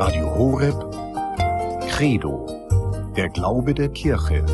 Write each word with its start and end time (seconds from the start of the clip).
Radio 0.00 0.26
Horeb 0.26 0.78
Credo, 1.90 2.46
der 3.16 3.28
Glaube 3.30 3.74
der 3.74 3.88
Kirche. 3.88 4.44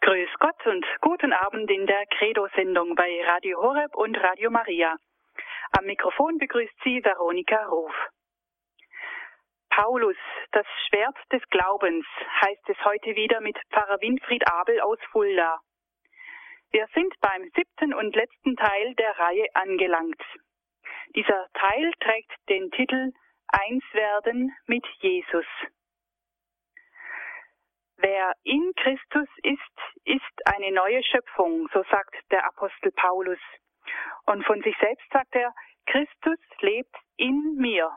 Grüß 0.00 0.30
Gott 0.38 0.66
und 0.66 0.86
guten 1.02 1.34
Abend 1.34 1.70
in 1.70 1.84
der 1.84 2.06
Credo-Sendung 2.16 2.94
bei 2.94 3.20
Radio 3.26 3.60
Horeb 3.60 3.94
und 3.96 4.16
Radio 4.16 4.50
Maria. 4.50 4.96
Am 5.78 5.84
Mikrofon 5.84 6.38
begrüßt 6.38 6.72
Sie 6.82 7.04
Veronika 7.04 7.62
Ruf. 7.66 7.92
Paulus, 9.68 10.16
das 10.52 10.64
Schwert 10.88 11.18
des 11.30 11.42
Glaubens, 11.50 12.06
heißt 12.40 12.66
es 12.66 12.82
heute 12.86 13.14
wieder 13.14 13.42
mit 13.42 13.58
Pfarrer 13.74 14.00
Winfried 14.00 14.50
Abel 14.50 14.80
aus 14.80 14.98
Fulda. 15.12 15.60
Wir 16.72 16.86
sind 16.94 17.12
beim 17.20 17.50
siebten 17.56 17.92
und 17.94 18.14
letzten 18.14 18.56
Teil 18.56 18.94
der 18.94 19.18
Reihe 19.18 19.46
angelangt. 19.54 20.22
Dieser 21.16 21.48
Teil 21.54 21.92
trägt 22.00 22.32
den 22.48 22.70
Titel 22.70 23.12
Einswerden 23.48 24.54
mit 24.66 24.86
Jesus. 25.00 25.46
Wer 27.96 28.32
in 28.44 28.72
Christus 28.76 29.28
ist, 29.42 30.04
ist 30.04 30.46
eine 30.46 30.70
neue 30.72 31.02
Schöpfung, 31.02 31.68
so 31.72 31.82
sagt 31.90 32.14
der 32.30 32.46
Apostel 32.46 32.92
Paulus. 32.92 33.40
Und 34.26 34.44
von 34.46 34.62
sich 34.62 34.76
selbst 34.78 35.06
sagt 35.12 35.34
er, 35.34 35.52
Christus 35.86 36.38
lebt 36.60 36.94
in 37.16 37.56
mir. 37.56 37.90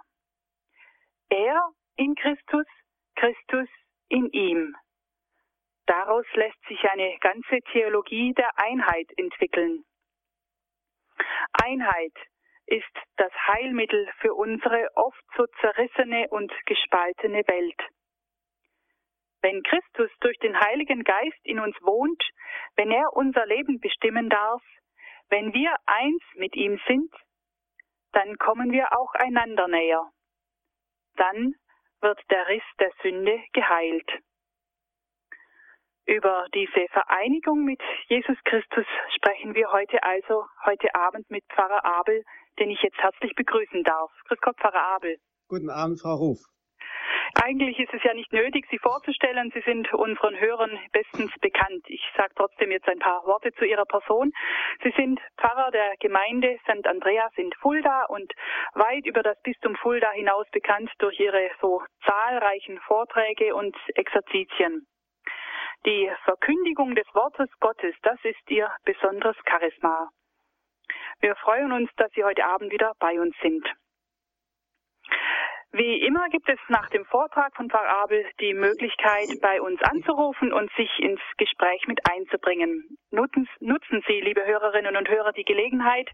Er 1.30 1.70
in 1.96 2.16
Christus, 2.16 2.66
Christus 3.16 3.70
in 4.10 4.30
ihm. 4.32 4.76
Daraus 5.86 6.26
lässt 6.34 6.64
sich 6.68 6.84
eine 6.90 7.18
ganze 7.20 7.60
Theologie 7.72 8.34
der 8.34 8.58
Einheit 8.58 9.08
entwickeln. 9.18 9.84
Einheit 11.62 12.14
ist 12.66 12.96
das 13.18 13.32
Heilmittel 13.48 14.10
für 14.20 14.34
unsere 14.34 14.88
oft 14.96 15.24
so 15.36 15.46
zerrissene 15.60 16.28
und 16.30 16.52
gespaltene 16.66 17.44
Welt. 17.48 17.80
Wenn 19.42 19.62
Christus 19.64 20.10
durch 20.22 20.38
den 20.40 20.58
Heiligen 20.58 21.04
Geist 21.04 21.40
in 21.44 21.60
uns 21.60 21.76
wohnt, 21.82 22.24
wenn 22.78 22.92
er 22.92 23.12
unser 23.14 23.46
Leben 23.46 23.80
bestimmen 23.80 24.30
darf, 24.30 24.64
wenn 25.30 25.54
wir 25.54 25.76
eins 25.86 26.24
mit 26.36 26.56
ihm 26.56 26.80
sind, 26.88 27.14
dann 28.14 28.38
kommen 28.38 28.72
wir 28.72 28.98
auch 28.98 29.14
einander 29.16 29.68
näher. 29.68 30.10
Dann 31.18 31.56
wird 32.00 32.22
der 32.30 32.48
Riss 32.48 32.64
der 32.80 32.92
Sünde 33.02 33.44
geheilt. 33.52 34.10
Über 36.06 36.48
diese 36.54 36.88
Vereinigung 36.92 37.64
mit 37.64 37.82
Jesus 38.08 38.38
Christus 38.44 38.86
sprechen 39.16 39.56
wir 39.56 39.72
heute 39.72 40.04
also, 40.04 40.46
heute 40.66 40.94
Abend 40.96 41.30
mit 41.30 41.46
Pfarrer 41.54 41.86
Abel, 41.86 42.24
den 42.60 42.70
ich 42.70 42.82
jetzt 42.82 42.98
herzlich 42.98 43.34
begrüßen 43.36 43.84
darf. 43.84 44.12
Grüß 44.28 44.40
Gott, 44.42 44.58
Pfarrer 44.58 44.96
Abel. 44.96 45.18
Guten 45.48 45.70
Abend, 45.70 46.02
Frau 46.02 46.16
Ruf. 46.16 46.40
Eigentlich 47.42 47.80
ist 47.80 47.94
es 47.94 48.04
ja 48.04 48.14
nicht 48.14 48.32
nötig, 48.34 48.66
Sie 48.70 48.78
vorzustellen. 48.78 49.52
Sie 49.54 49.62
sind 49.62 49.92
unseren 49.94 50.40
Hörern 50.40 50.78
bestens 50.92 51.32
bekannt. 51.40 51.84
Ich 51.88 52.04
sage 52.16 52.34
trotzdem 52.36 52.72
jetzt 52.72 52.88
ein 52.88 53.00
paar 53.00 53.26
Worte 53.26 53.52
zu 53.54 53.66
Ihrer 53.66 53.86
Person. 53.86 54.32
Sie 54.84 54.94
sind 54.98 55.20
Pfarrer 55.38 55.72
der 55.72 55.94
Gemeinde 56.00 56.58
St. 56.64 56.86
Andreas 56.86 57.32
in 57.38 57.52
Fulda 57.62 58.06
und 58.06 58.32
weit 58.74 59.06
über 59.06 59.24
das 59.24 59.42
Bistum 59.42 59.76
Fulda 59.78 60.12
hinaus 60.12 60.48
bekannt 60.52 60.92
durch 61.00 61.20
Ihre 61.20 61.50
so 61.62 61.82
zahlreichen 62.06 62.78
Vorträge 62.80 63.56
und 63.56 63.76
Exerzitien. 63.96 64.86
Die 65.86 66.10
Verkündigung 66.24 66.96
des 66.96 67.06
Wortes 67.14 67.50
Gottes, 67.60 67.94
das 68.04 68.18
ist 68.24 68.50
Ihr 68.50 68.72
besonderes 68.86 69.36
Charisma. 69.46 70.10
Wir 71.20 71.36
freuen 71.36 71.74
uns, 71.74 71.90
dass 71.98 72.10
Sie 72.14 72.24
heute 72.24 72.46
Abend 72.46 72.72
wieder 72.72 72.94
bei 73.00 73.20
uns 73.20 73.36
sind. 73.42 73.68
Wie 75.76 76.06
immer 76.06 76.30
gibt 76.30 76.48
es 76.50 76.60
nach 76.68 76.88
dem 76.92 77.04
Vortrag 77.06 77.56
von 77.56 77.68
Pfarrer 77.68 78.04
Abel 78.04 78.24
die 78.40 78.54
Möglichkeit, 78.54 79.28
bei 79.42 79.60
uns 79.60 79.82
anzurufen 79.82 80.54
und 80.54 80.72
sich 80.74 81.00
ins 81.00 81.20
Gespräch 81.38 81.88
mit 81.88 82.00
einzubringen. 82.08 82.96
Nutzen, 83.10 83.50
nutzen 83.60 84.04
Sie, 84.08 84.22
liebe 84.22 84.46
Hörerinnen 84.46 84.96
und 84.96 85.10
Hörer, 85.10 85.32
die 85.32 85.44
Gelegenheit, 85.44 86.08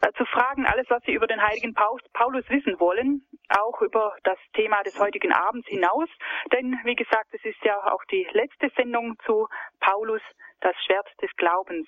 äh, 0.00 0.10
zu 0.16 0.24
fragen, 0.24 0.64
alles, 0.64 0.86
was 0.88 1.02
Sie 1.04 1.12
über 1.12 1.26
den 1.26 1.42
heiligen 1.42 1.74
Paulus 1.74 2.48
wissen 2.48 2.80
wollen, 2.80 3.26
auch 3.50 3.82
über 3.82 4.16
das 4.24 4.38
Thema 4.54 4.82
des 4.84 4.98
heutigen 4.98 5.34
Abends 5.34 5.68
hinaus. 5.68 6.08
Denn, 6.54 6.80
wie 6.84 6.96
gesagt, 6.96 7.28
es 7.32 7.44
ist 7.44 7.62
ja 7.62 7.76
auch 7.92 8.02
die 8.10 8.26
letzte 8.32 8.70
Sendung 8.74 9.18
zu 9.26 9.48
Paulus, 9.80 10.22
das 10.60 10.74
Schwert 10.86 11.08
des 11.20 11.30
Glaubens. 11.36 11.86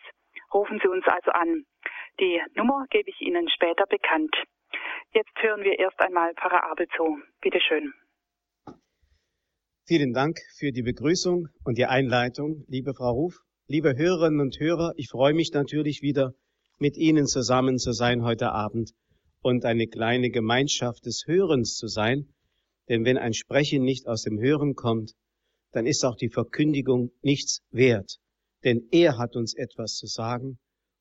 Rufen 0.53 0.79
Sie 0.83 0.89
uns 0.89 1.09
also 1.09 1.31
an. 1.31 1.65
Die 2.21 2.43
Nummer 2.57 2.85
gebe 2.91 3.09
ich 3.09 3.23
Ihnen 3.23 3.49
später 3.49 3.87
bekannt. 3.87 4.37
Jetzt 5.13 5.33
hören 5.41 5.63
wir 5.65 5.79
erst 5.79 5.99
einmal 6.01 6.33
Pfarrer 6.35 6.71
Abel 6.71 6.87
zu. 6.97 7.19
Bitte 7.41 7.59
schön. 7.61 7.93
Vielen 9.87 10.13
Dank 10.13 10.39
für 10.57 10.71
die 10.71 10.83
Begrüßung 10.83 11.49
und 11.65 11.79
die 11.79 11.87
Einleitung, 11.87 12.65
liebe 12.69 12.95
Frau 12.95 13.11
Ruf. 13.11 13.41
Liebe 13.67 13.97
Hörerinnen 13.97 14.41
und 14.41 14.61
Hörer, 14.61 14.93
ich 14.97 15.09
freue 15.09 15.35
mich 15.35 15.53
natürlich 15.53 16.03
wieder, 16.03 16.33
mit 16.79 16.97
Ihnen 16.97 17.27
zusammen 17.27 17.79
zu 17.79 17.93
sein 17.93 18.23
heute 18.23 18.53
Abend 18.53 18.93
und 19.43 19.65
eine 19.65 19.87
kleine 19.87 20.31
Gemeinschaft 20.31 21.07
des 21.07 21.25
Hörens 21.27 21.77
zu 21.77 21.89
sein. 21.89 22.33
Denn 22.89 23.05
wenn 23.05 23.19
ein 23.19 23.35
Sprechen 23.35 23.83
nicht 23.83 24.07
aus 24.07 24.23
dem 24.23 24.39
Hören 24.39 24.75
kommt, 24.75 25.15
dann 25.73 25.87
ist 25.87 26.05
auch 26.05 26.17
die 26.17 26.31
Verkündigung 26.31 27.11
nichts 27.23 27.63
wert. 27.71 28.19
Denn 28.65 28.89
er 28.93 29.19
hat 29.19 29.37
uns 29.37 29.55
etwas 29.55 29.97
zu 29.97 30.07
sagen 30.07 30.59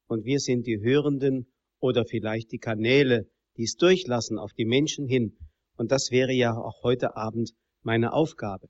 und 0.08 0.26
wir 0.26 0.40
sind 0.40 0.66
die 0.66 0.80
Hörenden 0.82 1.52
oder 1.80 2.06
vielleicht 2.06 2.52
die 2.52 2.60
Kanäle, 2.60 3.30
dies 3.60 3.76
durchlassen 3.76 4.40
auf 4.40 4.54
die 4.54 4.64
Menschen 4.64 5.06
hin. 5.06 5.38
Und 5.76 5.92
das 5.92 6.12
wäre 6.12 6.32
ja 6.32 6.54
auch 6.54 6.82
heute 6.82 7.18
Abend 7.18 7.52
meine 7.84 8.14
Aufgabe. 8.14 8.70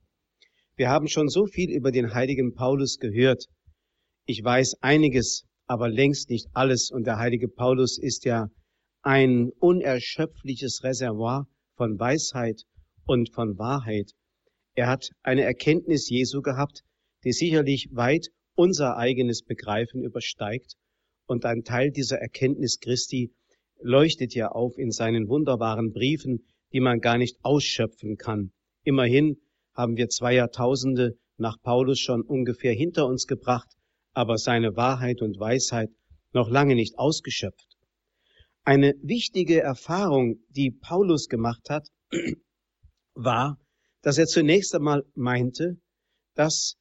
Wir 0.76 0.90
haben 0.90 1.08
schon 1.08 1.30
so 1.30 1.46
viel 1.46 1.70
über 1.70 1.92
den 1.92 2.16
heiligen 2.16 2.56
Paulus 2.56 2.98
gehört. 2.98 3.46
Ich 4.26 4.44
weiß 4.44 4.82
einiges, 4.82 5.46
aber 5.68 5.90
längst 5.90 6.32
nicht 6.32 6.48
alles. 6.54 6.90
Und 6.90 7.06
der 7.06 7.18
heilige 7.20 7.48
Paulus 7.48 8.00
ist 8.00 8.26
ja 8.26 8.50
ein 9.04 9.52
unerschöpfliches 9.60 10.84
Reservoir 10.84 11.46
von 11.76 12.00
Weisheit 12.00 12.64
und 13.06 13.32
von 13.32 13.60
Wahrheit. 13.60 14.14
Er 14.74 14.88
hat 14.88 15.12
eine 15.22 15.44
Erkenntnis 15.44 16.10
Jesu 16.10 16.42
gehabt, 16.42 16.82
die 17.24 17.32
sicherlich 17.32 17.90
weit 17.92 18.30
unser 18.56 18.98
eigenes 18.98 19.44
Begreifen 19.44 20.02
übersteigt. 20.02 20.74
Und 21.28 21.46
ein 21.46 21.64
Teil 21.64 21.92
dieser 21.92 22.18
Erkenntnis 22.18 22.80
Christi 22.80 23.32
leuchtet 23.82 24.34
ja 24.36 24.50
auf 24.50 24.78
in 24.78 24.92
seinen 24.92 25.28
wunderbaren 25.28 25.92
Briefen, 25.92 26.46
die 26.74 26.80
man 26.80 27.00
gar 27.00 27.18
nicht 27.18 27.38
ausschöpfen 27.44 28.18
kann. 28.18 28.52
Immerhin 28.84 29.38
haben 29.74 29.98
wir 29.98 30.10
zwei 30.10 30.36
Jahrtausende 30.36 31.18
nach 31.38 31.58
Paulus 31.62 32.00
schon 32.00 32.22
ungefähr 32.22 32.74
hinter 32.74 33.08
uns 33.08 33.26
gebracht, 33.26 33.70
aber 34.14 34.38
seine 34.38 34.76
Wahrheit 34.76 35.22
und 35.22 35.40
Weisheit 35.40 35.90
noch 36.34 36.50
lange 36.50 36.76
nicht 36.76 36.98
ausgeschöpft. 36.98 37.78
Eine 38.64 38.94
wichtige 39.02 39.62
Erfahrung, 39.62 40.44
die 40.50 40.72
Paulus 40.72 41.28
gemacht 41.28 41.70
hat, 41.70 41.88
war, 43.14 43.58
dass 44.02 44.18
er 44.18 44.28
zunächst 44.28 44.76
einmal 44.76 45.04
meinte, 45.16 45.78
dass 46.36 46.76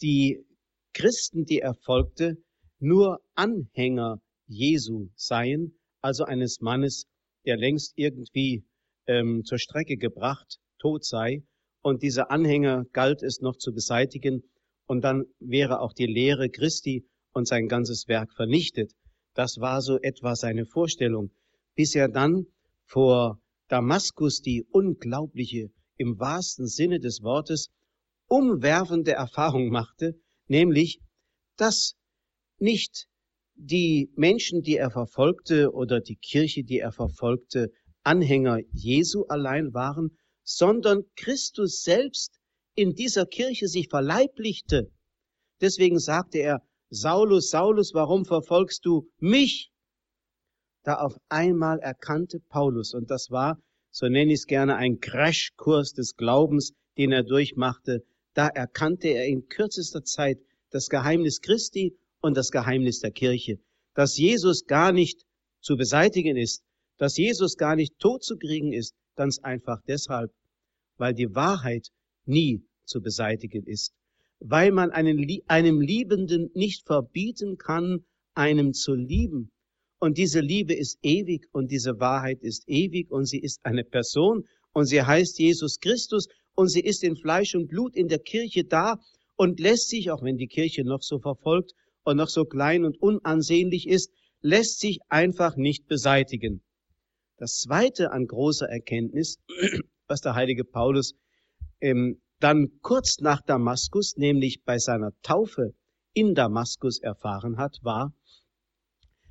die 0.00 0.44
Christen, 0.92 1.44
die 1.44 1.58
er 1.58 1.74
folgte, 1.74 2.36
nur 2.78 3.20
Anhänger 3.34 4.20
Jesu 4.46 5.08
seien 5.16 5.78
also 6.04 6.24
eines 6.24 6.60
Mannes, 6.60 7.06
der 7.46 7.56
längst 7.56 7.94
irgendwie 7.96 8.62
ähm, 9.06 9.42
zur 9.44 9.58
Strecke 9.58 9.96
gebracht, 9.96 10.58
tot 10.78 11.02
sei, 11.02 11.42
und 11.80 12.02
diese 12.02 12.28
Anhänger 12.28 12.84
galt 12.92 13.22
es 13.22 13.40
noch 13.40 13.56
zu 13.56 13.72
beseitigen, 13.72 14.42
und 14.86 15.02
dann 15.02 15.24
wäre 15.40 15.80
auch 15.80 15.94
die 15.94 16.06
Lehre 16.06 16.50
Christi 16.50 17.06
und 17.32 17.48
sein 17.48 17.68
ganzes 17.68 18.06
Werk 18.06 18.34
vernichtet. 18.34 18.92
Das 19.32 19.56
war 19.60 19.80
so 19.80 19.98
etwa 19.98 20.36
seine 20.36 20.66
Vorstellung, 20.66 21.30
bis 21.74 21.94
er 21.94 22.08
dann 22.08 22.48
vor 22.84 23.40
Damaskus 23.68 24.42
die 24.42 24.62
unglaubliche, 24.70 25.70
im 25.96 26.18
wahrsten 26.18 26.66
Sinne 26.66 27.00
des 27.00 27.22
Wortes, 27.22 27.70
umwerfende 28.28 29.12
Erfahrung 29.12 29.70
machte, 29.70 30.20
nämlich, 30.48 31.00
dass 31.56 31.94
nicht 32.58 33.06
die 33.56 34.10
Menschen, 34.16 34.62
die 34.62 34.76
er 34.76 34.90
verfolgte 34.90 35.72
oder 35.72 36.00
die 36.00 36.16
Kirche, 36.16 36.64
die 36.64 36.80
er 36.80 36.92
verfolgte, 36.92 37.70
Anhänger 38.02 38.58
Jesu 38.72 39.24
allein 39.28 39.72
waren, 39.72 40.18
sondern 40.42 41.04
Christus 41.16 41.82
selbst 41.82 42.38
in 42.74 42.94
dieser 42.94 43.24
Kirche 43.24 43.68
sich 43.68 43.88
verleiblichte. 43.88 44.90
Deswegen 45.60 45.98
sagte 45.98 46.38
er, 46.38 46.62
Saulus, 46.90 47.50
Saulus, 47.50 47.94
warum 47.94 48.24
verfolgst 48.24 48.84
du 48.84 49.08
mich? 49.18 49.70
Da 50.82 50.96
auf 50.96 51.16
einmal 51.28 51.78
erkannte 51.78 52.40
Paulus, 52.40 52.92
und 52.92 53.10
das 53.10 53.30
war, 53.30 53.58
so 53.90 54.06
nenne 54.06 54.32
ich 54.32 54.40
es 54.40 54.46
gerne, 54.46 54.76
ein 54.76 55.00
Crashkurs 55.00 55.92
des 55.92 56.16
Glaubens, 56.16 56.72
den 56.98 57.12
er 57.12 57.22
durchmachte, 57.22 58.04
da 58.34 58.48
erkannte 58.48 59.08
er 59.08 59.26
in 59.26 59.48
kürzester 59.48 60.02
Zeit 60.04 60.38
das 60.70 60.88
Geheimnis 60.88 61.40
Christi 61.40 61.96
und 62.24 62.38
das 62.38 62.50
Geheimnis 62.50 63.00
der 63.00 63.10
Kirche. 63.10 63.58
dass 63.94 64.16
Jesus 64.16 64.64
gar 64.64 64.92
nicht 64.92 65.24
zu 65.60 65.76
beseitigen 65.76 66.36
ist, 66.38 66.64
dass 66.96 67.18
Jesus 67.18 67.56
gar 67.56 67.76
nicht 67.76 67.98
tot 67.98 68.24
zu 68.24 68.36
kriegen 68.38 68.72
ist, 68.72 68.94
ganz 69.14 69.38
einfach 69.40 69.80
deshalb, 69.86 70.32
weil 70.96 71.12
die 71.12 71.34
Wahrheit 71.34 71.90
nie 72.24 72.64
zu 72.86 73.02
beseitigen 73.02 73.66
ist, 73.66 73.92
weil 74.40 74.72
man 74.72 74.90
einen, 74.90 75.18
einem 75.48 75.82
Liebenden 75.82 76.50
nicht 76.54 76.86
verbieten 76.86 77.58
kann, 77.58 78.04
einem 78.34 78.72
zu 78.72 78.94
lieben. 78.94 79.52
Und 80.00 80.16
diese 80.16 80.40
Liebe 80.40 80.74
ist 80.74 80.98
ewig 81.02 81.46
und 81.52 81.70
diese 81.70 82.00
Wahrheit 82.00 82.40
ist 82.40 82.64
ewig 82.66 83.10
und 83.10 83.26
sie 83.26 83.38
ist 83.38 83.60
eine 83.64 83.84
Person 83.84 84.44
und 84.72 84.86
sie 84.86 85.02
heißt 85.02 85.38
Jesus 85.38 85.78
Christus 85.78 86.26
und 86.54 86.68
sie 86.68 86.80
ist 86.80 87.04
in 87.04 87.16
Fleisch 87.16 87.54
und 87.54 87.68
Blut 87.68 87.94
in 87.94 88.08
der 88.08 88.18
Kirche 88.18 88.64
da 88.64 88.98
und 89.36 89.60
lässt 89.60 89.90
sich, 89.90 90.10
auch 90.10 90.22
wenn 90.22 90.38
die 90.38 90.48
Kirche 90.48 90.84
noch 90.84 91.02
so 91.02 91.18
verfolgt 91.18 91.74
und 92.04 92.16
noch 92.16 92.28
so 92.28 92.44
klein 92.44 92.84
und 92.84 93.00
unansehnlich 93.00 93.88
ist, 93.88 94.10
lässt 94.40 94.80
sich 94.80 95.00
einfach 95.08 95.56
nicht 95.56 95.86
beseitigen. 95.86 96.62
Das 97.36 97.58
zweite 97.60 98.12
an 98.12 98.26
großer 98.26 98.68
Erkenntnis, 98.68 99.38
was 100.06 100.20
der 100.20 100.34
heilige 100.34 100.64
Paulus 100.64 101.14
ähm, 101.80 102.20
dann 102.40 102.68
kurz 102.82 103.20
nach 103.20 103.40
Damaskus, 103.42 104.16
nämlich 104.16 104.62
bei 104.64 104.78
seiner 104.78 105.12
Taufe 105.22 105.74
in 106.12 106.34
Damaskus 106.34 107.00
erfahren 107.00 107.56
hat, 107.56 107.78
war, 107.82 108.12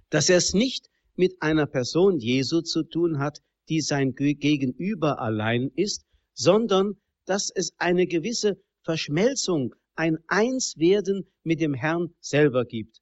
dass 0.10 0.30
er 0.30 0.38
es 0.38 0.54
nicht 0.54 0.90
mit 1.16 1.42
einer 1.42 1.68
Person 1.68 2.20
Jesu 2.20 2.62
zu 2.62 2.84
tun 2.84 3.20
hat, 3.20 3.40
die 3.70 3.82
sein 3.82 4.14
Gegenüber 4.16 5.20
allein 5.20 5.70
ist, 5.76 6.06
sondern 6.34 6.96
dass 7.26 7.50
es 7.54 7.74
eine 7.78 8.08
gewisse 8.08 8.58
Verschmelzung, 8.82 9.76
ein 9.96 10.18
Einswerden 10.28 11.28
mit 11.44 11.60
dem 11.60 11.74
Herrn 11.74 12.14
selber 12.20 12.66
gibt. 12.66 13.02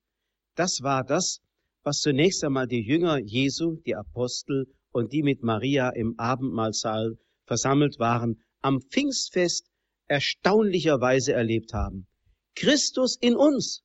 Das 0.56 0.82
war 0.82 1.04
das, 1.04 1.42
was 1.84 2.00
zunächst 2.00 2.44
einmal 2.44 2.68
die 2.68 2.82
Jünger 2.82 3.18
Jesu, 3.18 3.78
die 3.86 3.96
Apostel 3.96 4.68
und 4.92 5.14
die 5.14 5.24
mit 5.24 5.44
Maria 5.44 5.90
im 5.90 6.20
Abendmahlsaal 6.20 7.18
versammelt 7.46 8.00
waren, 8.00 8.42
am 8.62 8.82
Pfingstfest 8.82 9.68
erstaunlicherweise 10.08 11.34
erlebt 11.34 11.74
haben. 11.74 12.08
Christus 12.56 13.18
in 13.20 13.36
uns. 13.36 13.82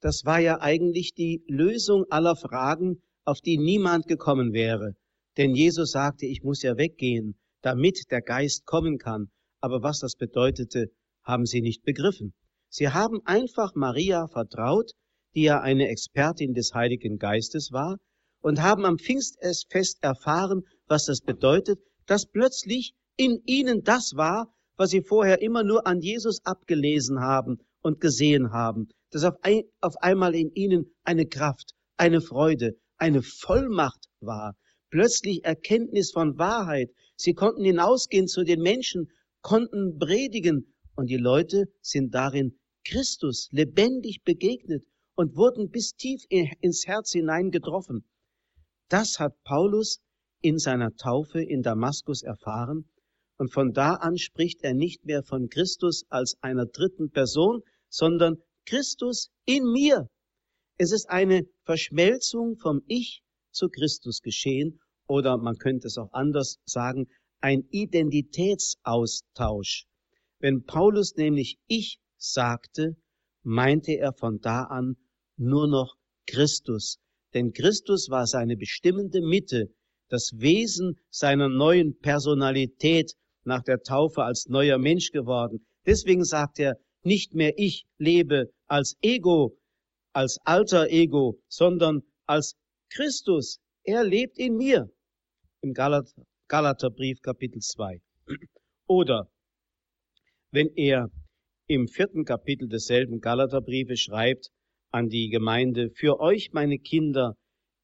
Das 0.00 0.24
war 0.24 0.40
ja 0.40 0.60
eigentlich 0.60 1.14
die 1.14 1.42
Lösung 1.48 2.04
aller 2.10 2.36
Fragen, 2.36 3.02
auf 3.24 3.40
die 3.40 3.56
niemand 3.56 4.06
gekommen 4.06 4.52
wäre. 4.52 4.94
Denn 5.36 5.54
Jesus 5.54 5.92
sagte, 5.92 6.26
ich 6.26 6.42
muss 6.42 6.62
ja 6.62 6.76
weggehen, 6.76 7.38
damit 7.62 8.10
der 8.10 8.20
Geist 8.20 8.66
kommen 8.66 8.98
kann. 8.98 9.30
Aber 9.60 9.82
was 9.82 10.00
das 10.00 10.16
bedeutete, 10.16 10.90
haben 11.22 11.46
sie 11.46 11.60
nicht 11.60 11.84
begriffen. 11.84 12.34
Sie 12.68 12.88
haben 12.88 13.20
einfach 13.24 13.74
Maria 13.74 14.26
vertraut, 14.28 14.92
die 15.34 15.42
ja 15.42 15.60
eine 15.60 15.88
Expertin 15.88 16.54
des 16.54 16.74
Heiligen 16.74 17.18
Geistes 17.18 17.70
war, 17.72 17.98
und 18.40 18.60
haben 18.60 18.84
am 18.84 18.98
Pfingstfest 18.98 20.02
erfahren, 20.02 20.62
was 20.86 21.06
das 21.06 21.20
bedeutet, 21.20 21.78
dass 22.06 22.26
plötzlich 22.26 22.94
in 23.16 23.40
ihnen 23.46 23.82
das 23.82 24.14
war, 24.16 24.52
was 24.76 24.90
sie 24.90 25.02
vorher 25.02 25.40
immer 25.42 25.62
nur 25.62 25.86
an 25.86 26.00
Jesus 26.00 26.44
abgelesen 26.44 27.20
haben 27.20 27.58
und 27.82 28.00
gesehen 28.00 28.52
haben, 28.52 28.88
dass 29.10 29.24
auf, 29.24 29.36
ein, 29.42 29.62
auf 29.80 29.96
einmal 29.98 30.34
in 30.34 30.50
ihnen 30.54 30.94
eine 31.04 31.26
Kraft, 31.26 31.72
eine 31.96 32.20
Freude, 32.20 32.76
eine 32.96 33.22
Vollmacht 33.22 34.08
war, 34.20 34.56
plötzlich 34.90 35.44
Erkenntnis 35.44 36.10
von 36.10 36.38
Wahrheit. 36.38 36.90
Sie 37.16 37.34
konnten 37.34 37.64
hinausgehen 37.64 38.28
zu 38.28 38.44
den 38.44 38.60
Menschen, 38.60 39.08
konnten 39.40 39.98
predigen 39.98 40.71
und 40.94 41.08
die 41.08 41.16
Leute 41.16 41.72
sind 41.80 42.14
darin 42.14 42.58
Christus 42.84 43.48
lebendig 43.52 44.22
begegnet 44.24 44.84
und 45.14 45.36
wurden 45.36 45.70
bis 45.70 45.94
tief 45.94 46.24
ins 46.28 46.86
Herz 46.86 47.12
hinein 47.12 47.50
getroffen. 47.50 48.04
Das 48.88 49.18
hat 49.18 49.42
Paulus 49.44 50.00
in 50.40 50.58
seiner 50.58 50.94
Taufe 50.96 51.42
in 51.42 51.62
Damaskus 51.62 52.22
erfahren 52.22 52.88
und 53.38 53.50
von 53.52 53.72
da 53.72 53.94
an 53.94 54.18
spricht 54.18 54.62
er 54.62 54.74
nicht 54.74 55.04
mehr 55.04 55.22
von 55.22 55.48
Christus 55.48 56.04
als 56.08 56.36
einer 56.42 56.66
dritten 56.66 57.10
Person, 57.10 57.62
sondern 57.88 58.36
Christus 58.66 59.30
in 59.44 59.64
mir. 59.72 60.08
Es 60.78 60.90
ist 60.92 61.10
eine 61.10 61.46
Verschmelzung 61.64 62.56
vom 62.56 62.82
Ich 62.86 63.22
zu 63.50 63.68
Christus 63.68 64.20
geschehen 64.20 64.80
oder 65.06 65.38
man 65.38 65.56
könnte 65.56 65.88
es 65.88 65.98
auch 65.98 66.12
anders 66.12 66.60
sagen, 66.64 67.08
ein 67.40 67.64
Identitätsaustausch. 67.70 69.86
Wenn 70.42 70.64
Paulus 70.64 71.14
nämlich 71.14 71.56
Ich 71.68 72.00
sagte, 72.16 72.96
meinte 73.44 73.92
er 73.92 74.12
von 74.12 74.40
da 74.40 74.64
an 74.64 74.96
nur 75.36 75.68
noch 75.68 75.94
Christus. 76.26 76.98
Denn 77.32 77.52
Christus 77.52 78.10
war 78.10 78.26
seine 78.26 78.56
bestimmende 78.56 79.20
Mitte, 79.20 79.72
das 80.08 80.32
Wesen 80.34 80.98
seiner 81.10 81.48
neuen 81.48 81.96
Personalität 82.00 83.12
nach 83.44 83.62
der 83.62 83.82
Taufe 83.82 84.24
als 84.24 84.48
neuer 84.48 84.78
Mensch 84.78 85.12
geworden. 85.12 85.64
Deswegen 85.86 86.24
sagt 86.24 86.58
er, 86.58 86.76
nicht 87.04 87.34
mehr 87.34 87.56
ich 87.56 87.86
lebe 87.98 88.52
als 88.66 88.96
Ego, 89.00 89.56
als 90.12 90.38
alter 90.44 90.88
Ego, 90.90 91.38
sondern 91.46 92.02
als 92.26 92.56
Christus. 92.90 93.60
Er 93.84 94.02
lebt 94.02 94.38
in 94.38 94.56
mir. 94.56 94.90
Im 95.60 95.72
Galater, 95.72 96.26
Galaterbrief 96.48 97.22
Kapitel 97.22 97.60
2. 97.60 98.00
Oder 98.88 99.31
wenn 100.52 100.68
er 100.76 101.10
im 101.66 101.88
vierten 101.88 102.24
Kapitel 102.24 102.68
desselben 102.68 103.20
Galaterbriefe 103.20 103.96
schreibt 103.96 104.50
an 104.90 105.08
die 105.08 105.30
Gemeinde, 105.30 105.90
für 105.90 106.20
euch, 106.20 106.52
meine 106.52 106.78
Kinder, 106.78 107.36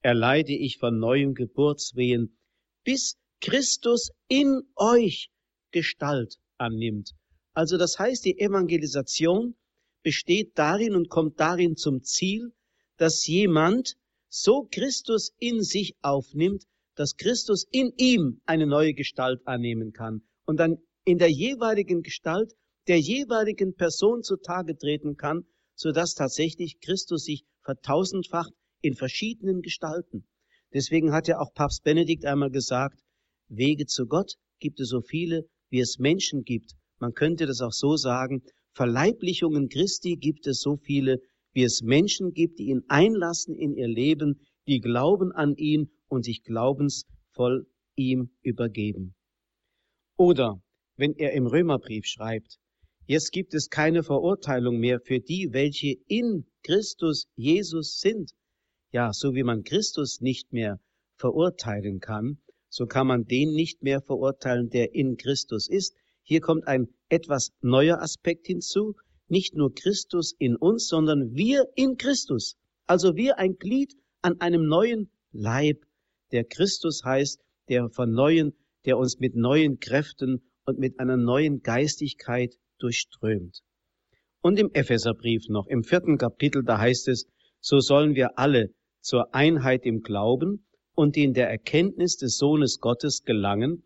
erleide 0.03 0.53
ich 0.53 0.79
von 0.79 0.99
neuem 0.99 1.35
Geburtswehen, 1.35 2.39
bis 2.85 3.17
Christus 3.41 4.11
in 4.29 4.63
euch 4.77 5.31
Gestalt 5.71 6.37
annimmt. 6.59 7.13
Also 7.55 7.79
das 7.79 7.99
heißt, 7.99 8.25
die 8.25 8.39
Evangelisation 8.39 9.55
besteht 10.03 10.53
darin 10.59 10.95
und 10.95 11.09
kommt 11.09 11.41
darin 11.41 11.77
zum 11.77 12.03
Ziel, 12.03 12.53
dass 12.99 13.27
jemand 13.27 13.97
so 14.29 14.69
Christus 14.71 15.35
in 15.39 15.63
sich 15.63 15.97
aufnimmt, 16.03 16.65
dass 16.95 17.17
Christus 17.17 17.67
in 17.71 17.93
ihm 17.97 18.41
eine 18.45 18.67
neue 18.67 18.93
Gestalt 18.93 19.41
annehmen 19.47 19.93
kann 19.93 20.23
und 20.45 20.59
dann 20.59 20.79
in 21.09 21.17
der 21.17 21.31
jeweiligen 21.31 22.03
Gestalt 22.03 22.53
der 22.87 23.01
jeweiligen 23.01 23.75
Person 23.75 24.23
zutage 24.23 24.77
treten 24.77 25.17
kann, 25.17 25.47
so 25.75 25.91
dass 25.91 26.13
tatsächlich 26.13 26.81
Christus 26.81 27.25
sich 27.25 27.45
vertausendfacht 27.63 28.53
in 28.83 28.95
verschiedenen 28.95 29.63
Gestalten. 29.63 30.29
Deswegen 30.75 31.13
hat 31.13 31.27
ja 31.27 31.39
auch 31.39 31.55
Papst 31.55 31.83
Benedikt 31.83 32.27
einmal 32.27 32.51
gesagt, 32.51 33.01
Wege 33.49 33.87
zu 33.87 34.05
Gott 34.05 34.35
gibt 34.59 34.81
es 34.81 34.91
so 34.91 35.01
viele, 35.01 35.49
wie 35.71 35.81
es 35.81 35.99
Menschen 35.99 36.43
gibt. 36.45 36.75
Man 36.99 37.15
könnte 37.15 37.47
das 37.47 37.63
auch 37.63 37.73
so 37.73 37.97
sagen, 37.97 38.43
Verleiblichungen 38.75 39.71
Christi 39.71 40.17
gibt 40.17 40.47
es 40.47 40.61
so 40.61 40.77
viele, 40.77 41.23
wie 41.55 41.63
es 41.63 41.81
Menschen 41.81 42.35
gibt, 42.35 42.59
die 42.59 42.69
ihn 42.69 42.83
einlassen 42.89 43.55
in 43.55 43.75
ihr 43.75 43.89
Leben, 43.89 44.47
die 44.67 44.81
glauben 44.81 45.33
an 45.33 45.57
ihn 45.57 45.91
und 46.09 46.27
sich 46.27 46.43
glaubensvoll 46.43 47.67
ihm 47.97 48.31
übergeben. 48.43 49.15
Oder 50.19 50.61
wenn 50.99 51.15
er 51.15 51.33
im 51.33 51.47
Römerbrief 51.47 52.05
schreibt, 52.05 52.59
jetzt 53.07 53.33
gibt 53.33 53.55
es 53.55 53.71
keine 53.71 54.03
Verurteilung 54.03 54.79
mehr 54.79 55.01
für 55.01 55.21
die, 55.21 55.49
welche 55.53 55.95
in 56.07 56.45
Christus 56.63 57.27
Jesus 57.37 58.01
sind. 58.01 58.33
Ja, 58.91 59.13
so 59.13 59.35
wie 59.35 59.45
man 59.45 59.63
Christus 59.63 60.21
nicht 60.21 60.53
mehr 60.53 60.81
verurteilen 61.17 62.01
kann, 62.01 62.39
so 62.69 62.87
kann 62.87 63.07
man 63.07 63.25
den 63.25 63.53
nicht 63.55 63.83
mehr 63.83 64.03
verurteilen, 64.03 64.69
der 64.71 64.95
in 64.95 65.17
Christus 65.17 65.69
ist. 65.69 65.95
Hier 66.23 66.41
kommt 66.41 66.67
ein 66.67 66.89
etwas 67.09 67.53
neuer 67.61 68.01
Aspekt 68.03 68.47
hinzu. 68.47 68.95
Nicht 69.29 69.55
nur 69.55 69.75
Christus 69.75 70.35
in 70.39 70.57
uns, 70.57 70.89
sondern 70.89 71.35
wir 71.35 71.67
in 71.77 71.97
Christus. 71.97 72.57
Also 72.87 73.17
wir 73.17 73.39
ein 73.39 73.57
Glied 73.57 73.95
an 74.21 74.41
einem 74.41 74.67
neuen 74.67 75.11
Leib, 75.33 75.85
der 76.33 76.45
Christus 76.45 77.05
heißt, 77.05 77.41
der 77.69 77.89
von 77.91 78.13
neuen, 78.13 78.55
der 78.85 78.99
uns 78.99 79.19
mit 79.19 79.35
neuen 79.35 79.79
Kräften 79.79 80.43
und 80.69 80.79
mit 80.79 81.01
einer 81.01 81.17
neuen 81.17 81.63
Geistigkeit 81.63 82.55
durchströmt. 82.79 83.63
Und 84.43 84.59
im 84.59 84.71
Epheserbrief 84.75 85.49
noch, 85.49 85.67
im 85.67 85.83
vierten 85.83 86.19
Kapitel, 86.19 86.63
da 86.63 86.77
heißt 86.77 87.09
es, 87.09 87.27
so 87.59 87.81
sollen 87.81 88.15
wir 88.15 88.39
alle 88.39 88.69
zur 89.01 89.35
Einheit 89.35 89.87
im 89.87 90.03
Glauben 90.03 90.67
und 90.95 91.17
in 91.17 91.33
der 91.33 91.49
Erkenntnis 91.49 92.19
des 92.19 92.37
Sohnes 92.37 92.81
Gottes 92.81 93.23
gelangen, 93.23 93.83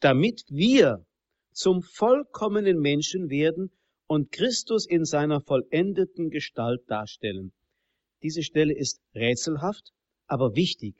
damit 0.00 0.42
wir 0.48 1.06
zum 1.52 1.82
vollkommenen 1.82 2.80
Menschen 2.80 3.30
werden 3.30 3.70
und 4.08 4.32
Christus 4.32 4.86
in 4.86 5.04
seiner 5.04 5.40
vollendeten 5.40 6.30
Gestalt 6.30 6.80
darstellen. 6.88 7.52
Diese 8.24 8.42
Stelle 8.42 8.74
ist 8.74 9.00
rätselhaft, 9.14 9.92
aber 10.26 10.56
wichtig. 10.56 10.96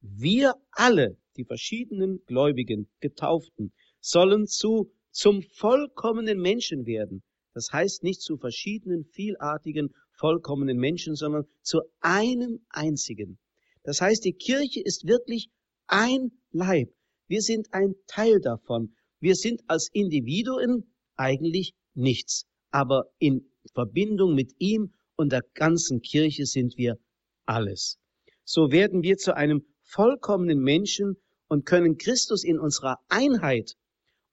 Wir 0.00 0.54
alle, 0.72 1.16
die 1.36 1.44
verschiedenen 1.44 2.24
Gläubigen, 2.26 2.88
Getauften, 2.98 3.72
sollen 4.04 4.46
zu 4.46 4.92
zum 5.10 5.42
vollkommenen 5.42 6.38
Menschen 6.38 6.84
werden. 6.84 7.22
Das 7.54 7.72
heißt 7.72 8.02
nicht 8.02 8.20
zu 8.20 8.36
verschiedenen 8.36 9.04
vielartigen, 9.04 9.94
vollkommenen 10.12 10.76
Menschen, 10.76 11.14
sondern 11.14 11.44
zu 11.62 11.80
einem 12.00 12.60
einzigen. 12.68 13.38
Das 13.82 14.02
heißt, 14.02 14.24
die 14.24 14.34
Kirche 14.34 14.82
ist 14.82 15.06
wirklich 15.06 15.48
ein 15.86 16.32
Leib. 16.50 16.92
Wir 17.28 17.40
sind 17.40 17.72
ein 17.72 17.94
Teil 18.06 18.40
davon. 18.40 18.94
Wir 19.20 19.36
sind 19.36 19.62
als 19.68 19.88
Individuen 19.92 20.92
eigentlich 21.16 21.72
nichts. 21.94 22.44
Aber 22.70 23.04
in 23.18 23.50
Verbindung 23.72 24.34
mit 24.34 24.52
ihm 24.58 24.92
und 25.16 25.32
der 25.32 25.44
ganzen 25.54 26.02
Kirche 26.02 26.44
sind 26.44 26.76
wir 26.76 26.98
alles. 27.46 27.98
So 28.44 28.70
werden 28.70 29.02
wir 29.02 29.16
zu 29.16 29.34
einem 29.34 29.64
vollkommenen 29.80 30.58
Menschen 30.58 31.16
und 31.48 31.64
können 31.64 31.96
Christus 31.96 32.44
in 32.44 32.58
unserer 32.58 32.98
Einheit, 33.08 33.76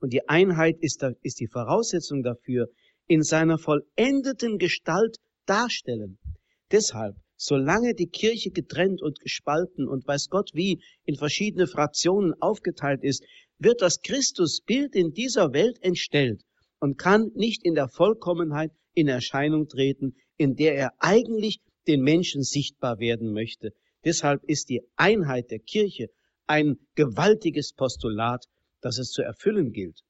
und 0.02 0.12
die 0.12 0.28
Einheit 0.28 0.78
ist, 0.82 1.06
ist 1.22 1.40
die 1.40 1.48
Voraussetzung 1.48 2.24
dafür, 2.24 2.68
in 3.08 3.24
seiner 3.24 3.58
vollendeten 3.58 4.58
Gestalt 4.58 5.18
darstellen. 5.46 6.18
Deshalb, 6.72 7.16
solange 7.36 7.94
die 7.94 8.08
Kirche 8.08 8.52
getrennt 8.52 9.02
und 9.02 9.20
gespalten 9.20 9.88
und 9.88 10.08
weiß 10.08 10.30
Gott 10.30 10.52
wie 10.54 10.82
in 11.06 11.16
verschiedene 11.16 11.68
Fraktionen 11.68 12.34
aufgeteilt 12.42 13.04
ist, 13.04 13.24
wird 13.58 13.82
das 13.82 14.02
Christusbild 14.02 14.96
in 14.96 15.12
dieser 15.14 15.54
Welt 15.54 15.78
entstellt 15.82 16.42
und 16.80 16.98
kann 16.98 17.32
nicht 17.36 17.64
in 17.64 17.76
der 17.76 17.88
Vollkommenheit 17.88 18.72
in 18.94 19.08
Erscheinung 19.08 19.68
treten, 19.68 20.16
in 20.38 20.56
der 20.56 20.76
er 20.76 20.94
eigentlich 21.00 21.60
den 21.88 22.02
Menschen 22.02 22.44
sichtbar 22.44 23.00
werden 23.00 23.34
möchte. 23.34 23.72
Deshalb 24.04 24.44
ist 24.46 24.70
die 24.70 24.82
Einheit 24.96 25.52
der 25.52 25.60
Kirche 25.60 26.08
ein 26.48 26.78
gewaltiges 26.96 27.74
Postulat, 27.74 28.46
das 28.82 28.98
es 28.98 29.12
zu 29.12 29.22
erfüllen 29.22 29.72
gilt. 29.72 30.02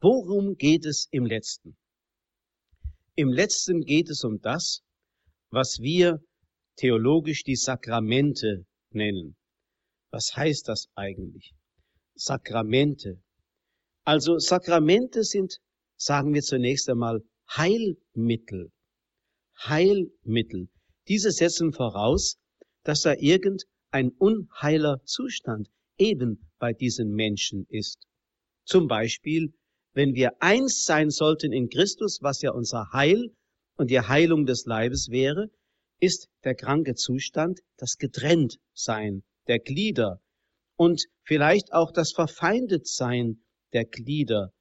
Worum 0.00 0.56
geht 0.56 0.86
es 0.86 1.06
im 1.10 1.26
letzten? 1.26 1.76
Im 3.14 3.28
letzten 3.28 3.82
geht 3.82 4.08
es 4.08 4.24
um 4.24 4.40
das, 4.40 4.82
was 5.50 5.80
wir 5.80 6.22
theologisch 6.76 7.44
die 7.44 7.56
Sakramente 7.56 8.64
nennen. 8.90 9.36
Was 10.10 10.34
heißt 10.34 10.68
das 10.68 10.88
eigentlich? 10.94 11.54
Sakramente. 12.14 13.22
Also 14.04 14.38
Sakramente 14.38 15.24
sind, 15.24 15.58
sagen 15.96 16.34
wir 16.34 16.42
zunächst 16.42 16.88
einmal, 16.88 17.22
Heilmittel. 17.50 18.72
Heilmittel. 19.58 20.68
Diese 21.08 21.30
setzen 21.30 21.72
voraus, 21.72 22.38
dass 22.82 23.02
da 23.02 23.14
irgendein 23.14 24.10
unheiler 24.18 25.02
Zustand 25.04 25.68
eben 25.98 26.50
bei 26.62 26.72
diesen 26.72 27.10
Menschen 27.12 27.66
ist. 27.68 27.98
Zum 28.64 28.86
Beispiel 28.86 29.52
wenn 29.94 30.14
wir 30.14 30.40
eins 30.40 30.84
sein 30.84 31.10
sollten 31.10 31.52
in 31.52 31.68
Christus, 31.68 32.20
was 32.22 32.40
ja 32.40 32.52
unser 32.52 32.92
Heil 32.92 33.34
und 33.76 33.90
die 33.90 34.00
Heilung 34.00 34.46
des 34.46 34.64
Leibes 34.64 35.10
wäre, 35.10 35.50
ist 36.00 36.28
der 36.44 36.54
kranke 36.54 36.94
Zustand 36.94 37.60
das 37.76 37.98
Getrenntsein 37.98 39.22
der 39.48 39.58
Glieder 39.58 40.20
und 40.76 41.04
vielleicht 41.24 41.72
auch 41.72 41.92
das 41.92 42.12
Verfeindetsein 42.12 43.42
der 43.74 43.84
Glieder 43.84 44.52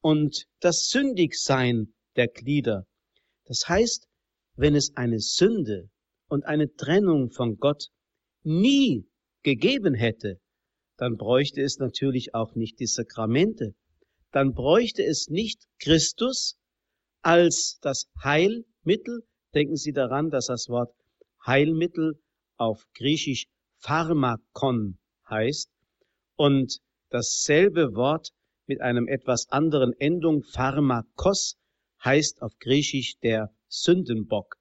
und 0.00 0.46
das 0.58 0.88
Sündigsein 0.88 1.94
der 2.16 2.26
Glieder. 2.28 2.86
Das 3.44 3.68
heißt, 3.68 4.08
wenn 4.56 4.74
es 4.74 4.96
eine 4.96 5.20
Sünde 5.20 5.90
und 6.28 6.44
eine 6.44 6.74
Trennung 6.74 7.30
von 7.30 7.56
Gott 7.56 7.88
nie 8.42 9.06
gegeben 9.44 9.94
hätte, 9.94 10.40
dann 11.02 11.16
bräuchte 11.16 11.60
es 11.60 11.80
natürlich 11.80 12.32
auch 12.32 12.54
nicht 12.54 12.78
die 12.78 12.86
Sakramente, 12.86 13.74
dann 14.30 14.54
bräuchte 14.54 15.04
es 15.04 15.26
nicht 15.28 15.66
Christus 15.80 16.56
als 17.22 17.80
das 17.82 18.06
Heilmittel. 18.22 19.24
Denken 19.52 19.74
Sie 19.74 19.90
daran, 19.90 20.30
dass 20.30 20.46
das 20.46 20.68
Wort 20.68 20.94
Heilmittel 21.44 22.20
auf 22.56 22.86
Griechisch 22.94 23.48
Pharmakon 23.78 25.00
heißt 25.28 25.72
und 26.36 26.78
dasselbe 27.10 27.96
Wort 27.96 28.28
mit 28.66 28.80
einem 28.80 29.08
etwas 29.08 29.50
anderen 29.50 29.94
Endung 29.98 30.44
Pharmakos 30.44 31.56
heißt 32.04 32.42
auf 32.42 32.52
Griechisch 32.60 33.18
der 33.24 33.52
Sündenbock. 33.66 34.54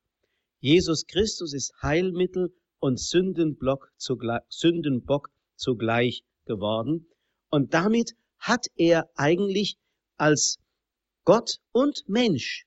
Jesus 0.59 1.05
Christus 1.05 1.53
ist 1.53 1.71
Heilmittel 1.83 2.51
und 2.79 2.99
Sündenbock 2.99 3.91
zugleich, 3.97 4.41
Sündenbock 4.49 5.29
zugleich 5.55 6.23
geworden. 6.45 7.07
Und 7.49 7.73
damit 7.73 8.13
hat 8.39 8.67
er 8.75 9.09
eigentlich 9.15 9.77
als 10.17 10.57
Gott 11.23 11.57
und 11.71 12.03
Mensch, 12.07 12.65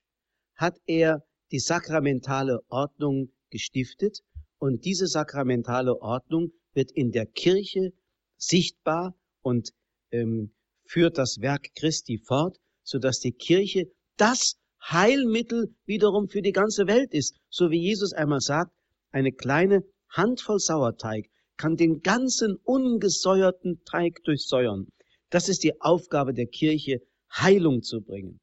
hat 0.55 0.77
er 0.85 1.23
die 1.51 1.59
sakramentale 1.59 2.59
Ordnung 2.69 3.31
gestiftet 3.49 4.19
und 4.57 4.85
diese 4.85 5.07
sakramentale 5.07 6.01
Ordnung 6.01 6.51
wird 6.73 6.91
in 6.91 7.11
der 7.11 7.25
Kirche 7.25 7.91
sichtbar 8.37 9.15
und 9.41 9.71
ähm, 10.11 10.53
führt 10.85 11.17
das 11.17 11.39
Werk 11.41 11.73
Christi 11.75 12.17
fort, 12.17 12.57
so 12.83 12.99
dass 12.99 13.19
die 13.19 13.31
Kirche 13.31 13.91
das 14.17 14.57
Heilmittel 14.81 15.75
wiederum 15.85 16.29
für 16.29 16.41
die 16.41 16.51
ganze 16.51 16.87
Welt 16.87 17.13
ist. 17.13 17.35
So 17.49 17.71
wie 17.71 17.81
Jesus 17.81 18.13
einmal 18.13 18.41
sagt, 18.41 18.71
eine 19.11 19.31
kleine 19.31 19.83
Handvoll 20.09 20.59
Sauerteig 20.59 21.29
kann 21.57 21.75
den 21.75 22.01
ganzen 22.01 22.57
ungesäuerten 22.63 23.81
Teig 23.85 24.23
durchsäuern. 24.23 24.87
Das 25.29 25.49
ist 25.49 25.63
die 25.63 25.81
Aufgabe 25.81 26.33
der 26.33 26.47
Kirche, 26.47 27.01
Heilung 27.31 27.81
zu 27.81 28.01
bringen. 28.01 28.39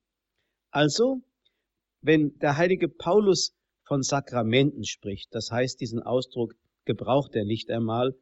Also, 0.71 1.23
wenn 2.01 2.39
der 2.39 2.57
heilige 2.57 2.89
Paulus 2.89 3.55
von 3.85 4.03
Sakramenten 4.03 4.85
spricht, 4.85 5.35
das 5.35 5.51
heißt, 5.51 5.81
diesen 5.81 6.03
Ausdruck 6.03 6.55
gebraucht 6.85 7.35
er 7.35 7.45
nicht 7.45 7.71
einmal, 7.71 8.15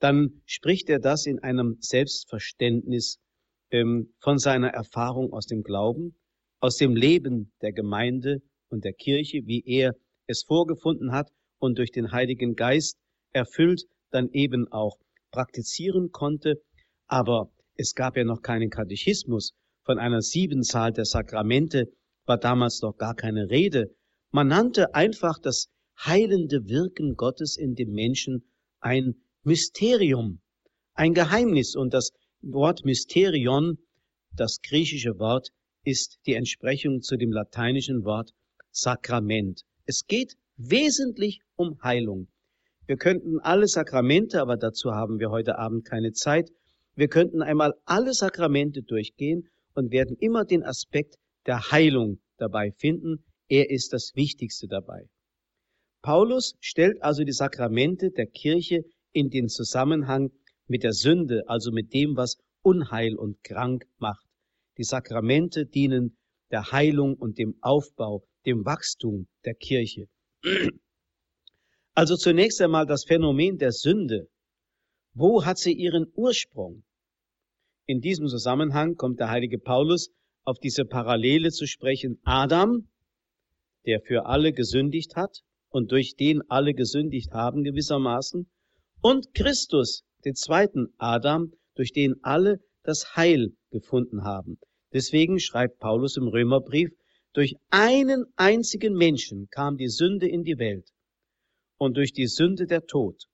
dann 0.00 0.42
spricht 0.44 0.90
er 0.90 0.98
das 0.98 1.26
in 1.26 1.38
einem 1.38 1.76
Selbstverständnis 1.80 3.18
ähm, 3.70 4.12
von 4.18 4.38
seiner 4.38 4.68
Erfahrung 4.68 5.32
aus 5.32 5.46
dem 5.46 5.62
Glauben, 5.62 6.16
aus 6.60 6.76
dem 6.76 6.94
Leben 6.94 7.52
der 7.62 7.72
Gemeinde 7.72 8.42
und 8.68 8.84
der 8.84 8.92
Kirche, 8.92 9.46
wie 9.46 9.62
er 9.64 9.94
es 10.26 10.42
vorgefunden 10.42 11.12
hat 11.12 11.30
und 11.58 11.78
durch 11.78 11.90
den 11.90 12.12
Heiligen 12.12 12.54
Geist 12.54 12.98
erfüllt 13.32 13.84
dann 14.14 14.30
eben 14.30 14.70
auch 14.70 14.98
praktizieren 15.30 16.12
konnte. 16.12 16.62
Aber 17.06 17.50
es 17.76 17.94
gab 17.94 18.16
ja 18.16 18.24
noch 18.24 18.42
keinen 18.42 18.70
Katechismus. 18.70 19.52
Von 19.84 19.98
einer 19.98 20.22
Siebenzahl 20.22 20.92
der 20.92 21.04
Sakramente 21.04 21.92
war 22.24 22.38
damals 22.38 22.80
noch 22.80 22.96
gar 22.96 23.14
keine 23.14 23.50
Rede. 23.50 23.94
Man 24.30 24.48
nannte 24.48 24.94
einfach 24.94 25.38
das 25.38 25.68
heilende 25.98 26.68
Wirken 26.68 27.16
Gottes 27.16 27.56
in 27.56 27.74
dem 27.74 27.92
Menschen 27.92 28.44
ein 28.80 29.16
Mysterium, 29.42 30.40
ein 30.94 31.14
Geheimnis. 31.14 31.76
Und 31.76 31.92
das 31.92 32.12
Wort 32.40 32.84
Mysterion, 32.84 33.78
das 34.32 34.60
griechische 34.62 35.18
Wort, 35.18 35.50
ist 35.84 36.18
die 36.26 36.34
Entsprechung 36.34 37.02
zu 37.02 37.16
dem 37.16 37.32
lateinischen 37.32 38.04
Wort 38.04 38.32
Sakrament. 38.70 39.62
Es 39.84 40.06
geht 40.06 40.36
wesentlich 40.56 41.40
um 41.56 41.78
Heilung. 41.82 42.28
Wir 42.86 42.96
könnten 42.96 43.40
alle 43.40 43.66
Sakramente, 43.66 44.40
aber 44.40 44.56
dazu 44.56 44.92
haben 44.92 45.18
wir 45.18 45.30
heute 45.30 45.58
Abend 45.58 45.86
keine 45.86 46.12
Zeit, 46.12 46.50
wir 46.96 47.08
könnten 47.08 47.42
einmal 47.42 47.74
alle 47.86 48.12
Sakramente 48.12 48.82
durchgehen 48.82 49.48
und 49.74 49.90
werden 49.90 50.16
immer 50.18 50.44
den 50.44 50.62
Aspekt 50.62 51.16
der 51.46 51.70
Heilung 51.70 52.20
dabei 52.36 52.72
finden. 52.72 53.24
Er 53.48 53.70
ist 53.70 53.92
das 53.92 54.12
Wichtigste 54.14 54.68
dabei. 54.68 55.08
Paulus 56.02 56.54
stellt 56.60 57.02
also 57.02 57.24
die 57.24 57.32
Sakramente 57.32 58.10
der 58.10 58.26
Kirche 58.26 58.84
in 59.12 59.30
den 59.30 59.48
Zusammenhang 59.48 60.30
mit 60.66 60.82
der 60.82 60.92
Sünde, 60.92 61.42
also 61.46 61.72
mit 61.72 61.94
dem, 61.94 62.16
was 62.16 62.36
Unheil 62.62 63.16
und 63.16 63.42
krank 63.42 63.86
macht. 63.98 64.26
Die 64.76 64.84
Sakramente 64.84 65.66
dienen 65.66 66.16
der 66.50 66.70
Heilung 66.70 67.14
und 67.14 67.38
dem 67.38 67.56
Aufbau, 67.62 68.24
dem 68.44 68.64
Wachstum 68.64 69.26
der 69.44 69.54
Kirche. 69.54 70.06
Also 71.94 72.16
zunächst 72.16 72.60
einmal 72.60 72.86
das 72.86 73.04
Phänomen 73.04 73.58
der 73.58 73.72
Sünde 73.72 74.28
wo 75.16 75.44
hat 75.44 75.58
sie 75.58 75.72
ihren 75.72 76.10
Ursprung? 76.16 76.82
In 77.86 78.00
diesem 78.00 78.26
Zusammenhang 78.26 78.96
kommt 78.96 79.20
der 79.20 79.30
heilige 79.30 79.58
Paulus 79.58 80.10
auf 80.42 80.58
diese 80.58 80.84
Parallele 80.84 81.50
zu 81.50 81.68
sprechen. 81.68 82.18
Adam, 82.24 82.88
der 83.86 84.00
für 84.00 84.26
alle 84.26 84.52
gesündigt 84.52 85.14
hat 85.14 85.42
und 85.68 85.92
durch 85.92 86.16
den 86.16 86.42
alle 86.50 86.74
gesündigt 86.74 87.30
haben 87.30 87.62
gewissermaßen, 87.62 88.50
und 89.02 89.34
Christus, 89.34 90.02
den 90.24 90.34
zweiten 90.34 90.88
Adam, 90.98 91.52
durch 91.76 91.92
den 91.92 92.16
alle 92.24 92.58
das 92.82 93.14
Heil 93.14 93.52
gefunden 93.70 94.24
haben. 94.24 94.58
Deswegen 94.92 95.38
schreibt 95.38 95.78
Paulus 95.78 96.16
im 96.16 96.26
Römerbrief, 96.26 96.90
durch 97.34 97.54
einen 97.70 98.24
einzigen 98.34 98.94
Menschen 98.94 99.48
kam 99.50 99.76
die 99.76 99.88
Sünde 99.88 100.26
in 100.28 100.42
die 100.42 100.58
Welt 100.58 100.88
und 101.78 101.96
durch 101.96 102.12
die 102.12 102.26
Sünde 102.26 102.66
der 102.66 102.86
Tod. 102.86 103.24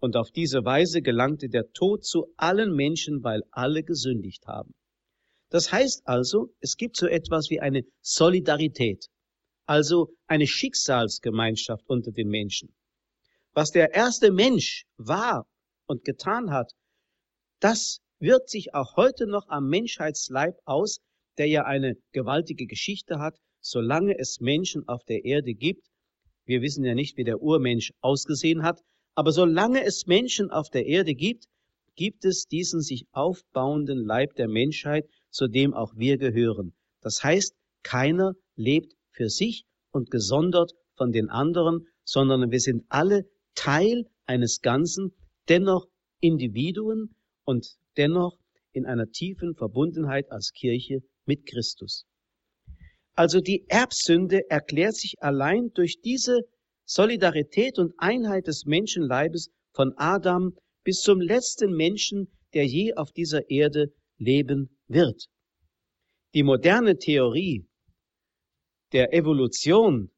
Und 0.00 0.16
auf 0.16 0.30
diese 0.30 0.64
Weise 0.64 1.02
gelangte 1.02 1.48
der 1.48 1.72
Tod 1.72 2.04
zu 2.04 2.26
allen 2.36 2.74
Menschen, 2.74 3.22
weil 3.22 3.42
alle 3.50 3.84
gesündigt 3.84 4.46
haben. 4.46 4.74
Das 5.50 5.70
heißt 5.72 6.06
also, 6.06 6.54
es 6.60 6.76
gibt 6.76 6.96
so 6.96 7.06
etwas 7.06 7.50
wie 7.50 7.60
eine 7.60 7.82
Solidarität. 8.00 9.08
also 9.66 10.12
eine 10.26 10.46
Schicksalsgemeinschaft 10.46 11.88
unter 11.88 12.12
den 12.12 12.28
Menschen. 12.28 12.74
Was 13.54 13.70
der 13.70 13.94
erste 13.94 14.32
Mensch 14.32 14.84
war 14.96 15.46
und 15.86 16.04
getan 16.04 16.50
hat, 16.50 16.72
das 17.60 18.00
wirkt 18.18 18.50
sich 18.50 18.74
auch 18.74 18.96
heute 18.96 19.26
noch 19.26 19.48
am 19.48 19.68
Menschheitsleib 19.68 20.56
aus, 20.64 21.00
der 21.38 21.46
ja 21.46 21.64
eine 21.64 21.96
gewaltige 22.12 22.66
Geschichte 22.66 23.18
hat, 23.18 23.38
solange 23.60 24.18
es 24.18 24.40
Menschen 24.40 24.88
auf 24.88 25.04
der 25.04 25.24
Erde 25.24 25.54
gibt. 25.54 25.88
Wir 26.52 26.60
wissen 26.60 26.84
ja 26.84 26.94
nicht, 26.94 27.16
wie 27.16 27.24
der 27.24 27.40
Urmensch 27.40 27.94
ausgesehen 28.02 28.62
hat, 28.62 28.82
aber 29.14 29.32
solange 29.32 29.86
es 29.86 30.06
Menschen 30.06 30.50
auf 30.50 30.68
der 30.68 30.84
Erde 30.84 31.14
gibt, 31.14 31.46
gibt 31.96 32.26
es 32.26 32.46
diesen 32.46 32.82
sich 32.82 33.06
aufbauenden 33.12 34.04
Leib 34.04 34.34
der 34.34 34.48
Menschheit, 34.48 35.08
zu 35.30 35.48
dem 35.48 35.72
auch 35.72 35.96
wir 35.96 36.18
gehören. 36.18 36.74
Das 37.00 37.24
heißt, 37.24 37.56
keiner 37.82 38.34
lebt 38.54 38.92
für 39.12 39.30
sich 39.30 39.64
und 39.92 40.10
gesondert 40.10 40.72
von 40.94 41.10
den 41.10 41.30
anderen, 41.30 41.86
sondern 42.04 42.50
wir 42.50 42.60
sind 42.60 42.84
alle 42.90 43.24
Teil 43.54 44.04
eines 44.26 44.60
Ganzen, 44.60 45.14
dennoch 45.48 45.88
Individuen 46.20 47.14
und 47.46 47.78
dennoch 47.96 48.36
in 48.72 48.84
einer 48.84 49.10
tiefen 49.10 49.54
Verbundenheit 49.54 50.30
als 50.30 50.52
Kirche 50.52 51.00
mit 51.24 51.46
Christus. 51.46 52.04
Also 53.14 53.40
die 53.40 53.64
Erbsünde 53.68 54.48
erklärt 54.50 54.96
sich 54.96 55.16
allein 55.20 55.70
durch 55.74 56.00
diese 56.00 56.40
Solidarität 56.84 57.78
und 57.78 57.94
Einheit 57.98 58.46
des 58.46 58.64
Menschenleibes 58.64 59.50
von 59.72 59.92
Adam 59.96 60.56
bis 60.84 61.00
zum 61.00 61.20
letzten 61.20 61.72
Menschen, 61.76 62.28
der 62.54 62.66
je 62.66 62.94
auf 62.94 63.12
dieser 63.12 63.50
Erde 63.50 63.92
leben 64.18 64.78
wird. 64.88 65.28
Die 66.34 66.42
moderne 66.42 66.96
Theorie 66.96 67.66
der 68.92 69.12
Evolution 69.12 70.10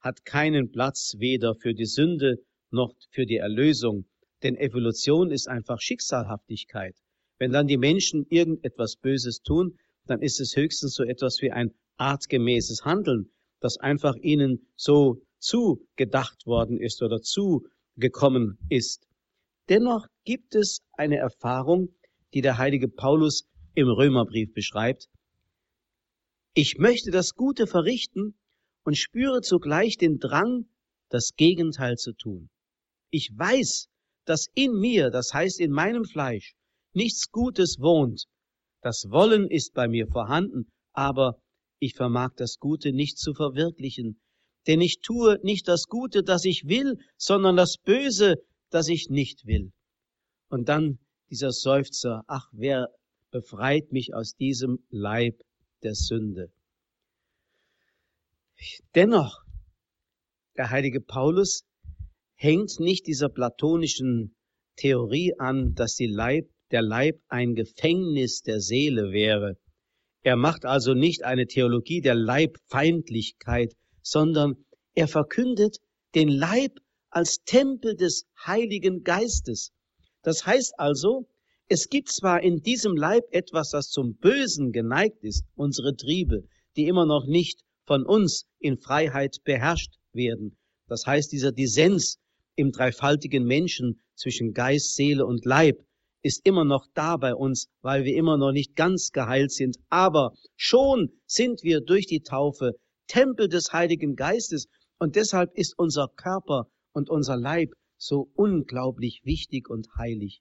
hat 0.00 0.24
keinen 0.24 0.70
Platz 0.70 1.14
weder 1.18 1.54
für 1.54 1.74
die 1.74 1.86
Sünde 1.86 2.38
noch 2.70 2.94
für 3.10 3.26
die 3.26 3.36
Erlösung, 3.36 4.06
denn 4.42 4.56
Evolution 4.56 5.30
ist 5.30 5.48
einfach 5.48 5.80
Schicksalhaftigkeit. 5.80 6.96
Wenn 7.38 7.52
dann 7.52 7.66
die 7.66 7.76
Menschen 7.76 8.26
irgendetwas 8.28 8.96
Böses 8.96 9.42
tun, 9.42 9.78
dann 10.06 10.22
ist 10.22 10.40
es 10.40 10.56
höchstens 10.56 10.94
so 10.94 11.04
etwas 11.04 11.40
wie 11.42 11.50
ein 11.50 11.74
artgemäßes 12.00 12.84
Handeln, 12.84 13.30
das 13.60 13.76
einfach 13.76 14.16
ihnen 14.16 14.66
so 14.74 15.22
zugedacht 15.38 16.46
worden 16.46 16.78
ist 16.78 17.02
oder 17.02 17.20
zugekommen 17.20 18.58
ist. 18.68 19.06
Dennoch 19.68 20.06
gibt 20.24 20.54
es 20.54 20.80
eine 20.92 21.18
Erfahrung, 21.18 21.94
die 22.34 22.40
der 22.40 22.58
heilige 22.58 22.88
Paulus 22.88 23.46
im 23.74 23.88
Römerbrief 23.88 24.52
beschreibt. 24.52 25.08
Ich 26.54 26.78
möchte 26.78 27.10
das 27.10 27.34
Gute 27.34 27.66
verrichten 27.66 28.34
und 28.84 28.96
spüre 28.96 29.40
zugleich 29.42 29.96
den 29.96 30.18
Drang, 30.18 30.66
das 31.10 31.34
Gegenteil 31.36 31.96
zu 31.96 32.12
tun. 32.12 32.50
Ich 33.10 33.30
weiß, 33.36 33.88
dass 34.24 34.48
in 34.54 34.72
mir, 34.72 35.10
das 35.10 35.32
heißt 35.34 35.60
in 35.60 35.70
meinem 35.70 36.04
Fleisch, 36.04 36.54
nichts 36.92 37.30
Gutes 37.30 37.78
wohnt. 37.78 38.24
Das 38.80 39.10
Wollen 39.10 39.48
ist 39.48 39.74
bei 39.74 39.86
mir 39.88 40.06
vorhanden, 40.06 40.72
aber 40.92 41.40
ich 41.80 41.94
vermag 41.94 42.34
das 42.36 42.58
Gute 42.58 42.92
nicht 42.92 43.18
zu 43.18 43.34
verwirklichen. 43.34 44.20
Denn 44.66 44.80
ich 44.80 45.00
tue 45.00 45.40
nicht 45.42 45.66
das 45.66 45.86
Gute, 45.86 46.22
das 46.22 46.44
ich 46.44 46.68
will, 46.68 46.98
sondern 47.16 47.56
das 47.56 47.78
Böse, 47.78 48.36
das 48.68 48.88
ich 48.88 49.08
nicht 49.08 49.46
will. 49.46 49.72
Und 50.48 50.68
dann 50.68 50.98
dieser 51.30 51.50
Seufzer, 51.50 52.22
ach, 52.26 52.48
wer 52.52 52.88
befreit 53.30 53.90
mich 53.92 54.14
aus 54.14 54.34
diesem 54.34 54.84
Leib 54.90 55.40
der 55.82 55.94
Sünde? 55.94 56.52
Dennoch, 58.94 59.42
der 60.56 60.70
heilige 60.70 61.00
Paulus 61.00 61.64
hängt 62.34 62.78
nicht 62.78 63.06
dieser 63.06 63.30
platonischen 63.30 64.34
Theorie 64.76 65.32
an, 65.38 65.74
dass 65.74 65.96
Leib, 65.98 66.46
der 66.70 66.82
Leib 66.82 67.20
ein 67.28 67.54
Gefängnis 67.54 68.42
der 68.42 68.60
Seele 68.60 69.12
wäre. 69.12 69.56
Er 70.22 70.36
macht 70.36 70.64
also 70.64 70.92
nicht 70.94 71.24
eine 71.24 71.46
Theologie 71.46 72.00
der 72.00 72.14
Leibfeindlichkeit, 72.14 73.74
sondern 74.02 74.64
er 74.94 75.08
verkündet 75.08 75.78
den 76.14 76.28
Leib 76.28 76.78
als 77.08 77.42
Tempel 77.44 77.96
des 77.96 78.26
Heiligen 78.46 79.02
Geistes. 79.02 79.72
Das 80.22 80.44
heißt 80.44 80.74
also, 80.78 81.28
es 81.68 81.88
gibt 81.88 82.10
zwar 82.10 82.42
in 82.42 82.62
diesem 82.62 82.96
Leib 82.96 83.24
etwas, 83.30 83.70
das 83.70 83.88
zum 83.88 84.16
Bösen 84.16 84.72
geneigt 84.72 85.22
ist, 85.22 85.44
unsere 85.54 85.96
Triebe, 85.96 86.44
die 86.76 86.86
immer 86.86 87.06
noch 87.06 87.26
nicht 87.26 87.62
von 87.86 88.04
uns 88.04 88.46
in 88.58 88.76
Freiheit 88.76 89.38
beherrscht 89.44 89.94
werden. 90.12 90.58
Das 90.86 91.06
heißt, 91.06 91.32
dieser 91.32 91.52
Dissens 91.52 92.18
im 92.56 92.72
dreifaltigen 92.72 93.44
Menschen 93.44 94.00
zwischen 94.16 94.52
Geist, 94.52 94.94
Seele 94.96 95.24
und 95.24 95.44
Leib 95.44 95.78
ist 96.22 96.44
immer 96.44 96.64
noch 96.64 96.86
da 96.94 97.16
bei 97.16 97.34
uns, 97.34 97.68
weil 97.80 98.04
wir 98.04 98.14
immer 98.14 98.36
noch 98.36 98.52
nicht 98.52 98.76
ganz 98.76 99.10
geheilt 99.10 99.52
sind. 99.52 99.76
Aber 99.88 100.32
schon 100.56 101.10
sind 101.26 101.62
wir 101.62 101.80
durch 101.80 102.06
die 102.06 102.20
Taufe 102.20 102.72
Tempel 103.06 103.48
des 103.48 103.72
Heiligen 103.72 104.14
Geistes 104.14 104.66
und 104.98 105.16
deshalb 105.16 105.50
ist 105.54 105.74
unser 105.78 106.08
Körper 106.16 106.66
und 106.92 107.10
unser 107.10 107.36
Leib 107.36 107.70
so 107.96 108.30
unglaublich 108.34 109.20
wichtig 109.24 109.68
und 109.68 109.88
heilig. 109.96 110.40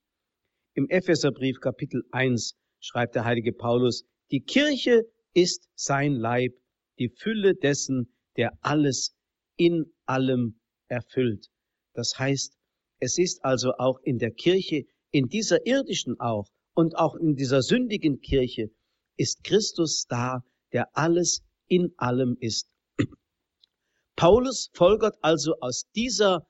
Im 0.73 0.87
Epheserbrief 0.89 1.59
Kapitel 1.59 2.03
1 2.11 2.55
schreibt 2.79 3.15
der 3.15 3.25
heilige 3.25 3.53
Paulus, 3.53 4.05
die 4.31 4.41
Kirche 4.41 5.03
ist 5.33 5.67
sein 5.75 6.13
Leib, 6.13 6.53
die 6.99 7.09
Fülle 7.09 7.55
dessen, 7.55 8.13
der 8.37 8.51
alles 8.61 9.15
in 9.57 9.85
allem 10.05 10.59
erfüllt. 10.87 11.47
Das 11.93 12.17
heißt, 12.17 12.55
es 12.99 13.17
ist 13.17 13.43
also 13.43 13.73
auch 13.77 13.99
in 14.03 14.19
der 14.19 14.31
Kirche, 14.31 14.83
in 15.11 15.27
dieser 15.27 15.65
irdischen 15.65 16.19
auch 16.19 16.47
und 16.73 16.95
auch 16.95 17.15
in 17.15 17.35
dieser 17.35 17.61
sündigen 17.61 18.21
Kirche, 18.21 18.69
ist 19.17 19.43
Christus 19.43 20.05
da, 20.07 20.43
der 20.71 20.87
alles 20.93 21.41
in 21.67 21.93
allem 21.97 22.37
ist. 22.39 22.67
Paulus 24.15 24.69
folgert 24.73 25.17
also 25.21 25.55
aus 25.59 25.83
dieser 25.95 26.47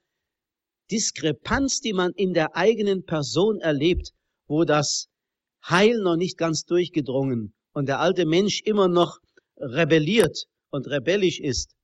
Diskrepanz, 0.91 1.81
die 1.81 1.93
man 1.93 2.11
in 2.13 2.33
der 2.33 2.55
eigenen 2.55 3.05
Person 3.05 3.59
erlebt, 3.59 4.11
wo 4.47 4.63
das 4.63 5.07
Heil 5.67 5.99
noch 6.01 6.15
nicht 6.15 6.37
ganz 6.37 6.65
durchgedrungen 6.65 7.53
und 7.73 7.87
der 7.87 7.99
alte 7.99 8.25
Mensch 8.25 8.61
immer 8.61 8.87
noch 8.87 9.19
rebelliert 9.57 10.45
und 10.69 10.87
rebellisch 10.87 11.39
ist, 11.39 11.75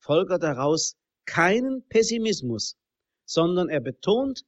folgert 0.00 0.42
daraus 0.42 0.94
keinen 1.26 1.86
Pessimismus, 1.88 2.76
sondern 3.24 3.68
er 3.68 3.80
betont, 3.80 4.42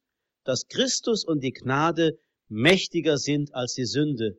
dass 0.44 0.66
Christus 0.68 1.24
und 1.24 1.42
die 1.42 1.52
Gnade 1.52 2.18
mächtiger 2.48 3.18
sind 3.18 3.54
als 3.54 3.74
die 3.74 3.86
Sünde, 3.86 4.36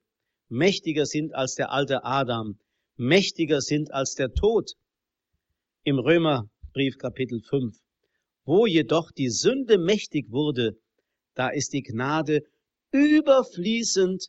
mächtiger 0.50 1.06
sind 1.06 1.34
als 1.34 1.56
der 1.56 1.72
alte 1.72 2.04
Adam, 2.04 2.60
mächtiger 2.98 3.62
sind 3.62 3.94
als 3.94 4.16
der 4.16 4.34
Tod. 4.34 4.74
Im 5.84 6.00
Römerbrief 6.00 6.98
Kapitel 6.98 7.42
5 7.42 7.76
wo 8.46 8.66
jedoch 8.66 9.12
die 9.12 9.30
Sünde 9.30 9.78
mächtig 9.78 10.32
wurde, 10.32 10.78
da 11.36 11.50
ist 11.50 11.74
die 11.74 11.84
Gnade 11.84 12.42
überfließend 12.92 14.28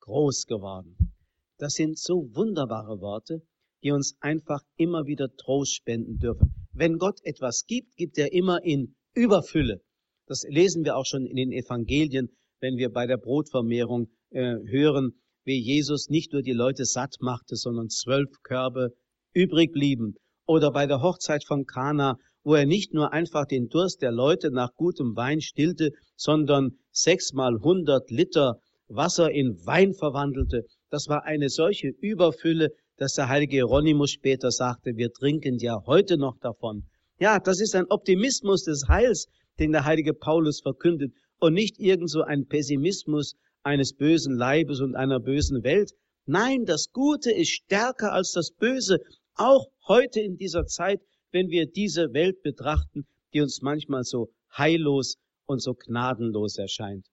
groß 0.00 0.46
geworden. 0.46 1.12
Das 1.58 1.74
sind 1.74 1.98
so 1.98 2.28
wunderbare 2.34 3.00
Worte, 3.00 3.42
die 3.82 3.90
uns 3.90 4.16
einfach 4.20 4.60
immer 4.76 5.06
wieder 5.06 5.34
Trost 5.36 5.74
spenden 5.74 6.18
dürfen. 6.18 6.54
Wenn 6.72 6.98
Gott 6.98 7.20
etwas 7.24 7.64
gibt, 7.66 7.96
gibt 7.96 8.18
er 8.18 8.32
immer 8.32 8.62
in 8.62 8.96
Überfülle. 9.14 9.80
Das 10.26 10.44
lesen 10.48 10.84
wir 10.84 10.96
auch 10.96 11.06
schon 11.06 11.26
in 11.26 11.36
den 11.36 11.52
Evangelien, 11.52 12.30
wenn 12.60 12.76
wir 12.76 12.90
bei 12.90 13.06
der 13.06 13.18
Brotvermehrung 13.18 14.08
äh, 14.30 14.56
hören, 14.66 15.12
wie 15.44 15.60
Jesus 15.60 16.08
nicht 16.08 16.32
nur 16.32 16.42
die 16.42 16.52
Leute 16.52 16.86
satt 16.86 17.16
machte, 17.20 17.56
sondern 17.56 17.90
zwölf 17.90 18.30
Körbe 18.42 18.90
übrig 19.34 19.72
blieben. 19.72 20.14
Oder 20.46 20.70
bei 20.70 20.86
der 20.86 21.02
Hochzeit 21.02 21.44
von 21.44 21.66
Kana, 21.66 22.16
wo 22.42 22.54
er 22.54 22.66
nicht 22.66 22.94
nur 22.94 23.12
einfach 23.12 23.46
den 23.46 23.68
Durst 23.68 24.02
der 24.02 24.12
Leute 24.12 24.50
nach 24.50 24.74
gutem 24.74 25.16
Wein 25.16 25.40
stillte, 25.40 25.90
sondern 26.16 26.78
sechsmal 26.90 27.58
hundert 27.60 28.10
Liter 28.10 28.58
Wasser 28.88 29.30
in 29.30 29.56
Wein 29.66 29.94
verwandelte. 29.94 30.64
Das 30.90 31.08
war 31.08 31.24
eine 31.24 31.48
solche 31.48 31.88
Überfülle, 31.88 32.70
dass 32.96 33.14
der 33.14 33.28
heilige 33.28 33.56
Hieronymus 33.56 34.12
später 34.12 34.50
sagte, 34.50 34.96
wir 34.96 35.10
trinken 35.10 35.58
ja 35.58 35.82
heute 35.86 36.16
noch 36.16 36.38
davon. 36.38 36.84
Ja, 37.18 37.38
das 37.38 37.60
ist 37.60 37.74
ein 37.74 37.86
Optimismus 37.90 38.64
des 38.64 38.86
Heils, 38.88 39.26
den 39.58 39.72
der 39.72 39.84
heilige 39.84 40.14
Paulus 40.14 40.60
verkündet 40.60 41.12
und 41.38 41.54
nicht 41.54 41.78
irgend 41.78 42.10
so 42.10 42.22
ein 42.22 42.46
Pessimismus 42.46 43.36
eines 43.62 43.94
bösen 43.94 44.36
Leibes 44.36 44.80
und 44.80 44.94
einer 44.94 45.20
bösen 45.20 45.62
Welt. 45.62 45.92
Nein, 46.26 46.64
das 46.64 46.90
Gute 46.90 47.30
ist 47.32 47.50
stärker 47.50 48.12
als 48.12 48.32
das 48.32 48.50
Böse, 48.52 48.98
auch 49.34 49.68
heute 49.86 50.20
in 50.20 50.36
dieser 50.36 50.66
Zeit, 50.66 51.00
wenn 51.32 51.48
wir 51.48 51.66
diese 51.66 52.12
Welt 52.12 52.42
betrachten, 52.42 53.06
die 53.32 53.40
uns 53.40 53.60
manchmal 53.62 54.04
so 54.04 54.32
heillos 54.56 55.16
und 55.46 55.60
so 55.60 55.74
gnadenlos 55.74 56.56
erscheint. 56.56 57.06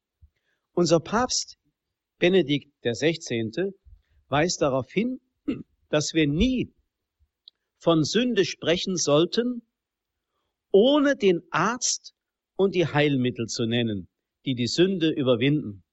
Unser 0.74 1.00
Papst 1.00 1.58
Benedikt 2.20 2.72
XVI. 2.84 3.74
weist 4.28 4.62
darauf 4.62 4.92
hin, 4.92 5.20
dass 5.90 6.14
wir 6.14 6.28
nie 6.28 6.72
von 7.78 8.04
Sünde 8.04 8.46
sprechen 8.46 8.96
sollten, 8.96 9.64
ohne 10.72 11.16
den 11.16 11.42
Arzt 11.50 12.14
und 12.62 12.76
die 12.76 12.88
Heilmittel 12.88 13.48
zu 13.48 13.66
nennen, 13.66 14.08
die 14.46 14.56
die 14.56 14.68
Sünde 14.68 15.10
überwinden. 15.10 15.84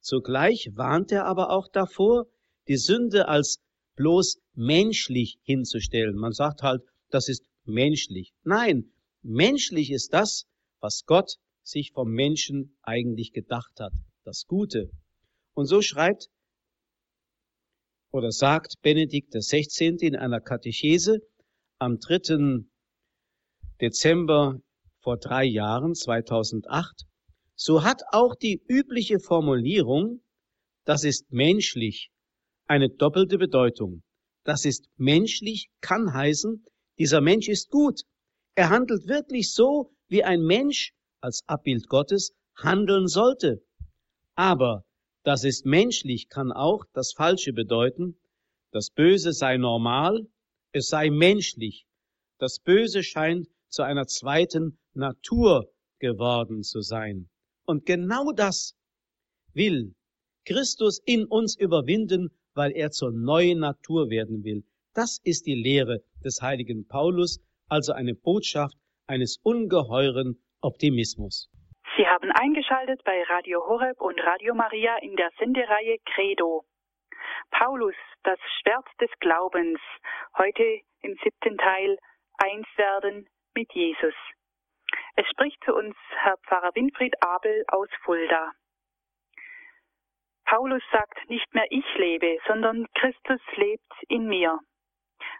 Zugleich 0.00 0.70
warnt 0.74 1.10
er 1.12 1.26
aber 1.26 1.50
auch 1.50 1.68
davor, 1.68 2.26
die 2.68 2.76
Sünde 2.76 3.28
als 3.28 3.60
bloß 3.96 4.38
menschlich 4.54 5.38
hinzustellen. 5.42 6.16
Man 6.16 6.32
sagt 6.32 6.62
halt, 6.62 6.82
das 7.10 7.28
ist 7.28 7.44
menschlich. 7.64 8.32
Nein, 8.44 8.92
menschlich 9.22 9.90
ist 9.90 10.12
das, 10.12 10.46
was 10.80 11.04
Gott 11.06 11.36
sich 11.62 11.92
vom 11.92 12.12
Menschen 12.12 12.76
eigentlich 12.82 13.32
gedacht 13.32 13.80
hat, 13.80 13.92
das 14.24 14.46
Gute. 14.46 14.90
Und 15.54 15.66
so 15.66 15.82
schreibt 15.82 16.28
oder 18.10 18.30
sagt 18.30 18.74
Benedikt 18.82 19.34
XVI. 19.34 19.96
in 20.00 20.16
einer 20.16 20.40
Katechese 20.40 21.20
am 21.78 21.98
3. 21.98 22.64
Dezember 23.80 24.60
vor 25.04 25.18
drei 25.18 25.44
Jahren, 25.44 25.94
2008, 25.94 27.04
so 27.54 27.84
hat 27.84 28.02
auch 28.10 28.34
die 28.34 28.62
übliche 28.66 29.20
Formulierung, 29.20 30.22
das 30.86 31.04
ist 31.04 31.30
menschlich, 31.30 32.10
eine 32.66 32.88
doppelte 32.88 33.36
Bedeutung. 33.36 34.02
Das 34.44 34.64
ist 34.64 34.88
menschlich 34.96 35.68
kann 35.82 36.14
heißen, 36.14 36.64
dieser 36.98 37.20
Mensch 37.20 37.48
ist 37.48 37.68
gut. 37.70 38.00
Er 38.54 38.70
handelt 38.70 39.06
wirklich 39.06 39.52
so, 39.52 39.92
wie 40.08 40.24
ein 40.24 40.40
Mensch 40.40 40.94
als 41.20 41.42
Abbild 41.46 41.86
Gottes 41.88 42.32
handeln 42.56 43.06
sollte. 43.06 43.62
Aber 44.34 44.84
das 45.22 45.44
ist 45.44 45.66
menschlich 45.66 46.28
kann 46.28 46.50
auch 46.50 46.84
das 46.94 47.12
Falsche 47.12 47.52
bedeuten. 47.52 48.16
Das 48.70 48.88
Böse 48.90 49.34
sei 49.34 49.58
normal, 49.58 50.26
es 50.72 50.88
sei 50.88 51.10
menschlich. 51.10 51.86
Das 52.38 52.58
Böse 52.58 53.02
scheint 53.02 53.48
zu 53.74 53.82
einer 53.82 54.06
zweiten 54.06 54.78
Natur 54.94 55.68
geworden 55.98 56.62
zu 56.62 56.80
sein. 56.80 57.28
Und 57.66 57.86
genau 57.86 58.30
das 58.32 58.76
will 59.52 59.94
Christus 60.46 61.02
in 61.04 61.26
uns 61.26 61.56
überwinden, 61.58 62.30
weil 62.54 62.72
er 62.72 62.90
zur 62.90 63.10
neuen 63.10 63.58
Natur 63.60 64.10
werden 64.10 64.44
will. 64.44 64.62
Das 64.94 65.20
ist 65.24 65.46
die 65.46 65.54
Lehre 65.54 66.04
des 66.24 66.40
heiligen 66.40 66.86
Paulus, 66.86 67.40
also 67.68 67.92
eine 67.92 68.14
Botschaft 68.14 68.76
eines 69.06 69.38
ungeheuren 69.42 70.38
Optimismus. 70.60 71.50
Sie 71.96 72.06
haben 72.06 72.30
eingeschaltet 72.30 73.02
bei 73.04 73.22
Radio 73.24 73.66
Horeb 73.66 74.00
und 74.00 74.20
Radio 74.20 74.54
Maria 74.54 74.98
in 74.98 75.16
der 75.16 75.30
Sendereihe 75.38 75.98
Credo. 76.14 76.64
Paulus, 77.50 77.94
das 78.22 78.38
Schwert 78.60 78.86
des 79.00 79.10
Glaubens, 79.20 79.80
heute 80.36 80.62
im 81.02 81.16
siebten 81.22 81.56
Teil 81.58 81.98
Eins 82.38 82.66
werden 82.76 83.28
mit 83.54 83.72
Jesus. 83.72 84.14
Es 85.16 85.26
spricht 85.30 85.62
zu 85.64 85.74
uns 85.74 85.96
Herr 86.22 86.36
Pfarrer 86.38 86.74
Winfried 86.74 87.14
Abel 87.22 87.64
aus 87.68 87.88
Fulda. 88.04 88.52
Paulus 90.44 90.82
sagt, 90.92 91.28
nicht 91.28 91.52
mehr 91.54 91.66
ich 91.70 91.86
lebe, 91.96 92.38
sondern 92.46 92.86
Christus 92.94 93.40
lebt 93.56 93.92
in 94.08 94.26
mir. 94.26 94.58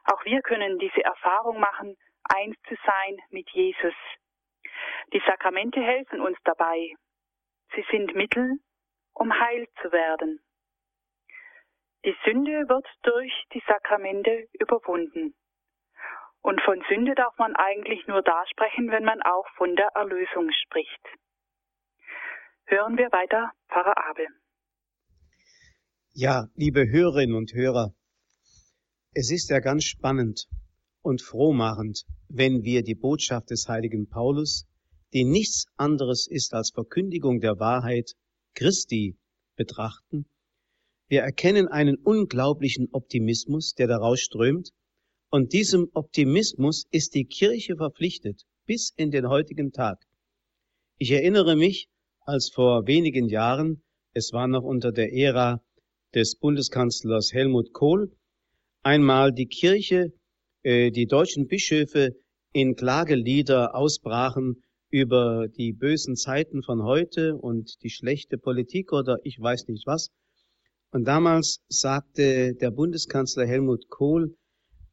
Auch 0.05 0.25
wir 0.25 0.41
können 0.43 0.79
diese 0.79 1.05
Erfahrung 1.05 1.61
machen, 1.61 1.97
eins 2.25 2.57
zu 2.69 2.75
sein 2.87 3.19
mit 3.31 3.49
Jesus. 3.51 3.95
Die 5.13 5.23
Sakramente 5.27 5.81
helfen 5.81 6.21
uns 6.21 6.39
dabei. 6.45 6.95
Sie 7.75 7.85
sind 7.91 8.15
Mittel, 8.15 8.59
um 9.13 9.39
heil 9.39 9.69
zu 9.83 9.93
werden. 9.93 10.41
Die 12.05 12.17
Sünde 12.25 12.69
wird 12.69 12.87
durch 13.03 13.33
die 13.53 13.63
Sakramente 13.67 14.47
überwunden. 14.53 15.35
Und 16.45 16.61
von 16.61 16.79
Sünde 16.91 17.15
darf 17.15 17.33
man 17.39 17.57
eigentlich 17.57 18.07
nur 18.07 18.21
da 18.21 18.45
sprechen, 18.51 18.91
wenn 18.91 19.03
man 19.03 19.23
auch 19.23 19.47
von 19.57 19.75
der 19.77 19.89
Erlösung 19.95 20.51
spricht. 20.65 21.01
Hören 22.67 22.99
wir 22.99 23.11
weiter 23.13 23.51
Pfarrer 23.71 23.97
Abel. 24.11 24.27
Ja, 26.13 26.49
liebe 26.55 26.87
Hörerinnen 26.87 27.35
und 27.35 27.55
Hörer, 27.55 27.95
es 29.15 29.31
ist 29.31 29.49
ja 29.49 29.61
ganz 29.61 29.85
spannend 29.85 30.47
und 31.01 31.23
frohmachend, 31.23 32.05
wenn 32.29 32.63
wir 32.63 32.83
die 32.83 32.95
Botschaft 32.95 33.49
des 33.49 33.67
heiligen 33.67 34.11
Paulus, 34.11 34.67
die 35.15 35.25
nichts 35.25 35.65
anderes 35.79 36.27
ist 36.31 36.53
als 36.53 36.73
Verkündigung 36.75 37.41
der 37.41 37.59
Wahrheit 37.59 38.13
Christi, 38.55 39.17
betrachten. 39.57 40.27
Wir 41.09 41.23
erkennen 41.23 41.69
einen 41.69 41.97
unglaublichen 41.97 42.91
Optimismus, 42.93 43.73
der 43.73 43.87
daraus 43.87 44.21
strömt, 44.21 44.73
und 45.35 45.53
diesem 45.53 45.91
Optimismus 45.95 46.87
ist 46.93 47.17
die 47.17 47.25
Kirche 47.25 47.75
verpflichtet 47.75 48.45
bis 48.67 48.93
in 48.97 49.11
den 49.11 49.29
heutigen 49.29 49.73
Tag. 49.73 49.99
Ich 50.97 51.11
erinnere 51.11 51.57
mich, 51.57 51.89
als 52.21 52.51
vor 52.51 52.87
wenigen 52.87 53.29
Jahren, 53.29 53.83
es 54.13 54.33
war 54.33 54.47
noch 54.47 54.63
unter 54.63 54.93
der 54.93 55.13
Ära 55.13 55.61
des 56.15 56.37
Bundeskanzlers 56.37 57.33
Helmut 57.33 57.73
Kohl, 57.73 58.13
einmal 58.85 59.33
die 59.33 59.49
Kirche, 59.49 60.13
äh, 60.63 60.93
die 60.93 61.07
deutschen 61.07 61.49
Bischöfe 61.49 62.15
in 62.53 62.77
Klagelieder 62.77 63.75
ausbrachen 63.75 64.63
über 64.89 65.49
die 65.49 65.73
bösen 65.73 66.15
Zeiten 66.15 66.63
von 66.63 66.85
heute 66.85 67.35
und 67.35 67.83
die 67.83 67.91
schlechte 67.91 68.39
Politik 68.39 68.93
oder 68.93 69.19
ich 69.25 69.41
weiß 69.41 69.67
nicht 69.67 69.85
was. 69.85 70.13
Und 70.93 71.09
damals 71.09 71.59
sagte 71.67 72.55
der 72.55 72.71
Bundeskanzler 72.71 73.49
Helmut 73.49 73.89
Kohl, 73.89 74.37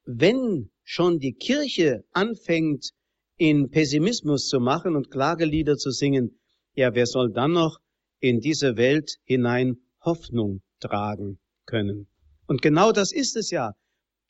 wenn 0.05 0.69
schon 0.83 1.19
die 1.19 1.33
Kirche 1.33 2.03
anfängt, 2.11 2.91
in 3.37 3.69
Pessimismus 3.69 4.47
zu 4.47 4.59
machen 4.59 4.95
und 4.95 5.09
Klagelieder 5.09 5.77
zu 5.77 5.91
singen, 5.91 6.39
ja, 6.73 6.93
wer 6.93 7.05
soll 7.05 7.31
dann 7.31 7.53
noch 7.53 7.79
in 8.19 8.39
diese 8.39 8.77
Welt 8.77 9.17
hinein 9.23 9.77
Hoffnung 10.03 10.61
tragen 10.79 11.39
können? 11.65 12.07
Und 12.45 12.61
genau 12.61 12.91
das 12.91 13.11
ist 13.11 13.35
es 13.35 13.49
ja. 13.49 13.73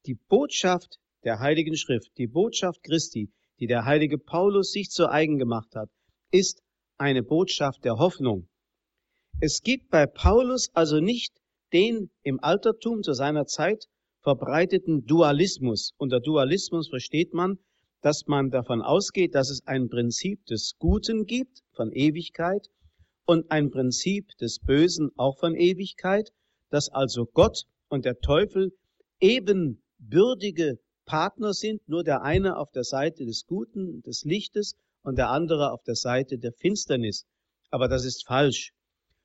Die 0.06 0.16
Botschaft 0.16 0.98
der 1.24 1.40
Heiligen 1.40 1.76
Schrift, 1.76 2.12
die 2.18 2.28
Botschaft 2.28 2.84
Christi, 2.84 3.32
die 3.60 3.68
der 3.68 3.86
heilige 3.86 4.18
Paulus 4.18 4.72
sich 4.72 4.90
zu 4.90 5.10
eigen 5.10 5.38
gemacht 5.38 5.76
hat, 5.76 5.90
ist 6.32 6.64
eine 6.98 7.24
Botschaft 7.24 7.84
der 7.84 7.98
Hoffnung. 7.98 8.48
Es 9.40 9.62
gibt 9.62 9.90
bei 9.90 10.06
Paulus 10.06 10.70
also 10.74 11.00
nicht 11.00 11.34
den 11.74 12.12
im 12.24 12.40
Altertum 12.44 13.04
zu 13.04 13.14
seiner 13.14 13.46
Zeit 13.46 13.88
verbreiteten 14.22 15.06
Dualismus. 15.06 15.94
Unter 15.98 16.20
Dualismus 16.20 16.90
versteht 16.90 17.34
man, 17.34 17.58
dass 18.02 18.28
man 18.28 18.50
davon 18.50 18.82
ausgeht, 18.82 19.36
dass 19.36 19.50
es 19.50 19.66
ein 19.66 19.90
Prinzip 19.90 20.46
des 20.46 20.76
Guten 20.80 21.26
gibt, 21.26 21.62
von 21.74 21.92
Ewigkeit, 21.92 22.68
und 23.26 23.50
ein 23.52 23.72
Prinzip 23.72 24.30
des 24.40 24.60
Bösen 24.60 25.12
auch 25.16 25.38
von 25.38 25.56
Ewigkeit, 25.56 26.32
dass 26.70 26.90
also 26.90 27.26
Gott 27.26 27.64
und 27.90 28.06
der 28.06 28.20
Teufel 28.20 28.72
ebenbürdige 29.20 30.80
Partner 31.06 31.54
sind, 31.54 31.88
nur 31.88 32.04
der 32.04 32.24
eine 32.24 32.58
auf 32.58 32.72
der 32.72 32.84
Seite 32.84 33.26
des 33.26 33.46
Guten, 33.46 34.02
des 34.02 34.24
Lichtes 34.24 34.76
und 35.04 35.18
der 35.18 35.30
andere 35.30 35.72
auf 35.72 35.84
der 35.84 35.96
Seite 35.96 36.38
der 36.38 36.54
Finsternis. 36.54 37.26
Aber 37.70 37.88
das 37.88 38.06
ist 38.06 38.26
falsch. 38.26 38.72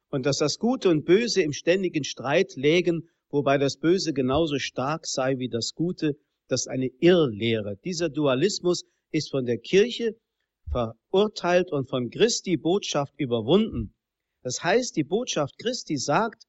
Und 0.09 0.26
dass 0.26 0.38
das 0.38 0.59
Gute 0.59 0.88
und 0.88 1.04
Böse 1.04 1.42
im 1.42 1.52
ständigen 1.52 2.04
Streit 2.04 2.54
lägen 2.56 3.09
wobei 3.30 3.58
das 3.58 3.76
Böse 3.76 4.12
genauso 4.12 4.58
stark 4.58 5.06
sei 5.06 5.38
wie 5.38 5.48
das 5.48 5.72
Gute, 5.74 6.16
das 6.48 6.62
ist 6.62 6.68
eine 6.68 6.88
Irrlehre. 7.00 7.76
Dieser 7.84 8.08
Dualismus 8.08 8.84
ist 9.10 9.30
von 9.30 9.46
der 9.46 9.58
Kirche 9.58 10.16
verurteilt 10.70 11.72
und 11.72 11.88
von 11.88 12.10
Christi 12.10 12.56
Botschaft 12.56 13.14
überwunden. 13.18 13.94
Das 14.42 14.62
heißt, 14.62 14.96
die 14.96 15.04
Botschaft 15.04 15.58
Christi 15.58 15.96
sagt, 15.96 16.44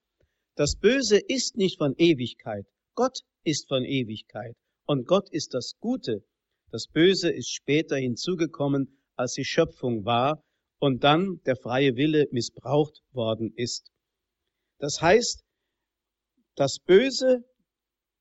das 0.56 0.76
Böse 0.76 1.18
ist 1.18 1.56
nicht 1.56 1.78
von 1.78 1.94
Ewigkeit. 1.98 2.66
Gott 2.96 3.20
ist 3.44 3.68
von 3.68 3.84
Ewigkeit. 3.86 4.56
Und 4.86 5.08
Gott 5.08 5.30
ist 5.30 5.54
das 5.54 5.74
Gute. 5.80 6.24
Das 6.72 6.88
Böse 6.88 7.30
ist 7.30 7.50
später 7.50 7.98
hinzugekommen, 7.98 9.00
als 9.16 9.34
die 9.34 9.46
Schöpfung 9.46 10.06
war 10.06 10.44
und 10.80 11.04
dann 11.04 11.42
der 11.46 11.56
freie 11.56 11.96
Wille 11.96 12.28
missbraucht 12.32 13.02
worden 13.12 13.54
ist. 13.56 13.92
Das 14.80 15.02
heißt, 15.02 15.44
das 16.58 16.80
Böse 16.80 17.46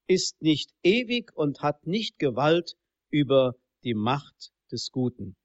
ist 0.07 0.43
nicht 0.43 0.71
ewig 0.83 1.35
und 1.35 1.61
hat 1.61 1.87
nicht 1.87 2.19
Gewalt 2.19 2.75
über 3.11 3.55
die 3.83 3.95
Macht 3.95 4.53
des 4.71 4.91
Guten. 4.93 5.37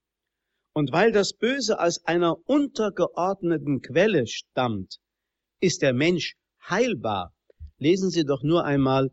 Und 0.73 0.91
weil 0.91 1.13
das 1.13 1.33
Böse 1.33 1.79
aus 1.79 2.03
einer 2.05 2.35
untergeordneten 2.47 3.81
Quelle 3.81 4.27
stammt, 4.27 4.97
ist 5.61 5.81
der 5.81 5.93
Mensch 5.93 6.35
heilbar. 6.69 7.33
Lesen 7.77 8.09
Sie 8.09 8.25
doch 8.25 8.43
nur 8.43 8.65
einmal 8.65 9.09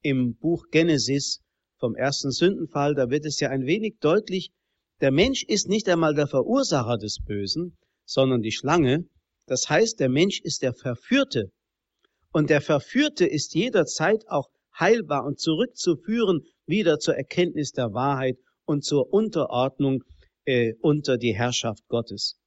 im 0.00 0.36
Buch 0.36 0.64
Genesis 0.70 1.42
vom 1.78 1.94
ersten 1.94 2.30
Sündenfall, 2.30 2.94
da 2.94 3.10
wird 3.10 3.26
es 3.26 3.38
ja 3.38 3.50
ein 3.50 3.66
wenig 3.66 3.98
deutlich, 4.00 4.50
der 5.02 5.10
Mensch 5.12 5.44
ist 5.44 5.68
nicht 5.68 5.88
einmal 5.90 6.14
der 6.14 6.26
Verursacher 6.26 6.96
des 6.96 7.18
Bösen, 7.22 7.76
sondern 8.06 8.40
die 8.40 8.52
Schlange. 8.52 9.04
Das 9.46 9.68
heißt, 9.68 10.00
der 10.00 10.08
Mensch 10.08 10.40
ist 10.40 10.62
der 10.62 10.72
Verführte 10.74 11.50
und 12.32 12.50
der 12.50 12.60
Verführte 12.60 13.26
ist 13.26 13.54
jederzeit 13.54 14.28
auch 14.28 14.48
heilbar 14.78 15.24
und 15.24 15.40
zurückzuführen 15.40 16.46
wieder 16.66 16.98
zur 16.98 17.16
Erkenntnis 17.16 17.72
der 17.72 17.92
Wahrheit 17.92 18.38
und 18.64 18.84
zur 18.84 19.12
Unterordnung 19.12 20.04
äh, 20.44 20.74
unter 20.80 21.18
die 21.18 21.34
Herrschaft 21.34 21.86
Gottes. 21.88 22.38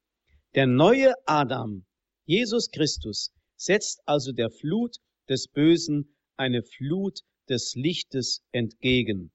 Der 0.55 0.67
neue 0.67 1.13
Adam, 1.25 1.85
Jesus 2.25 2.69
Christus, 2.71 3.31
setzt 3.55 4.01
also 4.05 4.31
der 4.31 4.49
Flut 4.49 4.97
des 5.29 5.47
Bösen 5.47 6.15
eine 6.37 6.63
Flut 6.63 7.19
des 7.49 7.75
Lichtes 7.75 8.41
entgegen. 8.51 9.31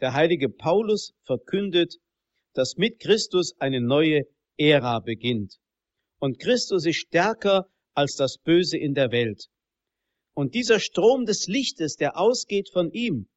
Der 0.00 0.14
heilige 0.14 0.48
Paulus 0.48 1.12
verkündet, 1.22 1.96
dass 2.54 2.76
mit 2.76 3.00
Christus 3.00 3.54
eine 3.58 3.80
neue 3.80 4.22
Ära 4.56 5.00
beginnt. 5.00 5.58
Und 6.18 6.38
Christus 6.38 6.86
ist 6.86 6.96
stärker 6.96 7.66
als 7.94 8.14
das 8.16 8.38
Böse 8.38 8.78
in 8.78 8.94
der 8.94 9.10
Welt. 9.10 9.48
Und 10.34 10.54
dieser 10.54 10.80
Strom 10.80 11.26
des 11.26 11.46
Lichtes, 11.46 11.96
der 11.96 12.18
ausgeht 12.18 12.70
von 12.70 12.90
ihm, 12.92 13.28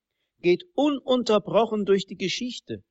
geht 0.41 0.63
ununterbrochen 0.73 1.85
durch 1.85 2.05
die 2.05 2.17
Geschichte. 2.17 2.83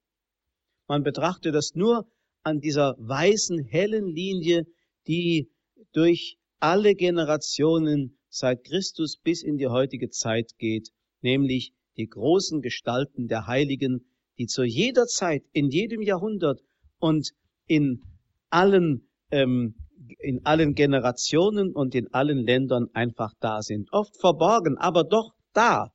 Man 0.87 1.03
betrachte 1.03 1.53
das 1.53 1.75
nur 1.75 2.07
an 2.43 2.61
dieser 2.61 2.97
weißen, 2.99 3.65
hellen 3.65 4.07
Linie, 4.07 4.67
die 5.07 5.51
durch 5.93 6.37
alle 6.61 6.95
Generationen 6.95 8.19
seit 8.29 8.65
Christus 8.65 9.17
bis 9.17 9.43
in 9.43 9.57
die 9.57 9.69
heutige 9.69 10.11
Zeit 10.11 10.53
geht, 10.59 10.91
nämlich 11.23 11.73
die 11.97 12.09
großen 12.09 12.61
Gestalten 12.61 13.29
der 13.29 13.47
Heiligen, 13.47 14.05
die 14.39 14.47
zu 14.47 14.65
jeder 14.65 15.07
Zeit, 15.07 15.45
in 15.53 15.71
jedem 15.71 16.03
Jahrhundert 16.03 16.61
und 16.99 17.31
in 17.67 18.03
allen, 18.51 19.09
ähm, 19.31 19.75
in 20.19 20.45
allen 20.45 20.75
Generationen 20.75 21.73
und 21.73 21.95
in 21.95 22.13
allen 22.13 22.39
Ländern 22.39 22.89
einfach 22.93 23.33
da 23.41 23.63
sind. 23.63 23.93
Oft 23.93 24.17
verborgen, 24.21 24.77
aber 24.79 25.05
doch 25.05 25.35
da. 25.53 25.93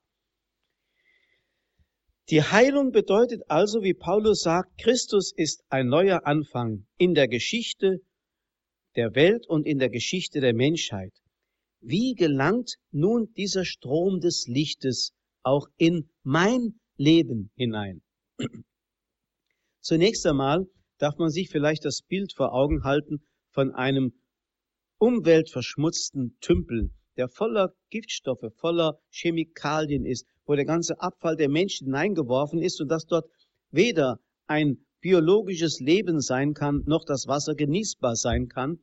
Die 2.30 2.44
Heilung 2.44 2.92
bedeutet 2.92 3.42
also, 3.48 3.82
wie 3.82 3.96
Paulus 3.96 4.42
sagt, 4.42 4.78
Christus 4.78 5.34
ist 5.36 5.64
ein 5.70 5.88
neuer 5.88 6.26
Anfang 6.26 6.86
in 6.98 7.16
der 7.16 7.28
Geschichte 7.28 8.02
der 8.96 9.16
Welt 9.16 9.48
und 9.48 9.66
in 9.66 9.80
der 9.80 9.90
Geschichte 9.90 10.40
der 10.40 10.54
Menschheit. 10.54 11.14
Wie 11.82 12.14
gelangt 12.14 12.76
nun 12.92 13.34
dieser 13.34 13.66
Strom 13.66 14.20
des 14.20 14.46
Lichtes 14.48 15.14
auch 15.42 15.68
in 15.78 16.10
mein 16.24 16.80
Leben 16.98 17.52
hinein? 17.56 18.02
Zunächst 19.82 20.26
einmal 20.28 20.68
darf 20.98 21.18
man 21.18 21.30
sich 21.30 21.50
vielleicht 21.50 21.86
das 21.86 22.02
Bild 22.02 22.34
vor 22.34 22.54
Augen 22.54 22.84
halten 22.84 23.24
von 23.50 23.74
einem 23.74 24.14
umweltverschmutzten 25.00 26.38
Tümpel, 26.42 26.92
der 27.18 27.30
voller 27.30 27.74
Giftstoffe, 27.90 28.54
voller 28.56 29.00
Chemikalien 29.10 30.06
ist, 30.06 30.26
wo 30.46 30.56
der 30.56 30.66
ganze 30.66 31.00
Abfall 31.00 31.36
der 31.36 31.50
Menschen 31.50 31.86
hineingeworfen 31.86 32.62
ist 32.62 32.80
und 32.82 32.90
dass 32.90 33.06
dort 33.06 33.30
weder 33.72 34.20
ein 34.48 34.86
biologisches 35.02 35.80
Leben 35.80 36.22
sein 36.22 36.54
kann, 36.54 36.84
noch 36.86 37.06
das 37.06 37.28
Wasser 37.28 37.56
genießbar 37.56 38.16
sein 38.16 38.48
kann. 38.48 38.80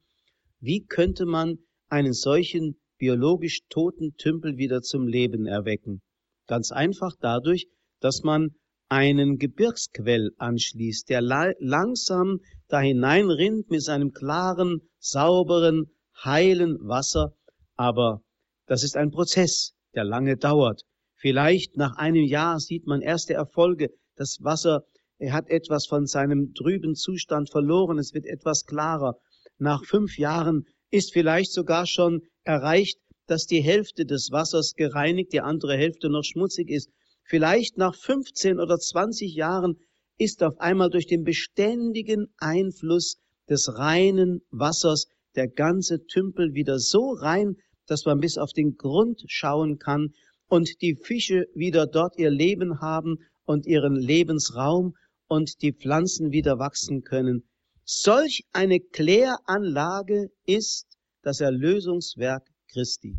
Wie 0.60 0.84
könnte 0.84 1.26
man 1.26 1.58
einen 1.88 2.12
solchen 2.12 2.80
biologisch 2.98 3.60
toten 3.68 4.16
Tümpel 4.16 4.56
wieder 4.56 4.80
zum 4.80 5.06
Leben 5.06 5.46
erwecken? 5.46 6.02
Ganz 6.46 6.72
einfach 6.72 7.14
dadurch, 7.20 7.66
dass 8.00 8.22
man 8.22 8.54
einen 8.88 9.38
Gebirgsquell 9.38 10.32
anschließt, 10.38 11.08
der 11.08 11.20
langsam 11.22 12.40
da 12.68 12.80
hineinrinnt 12.80 13.70
mit 13.70 13.82
seinem 13.82 14.12
klaren, 14.12 14.80
sauberen, 14.98 15.90
heilen 16.24 16.78
Wasser. 16.80 17.34
Aber 17.74 18.22
das 18.66 18.82
ist 18.82 18.96
ein 18.96 19.10
Prozess, 19.10 19.74
der 19.94 20.04
lange 20.04 20.36
dauert. 20.36 20.82
Vielleicht 21.14 21.76
nach 21.76 21.96
einem 21.96 22.24
Jahr 22.24 22.60
sieht 22.60 22.86
man 22.86 23.02
erste 23.02 23.34
Erfolge. 23.34 23.90
Das 24.16 24.38
Wasser 24.42 24.84
er 25.18 25.32
hat 25.32 25.48
etwas 25.48 25.86
von 25.86 26.06
seinem 26.06 26.52
trüben 26.52 26.94
Zustand 26.94 27.50
verloren. 27.50 27.98
Es 27.98 28.12
wird 28.12 28.26
etwas 28.26 28.66
klarer. 28.66 29.18
Nach 29.58 29.82
fünf 29.84 30.18
Jahren 30.18 30.66
ist 30.90 31.12
vielleicht 31.12 31.52
sogar 31.52 31.86
schon 31.86 32.22
erreicht, 32.44 32.98
dass 33.26 33.46
die 33.46 33.62
Hälfte 33.62 34.04
des 34.04 34.30
Wassers 34.30 34.74
gereinigt, 34.74 35.32
die 35.32 35.40
andere 35.40 35.76
Hälfte 35.76 36.10
noch 36.10 36.22
schmutzig 36.22 36.68
ist. 36.68 36.90
Vielleicht 37.28 37.76
nach 37.76 37.94
15 37.94 38.60
oder 38.60 38.78
20 38.78 39.34
Jahren 39.34 39.76
ist 40.16 40.44
auf 40.44 40.58
einmal 40.60 40.90
durch 40.90 41.06
den 41.06 41.24
beständigen 41.24 42.28
Einfluss 42.38 43.18
des 43.48 43.76
reinen 43.76 44.42
Wassers 44.50 45.06
der 45.34 45.48
ganze 45.48 46.06
Tümpel 46.06 46.54
wieder 46.54 46.78
so 46.78 47.10
rein, 47.10 47.56
dass 47.86 48.04
man 48.04 48.20
bis 48.20 48.38
auf 48.38 48.52
den 48.52 48.76
Grund 48.76 49.24
schauen 49.26 49.78
kann 49.78 50.14
und 50.48 50.80
die 50.82 50.94
Fische 50.94 51.46
wieder 51.54 51.86
dort 51.86 52.16
ihr 52.16 52.30
Leben 52.30 52.80
haben 52.80 53.18
und 53.44 53.66
ihren 53.66 53.96
Lebensraum 53.96 54.94
und 55.28 55.62
die 55.62 55.72
Pflanzen 55.72 56.30
wieder 56.30 56.58
wachsen 56.58 57.02
können. 57.02 57.48
Solch 57.84 58.44
eine 58.52 58.80
Kläranlage 58.80 60.28
ist 60.46 60.86
das 61.22 61.40
Erlösungswerk 61.40 62.46
Christi. 62.72 63.16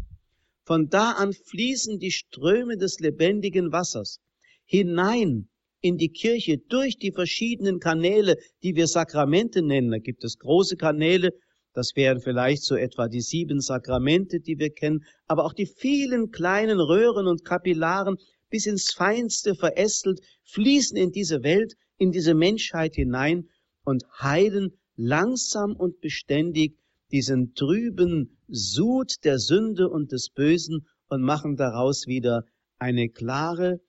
Von 0.68 0.90
da 0.90 1.12
an 1.14 1.32
fließen 1.32 1.98
die 1.98 2.12
Ströme 2.12 2.76
des 2.76 3.00
lebendigen 3.00 3.72
Wassers 3.72 4.20
hinein 4.66 5.48
in 5.80 5.96
die 5.96 6.10
Kirche 6.10 6.58
durch 6.58 6.98
die 6.98 7.14
verschiedenen 7.14 7.80
Kanäle, 7.80 8.36
die 8.64 8.76
wir 8.76 8.88
Sakramente 8.88 9.62
nennen. 9.62 9.92
Da 9.92 10.00
gibt 10.00 10.26
es 10.26 10.38
große 10.38 10.76
Kanäle, 10.76 11.32
das 11.72 11.96
wären 11.96 12.20
vielleicht 12.20 12.64
so 12.64 12.76
etwa 12.76 13.08
die 13.08 13.22
sieben 13.22 13.62
Sakramente, 13.62 14.42
die 14.42 14.60
wir 14.60 14.70
kennen, 14.70 15.06
aber 15.26 15.46
auch 15.46 15.54
die 15.54 15.68
vielen 15.68 16.32
kleinen 16.32 16.82
Röhren 16.82 17.28
und 17.28 17.46
Kapillaren 17.46 18.18
bis 18.50 18.66
ins 18.66 18.92
Feinste 18.92 19.56
verästelt, 19.56 20.20
fließen 20.44 20.98
in 20.98 21.14
diese 21.14 21.44
Welt, 21.44 21.76
in 21.98 22.12
diese 22.12 22.34
Menschheit 22.34 22.96
hinein 22.96 23.48
und 23.86 24.04
heilen 24.20 24.74
langsam 24.98 25.78
und 25.78 26.02
beständig 26.02 26.78
diesen 27.10 27.54
trüben 27.54 28.37
Sud 28.48 29.24
der 29.24 29.40
Sünde 29.40 29.90
und 29.90 30.12
des 30.12 30.30
Bösen 30.30 30.88
und 31.10 31.22
machen 31.22 31.56
daraus 31.56 32.08
wieder 32.08 32.44
eine 32.80 33.10
klare, 33.10 33.82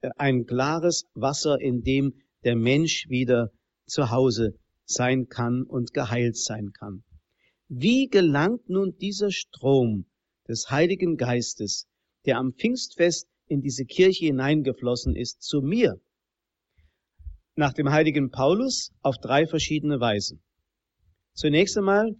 äh, 0.00 0.10
ein 0.16 0.46
klares 0.46 1.04
Wasser, 1.14 1.60
in 1.60 1.82
dem 1.82 2.14
der 2.44 2.56
Mensch 2.56 3.08
wieder 3.08 3.50
zu 3.86 4.10
Hause 4.10 4.54
sein 4.84 5.28
kann 5.28 5.64
und 5.64 5.92
geheilt 5.92 6.36
sein 6.36 6.72
kann. 6.72 7.02
Wie 7.68 8.08
gelangt 8.08 8.68
nun 8.68 8.96
dieser 8.96 9.30
Strom 9.32 10.06
des 10.48 10.70
Heiligen 10.70 11.16
Geistes, 11.16 11.86
der 12.24 12.38
am 12.38 12.54
Pfingstfest 12.54 13.28
in 13.48 13.60
diese 13.60 13.84
Kirche 13.84 14.26
hineingeflossen 14.26 15.16
ist, 15.16 15.42
zu 15.42 15.60
mir? 15.60 16.00
Nach 17.56 17.72
dem 17.72 17.90
heiligen 17.90 18.30
Paulus 18.30 18.92
auf 19.02 19.18
drei 19.18 19.46
verschiedene 19.46 19.98
Weisen. 19.98 20.42
Zunächst 21.32 21.76
einmal 21.76 22.14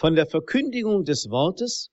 von 0.00 0.14
der 0.14 0.24
Verkündigung 0.24 1.04
des 1.04 1.28
Wortes 1.28 1.90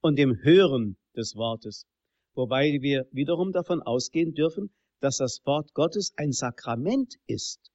und 0.00 0.18
dem 0.18 0.42
Hören 0.42 0.96
des 1.16 1.36
Wortes, 1.36 1.86
wobei 2.34 2.78
wir 2.80 3.06
wiederum 3.12 3.52
davon 3.52 3.80
ausgehen 3.80 4.34
dürfen, 4.34 4.74
dass 4.98 5.18
das 5.18 5.40
Wort 5.44 5.72
Gottes 5.72 6.12
ein 6.16 6.32
Sakrament 6.32 7.14
ist. 7.28 7.70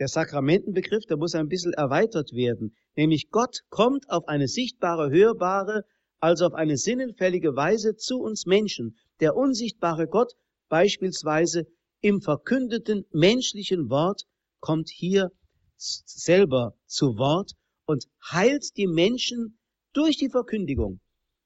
Der 0.00 0.08
Sakramentenbegriff, 0.08 1.04
der 1.06 1.16
muss 1.16 1.36
ein 1.36 1.46
bisschen 1.46 1.74
erweitert 1.74 2.32
werden, 2.32 2.74
nämlich 2.96 3.30
Gott 3.30 3.60
kommt 3.68 4.10
auf 4.10 4.26
eine 4.26 4.48
sichtbare, 4.48 5.10
hörbare, 5.10 5.84
also 6.18 6.46
auf 6.46 6.54
eine 6.54 6.76
sinnenfällige 6.76 7.54
Weise 7.54 7.94
zu 7.94 8.18
uns 8.18 8.46
Menschen. 8.46 8.96
Der 9.20 9.36
unsichtbare 9.36 10.08
Gott 10.08 10.32
beispielsweise 10.68 11.68
im 12.00 12.20
verkündeten 12.20 13.04
menschlichen 13.12 13.90
Wort 13.90 14.24
kommt 14.58 14.88
hier 14.88 15.30
selber 15.76 16.74
zu 16.86 17.16
Wort 17.16 17.52
und 17.86 18.06
heilt 18.30 18.76
die 18.76 18.86
Menschen 18.86 19.58
durch 19.92 20.16
die 20.16 20.28
Verkündigung. 20.28 21.00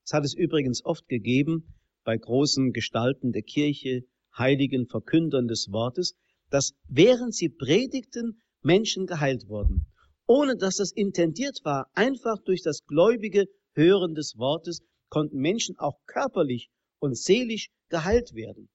Das 0.04 0.14
hat 0.14 0.24
es 0.24 0.34
übrigens 0.34 0.84
oft 0.84 1.06
gegeben 1.08 1.74
bei 2.04 2.16
großen 2.16 2.72
Gestalten 2.72 3.32
der 3.32 3.42
Kirche, 3.42 4.04
heiligen 4.36 4.86
Verkündern 4.86 5.46
des 5.46 5.70
Wortes, 5.70 6.14
dass 6.48 6.74
während 6.88 7.34
sie 7.34 7.48
predigten, 7.48 8.40
Menschen 8.62 9.06
geheilt 9.06 9.48
wurden, 9.48 9.86
ohne 10.26 10.56
dass 10.56 10.76
das 10.76 10.92
intendiert 10.92 11.60
war. 11.64 11.86
Einfach 11.94 12.38
durch 12.44 12.62
das 12.62 12.84
gläubige 12.86 13.46
Hören 13.72 14.14
des 14.14 14.36
Wortes 14.36 14.82
konnten 15.08 15.38
Menschen 15.38 15.78
auch 15.78 15.98
körperlich 16.06 16.70
und 16.98 17.16
seelisch 17.16 17.70
geheilt 17.88 18.34
werden. 18.34 18.68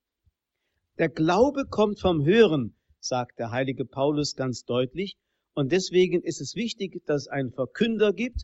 Der 0.98 1.08
Glaube 1.08 1.66
kommt 1.66 2.00
vom 2.00 2.24
Hören, 2.24 2.74
sagt 2.98 3.38
der 3.38 3.50
heilige 3.50 3.84
Paulus 3.84 4.34
ganz 4.34 4.64
deutlich, 4.64 5.16
und 5.56 5.72
deswegen 5.72 6.22
ist 6.22 6.42
es 6.42 6.54
wichtig, 6.54 7.02
dass 7.06 7.22
es 7.22 7.28
einen 7.28 7.50
Verkünder 7.50 8.12
gibt 8.12 8.42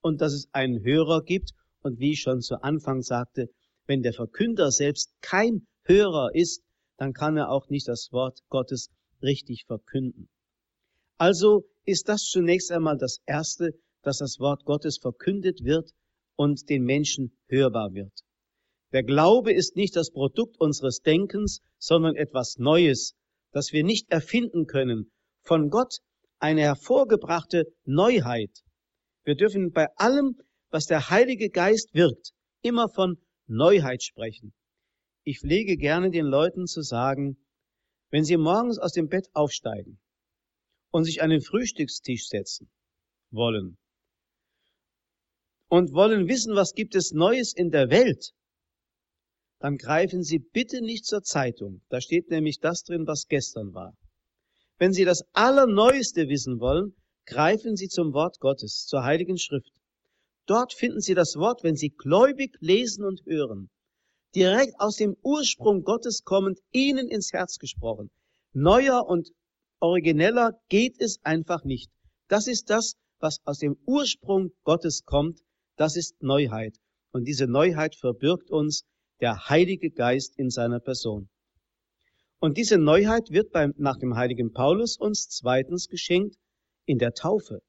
und 0.00 0.22
dass 0.22 0.32
es 0.32 0.48
einen 0.52 0.82
Hörer 0.82 1.22
gibt. 1.22 1.50
Und 1.82 1.98
wie 1.98 2.12
ich 2.12 2.22
schon 2.22 2.40
zu 2.40 2.62
Anfang 2.62 3.02
sagte, 3.02 3.50
wenn 3.86 4.00
der 4.00 4.14
Verkünder 4.14 4.70
selbst 4.70 5.12
kein 5.20 5.66
Hörer 5.82 6.30
ist, 6.32 6.62
dann 6.96 7.12
kann 7.12 7.36
er 7.36 7.50
auch 7.50 7.68
nicht 7.68 7.86
das 7.86 8.08
Wort 8.12 8.38
Gottes 8.48 8.88
richtig 9.20 9.66
verkünden. 9.66 10.30
Also 11.18 11.66
ist 11.84 12.08
das 12.08 12.22
zunächst 12.22 12.72
einmal 12.72 12.96
das 12.96 13.18
Erste, 13.26 13.74
dass 14.00 14.16
das 14.16 14.38
Wort 14.38 14.64
Gottes 14.64 14.96
verkündet 14.96 15.64
wird 15.64 15.90
und 16.34 16.70
den 16.70 16.84
Menschen 16.84 17.36
hörbar 17.46 17.92
wird. 17.92 18.12
Der 18.92 19.02
Glaube 19.02 19.52
ist 19.52 19.76
nicht 19.76 19.96
das 19.96 20.10
Produkt 20.10 20.58
unseres 20.58 21.00
Denkens, 21.00 21.60
sondern 21.76 22.16
etwas 22.16 22.56
Neues, 22.56 23.14
das 23.52 23.72
wir 23.72 23.84
nicht 23.84 24.10
erfinden 24.10 24.66
können. 24.66 25.10
Von 25.42 25.68
Gott 25.68 25.98
eine 26.44 26.60
hervorgebrachte 26.60 27.64
Neuheit. 27.86 28.64
Wir 29.24 29.34
dürfen 29.34 29.72
bei 29.72 29.88
allem, 29.96 30.38
was 30.68 30.84
der 30.84 31.08
Heilige 31.08 31.48
Geist 31.48 31.94
wirkt, 31.94 32.32
immer 32.60 32.90
von 32.90 33.16
Neuheit 33.46 34.02
sprechen. 34.02 34.52
Ich 35.22 35.40
pflege 35.40 35.78
gerne 35.78 36.10
den 36.10 36.26
Leuten 36.26 36.66
zu 36.66 36.82
sagen, 36.82 37.38
wenn 38.10 38.24
sie 38.24 38.36
morgens 38.36 38.78
aus 38.78 38.92
dem 38.92 39.08
Bett 39.08 39.26
aufsteigen 39.32 39.98
und 40.90 41.04
sich 41.04 41.22
an 41.22 41.30
den 41.30 41.40
Frühstückstisch 41.40 42.28
setzen 42.28 42.70
wollen 43.30 43.78
und 45.68 45.94
wollen 45.94 46.28
wissen, 46.28 46.54
was 46.54 46.74
gibt 46.74 46.94
es 46.94 47.12
Neues 47.12 47.54
in 47.54 47.70
der 47.70 47.88
Welt, 47.88 48.34
dann 49.60 49.78
greifen 49.78 50.22
Sie 50.22 50.40
bitte 50.40 50.82
nicht 50.82 51.06
zur 51.06 51.22
Zeitung. 51.22 51.80
Da 51.88 52.02
steht 52.02 52.28
nämlich 52.28 52.60
das 52.60 52.82
drin, 52.82 53.06
was 53.06 53.28
gestern 53.28 53.72
war. 53.72 53.96
Wenn 54.84 54.92
Sie 54.92 55.06
das 55.06 55.24
Allerneueste 55.32 56.28
wissen 56.28 56.60
wollen, 56.60 56.94
greifen 57.24 57.74
Sie 57.74 57.88
zum 57.88 58.12
Wort 58.12 58.38
Gottes, 58.38 58.84
zur 58.84 59.02
Heiligen 59.02 59.38
Schrift. 59.38 59.72
Dort 60.44 60.74
finden 60.74 61.00
Sie 61.00 61.14
das 61.14 61.36
Wort, 61.36 61.64
wenn 61.64 61.74
Sie 61.74 61.88
gläubig 61.88 62.58
lesen 62.60 63.02
und 63.02 63.24
hören, 63.24 63.70
direkt 64.34 64.78
aus 64.78 64.96
dem 64.96 65.16
Ursprung 65.22 65.84
Gottes 65.84 66.22
kommend, 66.24 66.58
Ihnen 66.70 67.08
ins 67.08 67.32
Herz 67.32 67.58
gesprochen. 67.58 68.10
Neuer 68.52 69.06
und 69.06 69.30
origineller 69.80 70.52
geht 70.68 71.00
es 71.00 71.18
einfach 71.22 71.64
nicht. 71.64 71.90
Das 72.28 72.46
ist 72.46 72.68
das, 72.68 72.96
was 73.20 73.38
aus 73.46 73.60
dem 73.60 73.78
Ursprung 73.86 74.52
Gottes 74.64 75.06
kommt. 75.06 75.40
Das 75.76 75.96
ist 75.96 76.22
Neuheit. 76.22 76.76
Und 77.10 77.24
diese 77.24 77.46
Neuheit 77.46 77.96
verbirgt 77.96 78.50
uns 78.50 78.84
der 79.22 79.48
Heilige 79.48 79.90
Geist 79.90 80.38
in 80.38 80.50
seiner 80.50 80.80
Person. 80.80 81.30
Und 82.44 82.58
diese 82.58 82.76
Neuheit 82.76 83.30
wird 83.30 83.52
beim, 83.52 83.72
nach 83.78 83.96
dem 83.96 84.16
heiligen 84.16 84.52
Paulus 84.52 84.98
uns 84.98 85.30
zweitens 85.30 85.88
geschenkt 85.88 86.36
in 86.84 86.98
der 86.98 87.14
Taufe. 87.14 87.62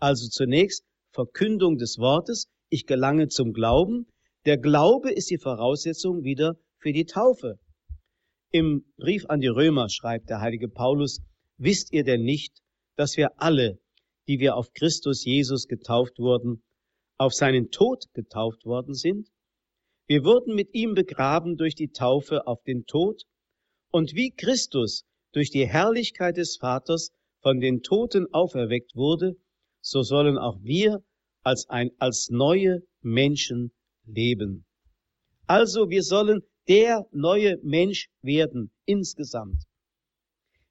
Also 0.00 0.28
zunächst 0.28 0.84
Verkündung 1.14 1.78
des 1.78 1.96
Wortes, 1.96 2.46
ich 2.68 2.84
gelange 2.84 3.28
zum 3.28 3.54
Glauben. 3.54 4.06
Der 4.44 4.58
Glaube 4.58 5.10
ist 5.10 5.30
die 5.30 5.38
Voraussetzung 5.38 6.24
wieder 6.24 6.56
für 6.76 6.92
die 6.92 7.06
Taufe. 7.06 7.58
Im 8.50 8.84
Brief 8.98 9.24
an 9.30 9.40
die 9.40 9.48
Römer 9.48 9.88
schreibt 9.88 10.28
der 10.28 10.42
heilige 10.42 10.68
Paulus, 10.68 11.22
wisst 11.56 11.90
ihr 11.94 12.04
denn 12.04 12.22
nicht, 12.22 12.60
dass 12.96 13.16
wir 13.16 13.40
alle, 13.40 13.78
die 14.28 14.40
wir 14.40 14.56
auf 14.56 14.74
Christus 14.74 15.24
Jesus 15.24 15.68
getauft 15.68 16.18
wurden, 16.18 16.62
auf 17.16 17.32
seinen 17.32 17.70
Tod 17.70 18.12
getauft 18.12 18.66
worden 18.66 18.92
sind? 18.92 19.30
Wir 20.06 20.22
wurden 20.22 20.54
mit 20.54 20.74
ihm 20.74 20.92
begraben 20.92 21.56
durch 21.56 21.74
die 21.74 21.92
Taufe 21.92 22.46
auf 22.46 22.62
den 22.64 22.84
Tod 22.84 23.22
und 23.92 24.14
wie 24.14 24.30
Christus 24.30 25.04
durch 25.32 25.50
die 25.50 25.66
Herrlichkeit 25.68 26.36
des 26.38 26.56
Vaters 26.56 27.12
von 27.40 27.60
den 27.60 27.82
Toten 27.82 28.26
auferweckt 28.32 28.96
wurde, 28.96 29.36
so 29.80 30.02
sollen 30.02 30.38
auch 30.38 30.58
wir 30.62 31.04
als 31.42 31.68
ein, 31.68 31.90
als 31.98 32.30
neue 32.30 32.82
Menschen 33.02 33.72
leben. 34.04 34.64
Also 35.46 35.90
wir 35.90 36.02
sollen 36.02 36.42
der 36.68 37.06
neue 37.12 37.58
Mensch 37.62 38.08
werden 38.22 38.70
insgesamt. 38.86 39.64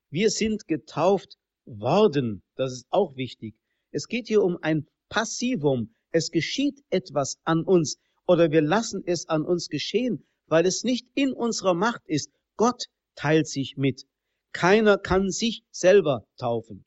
Wir 0.09 0.29
sind 0.29 0.67
getauft 0.67 1.37
worden, 1.65 2.41
das 2.55 2.73
ist 2.73 2.87
auch 2.89 3.15
wichtig. 3.15 3.55
Es 3.91 4.07
geht 4.07 4.27
hier 4.27 4.41
um 4.43 4.57
ein 4.61 4.87
Passivum. 5.09 5.93
Es 6.11 6.31
geschieht 6.31 6.81
etwas 6.89 7.37
an 7.43 7.63
uns 7.63 7.97
oder 8.25 8.51
wir 8.51 8.61
lassen 8.61 9.03
es 9.05 9.27
an 9.29 9.43
uns 9.43 9.67
geschehen, 9.67 10.25
weil 10.47 10.65
es 10.65 10.83
nicht 10.83 11.07
in 11.13 11.33
unserer 11.33 11.73
Macht 11.73 12.01
ist. 12.07 12.31
Gott 12.55 12.85
teilt 13.15 13.47
sich 13.47 13.77
mit. 13.77 14.05
Keiner 14.53 14.97
kann 14.97 15.29
sich 15.29 15.63
selber 15.71 16.27
taufen. 16.37 16.85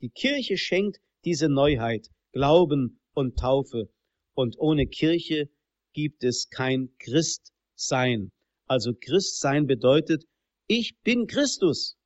Die 0.00 0.10
Kirche 0.10 0.58
schenkt 0.58 0.98
diese 1.24 1.48
Neuheit, 1.48 2.08
Glauben 2.32 3.00
und 3.14 3.38
Taufe. 3.38 3.88
Und 4.34 4.58
ohne 4.58 4.86
Kirche 4.86 5.48
gibt 5.92 6.22
es 6.24 6.50
kein 6.50 6.90
Christsein. 6.98 8.30
Also 8.66 8.92
Christsein 8.94 9.66
bedeutet, 9.66 10.24
ich 10.66 10.98
bin 11.02 11.26
Christus. 11.26 11.96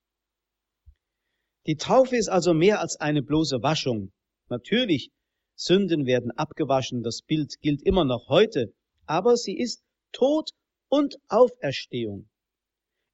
Die 1.66 1.76
Taufe 1.76 2.16
ist 2.16 2.28
also 2.28 2.54
mehr 2.54 2.80
als 2.80 2.96
eine 2.96 3.22
bloße 3.22 3.62
Waschung. 3.62 4.12
Natürlich 4.48 5.11
Sünden 5.56 6.06
werden 6.06 6.30
abgewaschen, 6.30 7.02
das 7.02 7.22
Bild 7.22 7.61
gilt 7.61 7.83
immer 7.83 8.04
noch 8.04 8.28
heute, 8.28 8.72
aber 9.04 9.37
sie 9.37 9.59
ist 9.59 9.83
Tod 10.12 10.50
und 10.88 11.16
Auferstehung. 11.28 12.30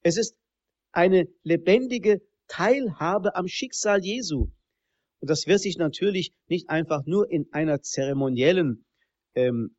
Es 0.03 0.17
ist 0.17 0.37
eine 0.97 1.29
lebendige 1.43 2.23
Teilhabe 2.49 3.37
am 3.37 3.49
Schicksal 3.49 4.03
Jesu. 4.03 4.49
Und 5.21 5.31
das 5.31 5.47
wird 5.47 5.61
sich 5.61 5.77
natürlich 5.77 6.33
nicht 6.49 6.71
einfach 6.71 7.05
nur 7.05 7.31
in 7.31 7.47
einer 7.53 7.83
zeremoniellen 7.83 8.87
ähm, 9.35 9.77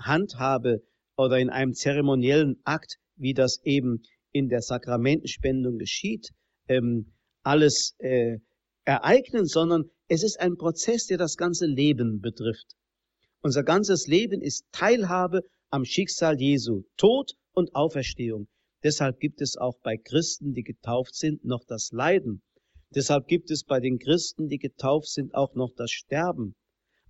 Handhabe 0.00 0.82
oder 1.16 1.38
in 1.38 1.50
einem 1.50 1.72
zeremoniellen 1.74 2.60
Akt, 2.64 2.96
wie 3.14 3.32
das 3.32 3.60
eben 3.62 4.02
in 4.32 4.48
der 4.48 4.62
Sakramentenspendung 4.62 5.78
geschieht, 5.78 6.30
ähm, 6.66 7.12
alles 7.42 7.94
äh, 7.98 8.38
ereignen, 8.84 9.46
sondern 9.46 9.84
es 10.08 10.24
ist 10.24 10.40
ein 10.40 10.56
Prozess, 10.56 11.06
der 11.06 11.18
das 11.18 11.36
ganze 11.36 11.66
Leben 11.66 12.20
betrifft. 12.20 12.74
Unser 13.40 13.62
ganzes 13.62 14.08
Leben 14.08 14.40
ist 14.42 14.64
Teilhabe 14.72 15.42
am 15.70 15.84
Schicksal 15.84 16.40
Jesu, 16.40 16.82
Tod 16.96 17.34
und 17.52 17.74
Auferstehung. 17.74 18.48
Deshalb 18.82 19.20
gibt 19.20 19.40
es 19.40 19.56
auch 19.56 19.78
bei 19.82 19.96
Christen, 19.96 20.54
die 20.54 20.62
getauft 20.62 21.14
sind, 21.14 21.44
noch 21.44 21.64
das 21.64 21.90
Leiden. 21.92 22.42
Deshalb 22.94 23.26
gibt 23.28 23.50
es 23.50 23.64
bei 23.64 23.80
den 23.80 23.98
Christen, 23.98 24.48
die 24.48 24.58
getauft 24.58 25.08
sind, 25.08 25.34
auch 25.34 25.54
noch 25.54 25.72
das 25.76 25.90
Sterben. 25.90 26.54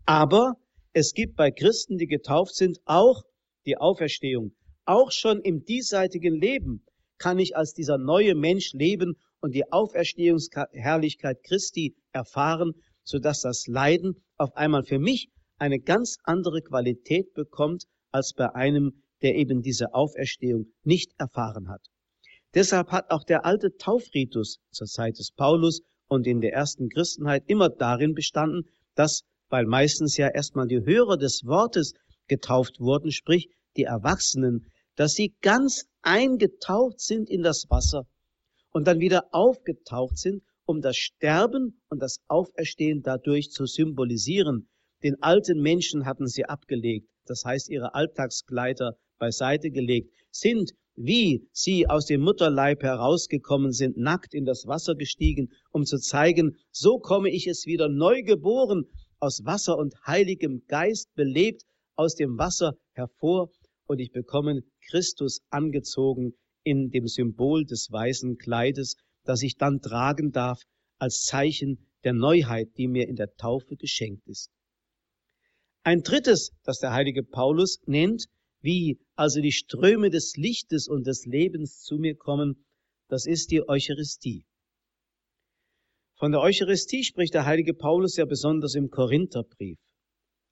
Aber 0.04 0.54
es 0.92 1.14
gibt 1.14 1.36
bei 1.36 1.50
Christen, 1.50 1.96
die 1.96 2.06
getauft 2.06 2.54
sind, 2.54 2.78
auch 2.84 3.22
die 3.66 3.76
Auferstehung. 3.76 4.54
Auch 4.84 5.12
schon 5.12 5.40
im 5.40 5.64
diesseitigen 5.64 6.34
Leben 6.34 6.84
kann 7.18 7.38
ich 7.38 7.56
als 7.56 7.74
dieser 7.74 7.98
neue 7.98 8.34
Mensch 8.34 8.72
leben 8.72 9.14
und 9.40 9.54
die 9.54 9.70
Auferstehungsherrlichkeit 9.70 11.42
Christi 11.44 11.94
erfahren 12.12 12.74
sodass 13.04 13.40
das 13.40 13.66
Leiden 13.66 14.22
auf 14.36 14.54
einmal 14.56 14.84
für 14.84 14.98
mich 14.98 15.30
eine 15.58 15.80
ganz 15.80 16.18
andere 16.24 16.62
Qualität 16.62 17.34
bekommt 17.34 17.84
als 18.12 18.32
bei 18.34 18.54
einem, 18.54 19.02
der 19.22 19.36
eben 19.36 19.62
diese 19.62 19.94
Auferstehung 19.94 20.66
nicht 20.82 21.12
erfahren 21.18 21.68
hat. 21.68 21.82
Deshalb 22.54 22.90
hat 22.90 23.10
auch 23.10 23.24
der 23.24 23.44
alte 23.44 23.76
Taufritus 23.76 24.58
zur 24.70 24.86
Zeit 24.86 25.18
des 25.18 25.30
Paulus 25.32 25.82
und 26.08 26.26
in 26.26 26.40
der 26.40 26.52
ersten 26.52 26.88
Christenheit 26.88 27.44
immer 27.46 27.68
darin 27.68 28.14
bestanden, 28.14 28.68
dass, 28.94 29.22
weil 29.48 29.66
meistens 29.66 30.16
ja 30.16 30.28
erstmal 30.28 30.66
die 30.66 30.84
Hörer 30.84 31.16
des 31.16 31.44
Wortes 31.44 31.94
getauft 32.26 32.80
wurden, 32.80 33.12
sprich 33.12 33.48
die 33.76 33.84
Erwachsenen, 33.84 34.66
dass 34.96 35.12
sie 35.12 35.34
ganz 35.40 35.86
eingetaucht 36.02 37.00
sind 37.00 37.30
in 37.30 37.42
das 37.42 37.66
Wasser 37.70 38.06
und 38.72 38.86
dann 38.86 38.98
wieder 39.00 39.26
aufgetaucht 39.32 40.18
sind 40.18 40.42
um 40.70 40.80
das 40.80 40.96
Sterben 40.96 41.82
und 41.88 42.00
das 42.00 42.20
Auferstehen 42.28 43.02
dadurch 43.02 43.50
zu 43.50 43.66
symbolisieren. 43.66 44.68
Den 45.02 45.20
alten 45.20 45.60
Menschen 45.60 46.06
hatten 46.06 46.28
sie 46.28 46.44
abgelegt, 46.44 47.08
das 47.26 47.44
heißt 47.44 47.68
ihre 47.70 47.94
Alltagskleider 47.94 48.96
beiseite 49.20 49.70
gelegt, 49.70 50.10
sind, 50.32 50.72
wie 50.96 51.48
sie 51.52 51.86
aus 51.86 52.06
dem 52.06 52.22
Mutterleib 52.22 52.82
herausgekommen 52.82 53.72
sind, 53.72 53.96
nackt 53.96 54.34
in 54.34 54.44
das 54.44 54.66
Wasser 54.66 54.96
gestiegen, 54.96 55.50
um 55.70 55.84
zu 55.84 55.98
zeigen, 55.98 56.56
so 56.72 56.98
komme 56.98 57.30
ich 57.30 57.46
es 57.46 57.64
wieder 57.66 57.88
neu 57.88 58.22
geboren, 58.22 58.86
aus 59.20 59.44
Wasser 59.44 59.78
und 59.78 59.94
heiligem 60.06 60.64
Geist 60.66 61.14
belebt, 61.14 61.62
aus 61.94 62.16
dem 62.16 62.38
Wasser 62.38 62.72
hervor, 62.92 63.50
und 63.86 63.98
ich 63.98 64.12
bekomme 64.12 64.62
Christus 64.88 65.40
angezogen 65.50 66.32
in 66.62 66.90
dem 66.90 67.06
Symbol 67.06 67.64
des 67.64 67.90
weißen 67.90 68.36
Kleides, 68.38 68.96
das 69.24 69.42
ich 69.42 69.56
dann 69.56 69.80
tragen 69.80 70.32
darf 70.32 70.60
als 70.98 71.22
Zeichen 71.22 71.86
der 72.04 72.12
Neuheit, 72.12 72.68
die 72.76 72.88
mir 72.88 73.08
in 73.08 73.16
der 73.16 73.34
Taufe 73.36 73.76
geschenkt 73.76 74.26
ist. 74.28 74.50
Ein 75.82 76.02
drittes, 76.02 76.52
das 76.62 76.78
der 76.78 76.92
heilige 76.92 77.22
Paulus 77.22 77.80
nennt, 77.86 78.26
wie 78.62 79.00
also 79.14 79.40
die 79.40 79.52
Ströme 79.52 80.10
des 80.10 80.36
Lichtes 80.36 80.88
und 80.88 81.06
des 81.06 81.26
Lebens 81.26 81.80
zu 81.80 81.96
mir 81.96 82.16
kommen, 82.16 82.64
das 83.08 83.26
ist 83.26 83.50
die 83.50 83.66
Eucharistie. 83.68 84.44
Von 86.16 86.32
der 86.32 86.42
Eucharistie 86.42 87.02
spricht 87.02 87.34
der 87.34 87.46
heilige 87.46 87.74
Paulus 87.74 88.16
ja 88.16 88.26
besonders 88.26 88.74
im 88.74 88.90
Korintherbrief. 88.90 89.78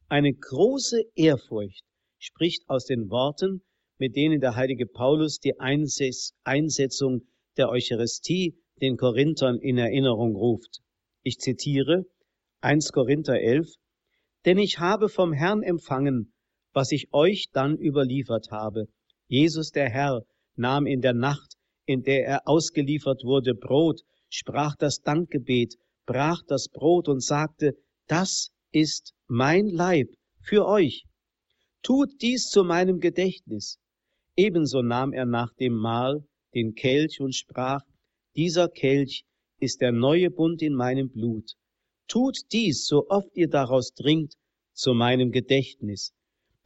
Eine 0.08 0.32
große 0.32 1.02
Ehrfurcht 1.14 1.84
spricht 2.18 2.68
aus 2.68 2.86
den 2.86 3.10
Worten, 3.10 3.62
mit 3.98 4.16
denen 4.16 4.40
der 4.40 4.56
heilige 4.56 4.86
Paulus 4.86 5.38
die 5.38 5.60
Einsetzung 5.60 7.26
der 7.58 7.68
Eucharistie 7.68 8.58
den 8.80 8.96
Korinthern 8.96 9.58
in 9.58 9.76
Erinnerung 9.76 10.34
ruft. 10.34 10.80
Ich 11.22 11.38
zitiere 11.38 12.06
1 12.60 12.92
Korinther 12.92 13.38
11, 13.38 13.68
denn 14.46 14.56
ich 14.56 14.78
habe 14.78 15.08
vom 15.08 15.32
Herrn 15.32 15.62
empfangen, 15.62 16.32
was 16.78 16.92
ich 16.92 17.12
euch 17.12 17.48
dann 17.52 17.76
überliefert 17.76 18.52
habe, 18.52 18.86
Jesus 19.26 19.72
der 19.72 19.90
Herr 19.90 20.22
nahm 20.54 20.86
in 20.86 21.00
der 21.00 21.12
Nacht, 21.12 21.56
in 21.86 22.04
der 22.04 22.24
er 22.24 22.46
ausgeliefert 22.46 23.24
wurde, 23.24 23.56
Brot, 23.56 24.02
sprach 24.30 24.76
das 24.76 25.00
Dankgebet, 25.00 25.74
brach 26.06 26.40
das 26.46 26.68
Brot 26.68 27.08
und 27.08 27.20
sagte, 27.20 27.72
das 28.06 28.50
ist 28.70 29.12
mein 29.26 29.66
Leib 29.66 30.06
für 30.40 30.68
euch. 30.68 31.02
Tut 31.82 32.10
dies 32.22 32.48
zu 32.48 32.62
meinem 32.62 33.00
Gedächtnis. 33.00 33.80
Ebenso 34.36 34.80
nahm 34.80 35.12
er 35.12 35.26
nach 35.26 35.52
dem 35.54 35.74
Mahl 35.74 36.28
den 36.54 36.76
Kelch 36.76 37.20
und 37.20 37.34
sprach, 37.34 37.82
dieser 38.36 38.68
Kelch 38.68 39.24
ist 39.58 39.80
der 39.80 39.90
neue 39.90 40.30
Bund 40.30 40.62
in 40.62 40.74
meinem 40.74 41.10
Blut. 41.10 41.54
Tut 42.06 42.36
dies, 42.52 42.86
so 42.86 43.08
oft 43.08 43.34
ihr 43.34 43.48
daraus 43.48 43.94
trinkt, 43.94 44.34
zu 44.74 44.94
meinem 44.94 45.32
Gedächtnis. 45.32 46.12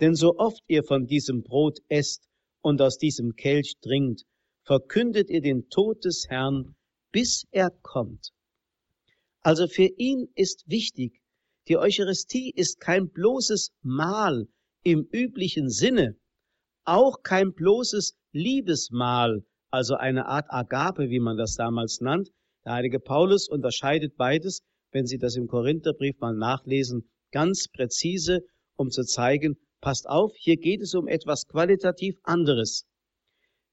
Denn 0.03 0.17
so 0.17 0.37
oft 0.37 0.65
ihr 0.67 0.83
von 0.83 1.07
diesem 1.07 1.45
Brot 1.45 1.79
esst 1.89 2.29
und 2.61 2.83
aus 2.83 2.99
diesem 2.99 3.37
Kelch 3.37 3.77
trinkt, 3.81 4.25
verkündet 4.65 5.31
ihr 5.31 5.41
den 5.41 5.69
Tod 5.69 6.05
des 6.05 6.27
Herrn, 6.29 6.75
bis 7.13 7.47
er 7.53 7.71
kommt. 7.83 8.33
Also 9.43 9.69
für 9.69 9.89
ihn 9.97 10.27
ist 10.35 10.65
wichtig, 10.67 11.23
die 11.69 11.77
Eucharistie 11.77 12.51
ist 12.51 12.81
kein 12.81 13.11
bloßes 13.11 13.71
Mahl 13.83 14.49
im 14.83 15.07
üblichen 15.13 15.71
Sinne, 15.71 16.17
auch 16.85 17.23
kein 17.23 17.53
bloßes 17.53 18.17
Liebesmahl, 18.33 19.45
also 19.71 19.95
eine 19.95 20.27
Art 20.27 20.47
Agape, 20.49 21.11
wie 21.11 21.21
man 21.21 21.37
das 21.37 21.55
damals 21.55 22.01
nannt. 22.01 22.29
Der 22.65 22.73
heilige 22.73 22.99
Paulus 22.99 23.49
unterscheidet 23.49 24.17
beides, 24.17 24.65
wenn 24.91 25.07
Sie 25.07 25.19
das 25.19 25.37
im 25.37 25.47
Korintherbrief 25.47 26.19
mal 26.19 26.35
nachlesen, 26.35 27.09
ganz 27.31 27.69
präzise, 27.69 28.41
um 28.75 28.91
zu 28.91 29.05
zeigen, 29.05 29.57
passt 29.83 30.09
auf, 30.09 30.35
hier 30.37 30.57
geht 30.57 30.81
es 30.81 30.95
um 30.95 31.07
etwas 31.07 31.47
qualitativ 31.47 32.19
anderes. 32.23 32.87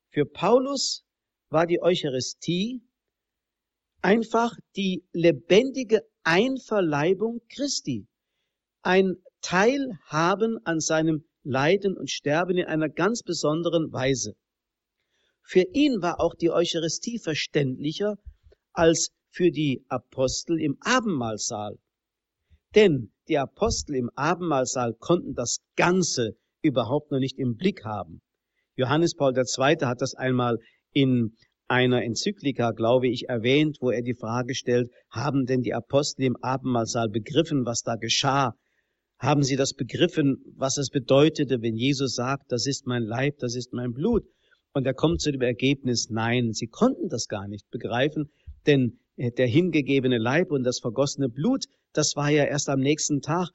Für 0.09 0.25
Paulus 0.25 1.05
war 1.49 1.65
die 1.65 1.81
Eucharistie 1.81 2.81
einfach 4.01 4.57
die 4.75 5.05
lebendige 5.13 6.05
Einverleibung 6.23 7.41
Christi, 7.47 8.07
ein 8.81 9.15
Teilhaben 9.41 10.59
an 10.65 10.81
seinem 10.81 11.23
Leiden 11.43 11.95
und 11.95 12.09
Sterben 12.09 12.57
in 12.57 12.65
einer 12.65 12.89
ganz 12.89 13.23
besonderen 13.23 13.93
Weise. 13.93 14.35
Für 15.41 15.63
ihn 15.73 16.01
war 16.01 16.19
auch 16.19 16.35
die 16.35 16.51
Eucharistie 16.51 17.19
verständlicher 17.19 18.17
als 18.73 19.11
für 19.29 19.51
die 19.51 19.85
Apostel 19.87 20.59
im 20.59 20.77
Abendmahlsaal. 20.81 21.77
Denn 22.75 23.11
die 23.29 23.37
Apostel 23.37 23.95
im 23.95 24.09
Abendmahlsaal 24.15 24.93
konnten 24.95 25.35
das 25.35 25.59
Ganze 25.75 26.35
überhaupt 26.61 27.11
noch 27.11 27.19
nicht 27.19 27.37
im 27.37 27.55
Blick 27.55 27.85
haben. 27.85 28.21
Johannes 28.75 29.15
Paul 29.15 29.33
II. 29.37 29.77
hat 29.85 30.01
das 30.01 30.15
einmal 30.15 30.57
in 30.91 31.35
einer 31.67 32.03
Enzyklika, 32.03 32.71
glaube 32.71 33.07
ich, 33.07 33.29
erwähnt, 33.29 33.77
wo 33.79 33.91
er 33.91 34.01
die 34.01 34.15
Frage 34.15 34.55
stellt, 34.55 34.89
haben 35.11 35.45
denn 35.45 35.61
die 35.61 35.73
Apostel 35.73 36.23
im 36.23 36.35
Abendmahlsaal 36.41 37.09
begriffen, 37.09 37.65
was 37.65 37.83
da 37.83 37.95
geschah? 37.95 38.55
Haben 39.19 39.43
sie 39.43 39.55
das 39.55 39.73
begriffen, 39.73 40.37
was 40.55 40.77
es 40.77 40.89
bedeutete, 40.89 41.61
wenn 41.61 41.75
Jesus 41.75 42.15
sagt, 42.15 42.51
das 42.51 42.65
ist 42.65 42.87
mein 42.87 43.03
Leib, 43.03 43.37
das 43.39 43.55
ist 43.55 43.73
mein 43.73 43.93
Blut? 43.93 44.23
Und 44.73 44.87
er 44.87 44.93
kommt 44.93 45.21
zu 45.21 45.31
dem 45.31 45.41
Ergebnis, 45.41 46.09
nein, 46.09 46.53
sie 46.53 46.67
konnten 46.67 47.09
das 47.09 47.27
gar 47.27 47.47
nicht 47.47 47.69
begreifen, 47.69 48.31
denn 48.65 48.99
der 49.17 49.47
hingegebene 49.47 50.17
Leib 50.17 50.51
und 50.51 50.63
das 50.63 50.79
vergossene 50.79 51.27
Blut, 51.27 51.65
das 51.93 52.15
war 52.15 52.29
ja 52.29 52.45
erst 52.45 52.69
am 52.69 52.79
nächsten 52.79 53.21
Tag 53.21 53.49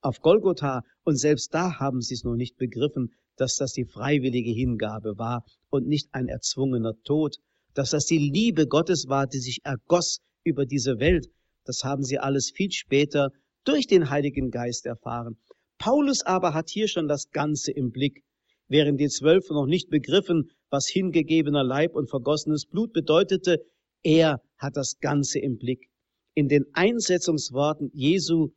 auf 0.00 0.20
Golgotha 0.20 0.82
und 1.04 1.16
selbst 1.16 1.54
da 1.54 1.78
haben 1.78 2.00
sie 2.00 2.14
es 2.14 2.24
noch 2.24 2.36
nicht 2.36 2.56
begriffen, 2.56 3.14
dass 3.36 3.56
das 3.56 3.72
die 3.72 3.84
freiwillige 3.84 4.50
Hingabe 4.50 5.18
war 5.18 5.44
und 5.70 5.86
nicht 5.86 6.08
ein 6.12 6.28
erzwungener 6.28 6.94
Tod, 7.04 7.36
dass 7.74 7.90
das 7.90 8.06
die 8.06 8.18
Liebe 8.18 8.66
Gottes 8.66 9.08
war, 9.08 9.26
die 9.26 9.38
sich 9.38 9.60
ergoss 9.64 10.20
über 10.44 10.64
diese 10.64 10.98
Welt. 10.98 11.28
Das 11.64 11.84
haben 11.84 12.02
sie 12.02 12.18
alles 12.18 12.50
viel 12.50 12.70
später 12.72 13.30
durch 13.64 13.86
den 13.86 14.10
Heiligen 14.10 14.50
Geist 14.50 14.86
erfahren. 14.86 15.36
Paulus 15.78 16.22
aber 16.22 16.54
hat 16.54 16.70
hier 16.70 16.88
schon 16.88 17.08
das 17.08 17.30
Ganze 17.30 17.72
im 17.72 17.90
Blick, 17.90 18.24
während 18.68 19.00
die 19.00 19.08
Zwölfe 19.08 19.52
noch 19.52 19.66
nicht 19.66 19.90
begriffen, 19.90 20.50
was 20.70 20.86
hingegebener 20.86 21.64
Leib 21.64 21.94
und 21.94 22.08
vergossenes 22.08 22.66
Blut 22.66 22.92
bedeutete, 22.92 23.64
er 24.02 24.40
hat 24.56 24.76
das 24.76 24.98
Ganze 25.00 25.38
im 25.38 25.58
Blick. 25.58 25.90
In 26.38 26.48
den 26.48 26.66
Einsetzungsworten 26.74 27.90
Jesu 27.94 28.50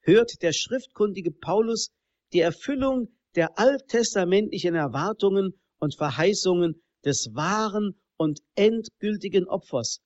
hört 0.00 0.42
der 0.42 0.52
schriftkundige 0.52 1.30
Paulus 1.30 1.92
die 2.32 2.40
Erfüllung 2.40 3.06
der 3.36 3.56
alttestamentlichen 3.56 4.74
Erwartungen 4.74 5.52
und 5.78 5.94
Verheißungen 5.94 6.82
des 7.04 7.32
wahren 7.32 7.94
und 8.16 8.40
endgültigen 8.56 9.46
Opfers. 9.46 10.00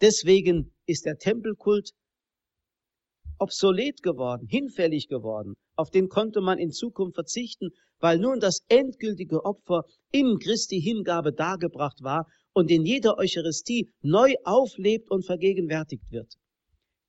Deswegen 0.00 0.72
ist 0.86 1.04
der 1.04 1.18
Tempelkult 1.18 1.90
obsolet 3.38 4.02
geworden, 4.02 4.46
hinfällig 4.48 5.08
geworden. 5.08 5.52
Auf 5.76 5.90
den 5.90 6.08
konnte 6.08 6.40
man 6.40 6.58
in 6.58 6.70
Zukunft 6.70 7.16
verzichten, 7.16 7.72
weil 7.98 8.18
nun 8.18 8.40
das 8.40 8.60
endgültige 8.68 9.44
Opfer 9.44 9.84
im 10.12 10.38
Christi 10.38 10.80
Hingabe 10.80 11.34
dargebracht 11.34 12.02
war 12.02 12.26
und 12.54 12.70
in 12.70 12.86
jeder 12.86 13.18
Eucharistie 13.18 13.92
neu 14.00 14.32
auflebt 14.44 15.10
und 15.10 15.26
vergegenwärtigt 15.26 16.10
wird. 16.10 16.38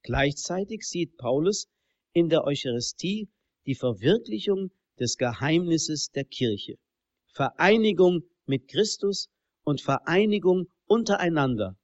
Gleichzeitig 0.06 0.84
sieht 0.84 1.18
Paulus 1.18 1.68
in 2.14 2.30
der 2.30 2.44
Eucharistie 2.44 3.28
die 3.66 3.74
Verwirklichung 3.74 4.70
des 5.00 5.18
Geheimnisses 5.18 6.12
der 6.12 6.26
Kirche. 6.26 6.76
Vereinigung 7.34 8.22
mit 8.46 8.68
Christus 8.68 9.30
und 9.64 9.82
Vereinigung 9.82 10.68
untereinander. 10.86 11.76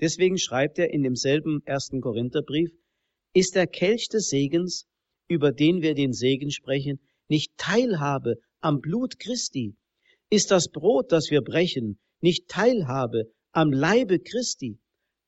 Deswegen 0.00 0.38
schreibt 0.38 0.78
er 0.78 0.92
in 0.92 1.02
demselben 1.02 1.60
ersten 1.64 2.00
Korintherbrief, 2.00 2.70
ist 3.34 3.56
der 3.56 3.66
Kelch 3.66 4.06
des 4.10 4.28
Segens, 4.28 4.86
über 5.26 5.50
den 5.50 5.82
wir 5.82 5.94
den 5.94 6.12
Segen 6.12 6.52
sprechen, 6.52 7.00
nicht 7.26 7.50
Teilhabe 7.56 8.36
am 8.60 8.80
Blut 8.80 9.18
Christi? 9.18 9.74
Ist 10.30 10.52
das 10.52 10.68
Brot, 10.68 11.10
das 11.10 11.32
wir 11.32 11.42
brechen, 11.42 11.98
nicht 12.20 12.46
Teilhabe 12.46 13.24
am 13.50 13.72
Leibe 13.72 14.20
Christi? 14.20 14.78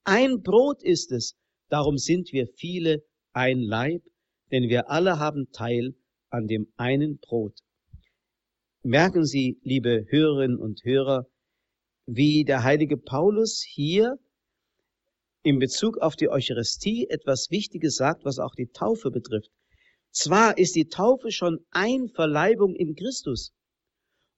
Ein 0.05 0.41
Brot 0.41 0.85
ist 0.85 1.11
es, 1.11 1.35
darum 1.69 1.99
sind 1.99 2.33
wir 2.33 2.47
viele 2.47 3.03
ein 3.33 3.61
Leib, 3.61 4.03
denn 4.51 4.69
wir 4.69 4.91
alle 4.91 5.19
haben 5.19 5.51
Teil 5.53 5.95
an 6.31 6.47
dem 6.47 6.73
einen 6.77 7.19
Brot. 7.19 7.61
Merken 8.83 9.25
Sie, 9.25 9.59
liebe 9.63 10.07
Hörerinnen 10.09 10.59
und 10.59 10.85
Hörer, 10.85 11.27
wie 12.07 12.45
der 12.45 12.63
heilige 12.63 12.97
Paulus 12.97 13.63
hier 13.63 14.19
in 15.43 15.59
Bezug 15.59 15.99
auf 15.99 16.17
die 16.17 16.31
Eucharistie 16.31 17.07
etwas 17.09 17.51
Wichtiges 17.51 17.97
sagt, 17.97 18.25
was 18.25 18.39
auch 18.39 18.55
die 18.55 18.69
Taufe 18.69 19.11
betrifft. 19.11 19.51
Zwar 20.11 20.59
ist 20.59 20.75
die 20.75 20.89
Taufe 20.89 21.31
schon 21.31 21.61
Einverleibung 21.71 22.75
in 22.75 22.95
Christus 22.95 23.53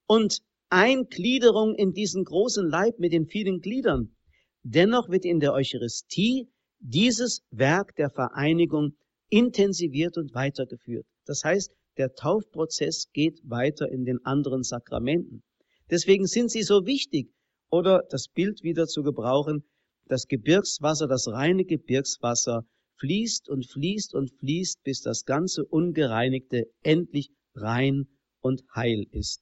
und 0.05 0.41
Eingliederung 0.69 1.75
in 1.75 1.93
diesen 1.93 2.23
großen 2.23 2.67
Leib 2.69 2.99
mit 2.99 3.13
den 3.13 3.25
vielen 3.25 3.61
Gliedern. 3.61 4.15
Dennoch 4.63 5.09
wird 5.09 5.25
in 5.25 5.39
der 5.39 5.53
Eucharistie 5.53 6.47
dieses 6.81 7.41
Werk 7.51 7.95
der 7.95 8.09
Vereinigung 8.09 8.95
intensiviert 9.29 10.17
und 10.17 10.33
weitergeführt. 10.33 11.05
Das 11.25 11.43
heißt, 11.43 11.71
der 11.97 12.13
Taufprozess 12.15 13.07
geht 13.13 13.39
weiter 13.43 13.89
in 13.89 14.05
den 14.05 14.25
anderen 14.25 14.63
Sakramenten. 14.63 15.43
Deswegen 15.89 16.25
sind 16.25 16.51
sie 16.51 16.63
so 16.63 16.85
wichtig. 16.85 17.31
Oder 17.69 18.03
das 18.09 18.27
Bild 18.27 18.63
wieder 18.63 18.87
zu 18.87 19.03
gebrauchen, 19.03 19.63
das 20.07 20.27
Gebirgswasser, 20.27 21.07
das 21.07 21.27
reine 21.27 21.63
Gebirgswasser 21.63 22.65
fließt 22.97 23.47
und 23.49 23.65
fließt 23.65 24.13
und 24.13 24.31
fließt, 24.39 24.83
bis 24.83 25.01
das 25.01 25.25
ganze 25.25 25.63
Ungereinigte 25.65 26.65
endlich 26.83 27.31
rein 27.55 28.07
und 28.41 28.63
heil 28.75 29.05
ist. 29.11 29.41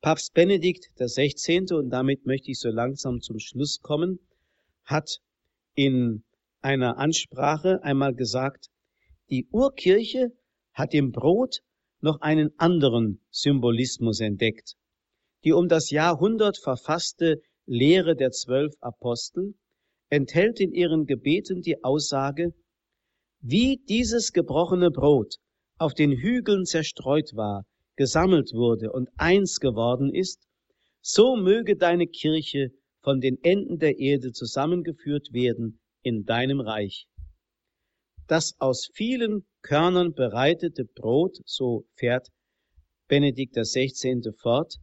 Papst 0.00 0.32
Benedikt 0.32 0.88
XVI., 0.96 1.72
und 1.72 1.90
damit 1.90 2.24
möchte 2.24 2.50
ich 2.50 2.60
so 2.60 2.70
langsam 2.70 3.20
zum 3.20 3.38
Schluss 3.40 3.80
kommen, 3.80 4.20
hat 4.84 5.18
in 5.74 6.24
einer 6.60 6.98
Ansprache 6.98 7.82
einmal 7.82 8.14
gesagt, 8.14 8.68
die 9.30 9.46
Urkirche 9.50 10.32
hat 10.72 10.94
im 10.94 11.12
Brot 11.12 11.60
noch 12.00 12.20
einen 12.20 12.50
anderen 12.58 13.20
Symbolismus 13.30 14.20
entdeckt. 14.20 14.74
Die 15.44 15.52
um 15.52 15.68
das 15.68 15.90
Jahrhundert 15.90 16.58
verfasste 16.58 17.40
Lehre 17.66 18.16
der 18.16 18.30
zwölf 18.30 18.74
Apostel 18.80 19.54
enthält 20.08 20.60
in 20.60 20.72
ihren 20.72 21.06
Gebeten 21.06 21.62
die 21.62 21.84
Aussage, 21.84 22.54
wie 23.40 23.80
dieses 23.88 24.32
gebrochene 24.32 24.90
Brot 24.90 25.36
auf 25.76 25.94
den 25.94 26.12
Hügeln 26.12 26.64
zerstreut 26.64 27.32
war, 27.34 27.64
gesammelt 27.96 28.52
wurde 28.52 28.90
und 28.90 29.10
eins 29.16 29.60
geworden 29.60 30.12
ist, 30.12 30.46
so 31.00 31.36
möge 31.36 31.76
deine 31.76 32.06
Kirche 32.06 32.70
von 33.00 33.20
den 33.20 33.38
Enden 33.42 33.78
der 33.78 33.98
Erde 33.98 34.32
zusammengeführt 34.32 35.32
werden 35.32 35.80
in 36.02 36.24
deinem 36.24 36.60
Reich. 36.60 37.06
Das 38.26 38.54
aus 38.58 38.88
vielen 38.92 39.46
Körnern 39.62 40.12
bereitete 40.12 40.84
Brot, 40.84 41.38
so 41.44 41.86
fährt 41.94 42.28
Benedikt 43.08 43.54
XVI. 43.54 44.32
fort, 44.36 44.76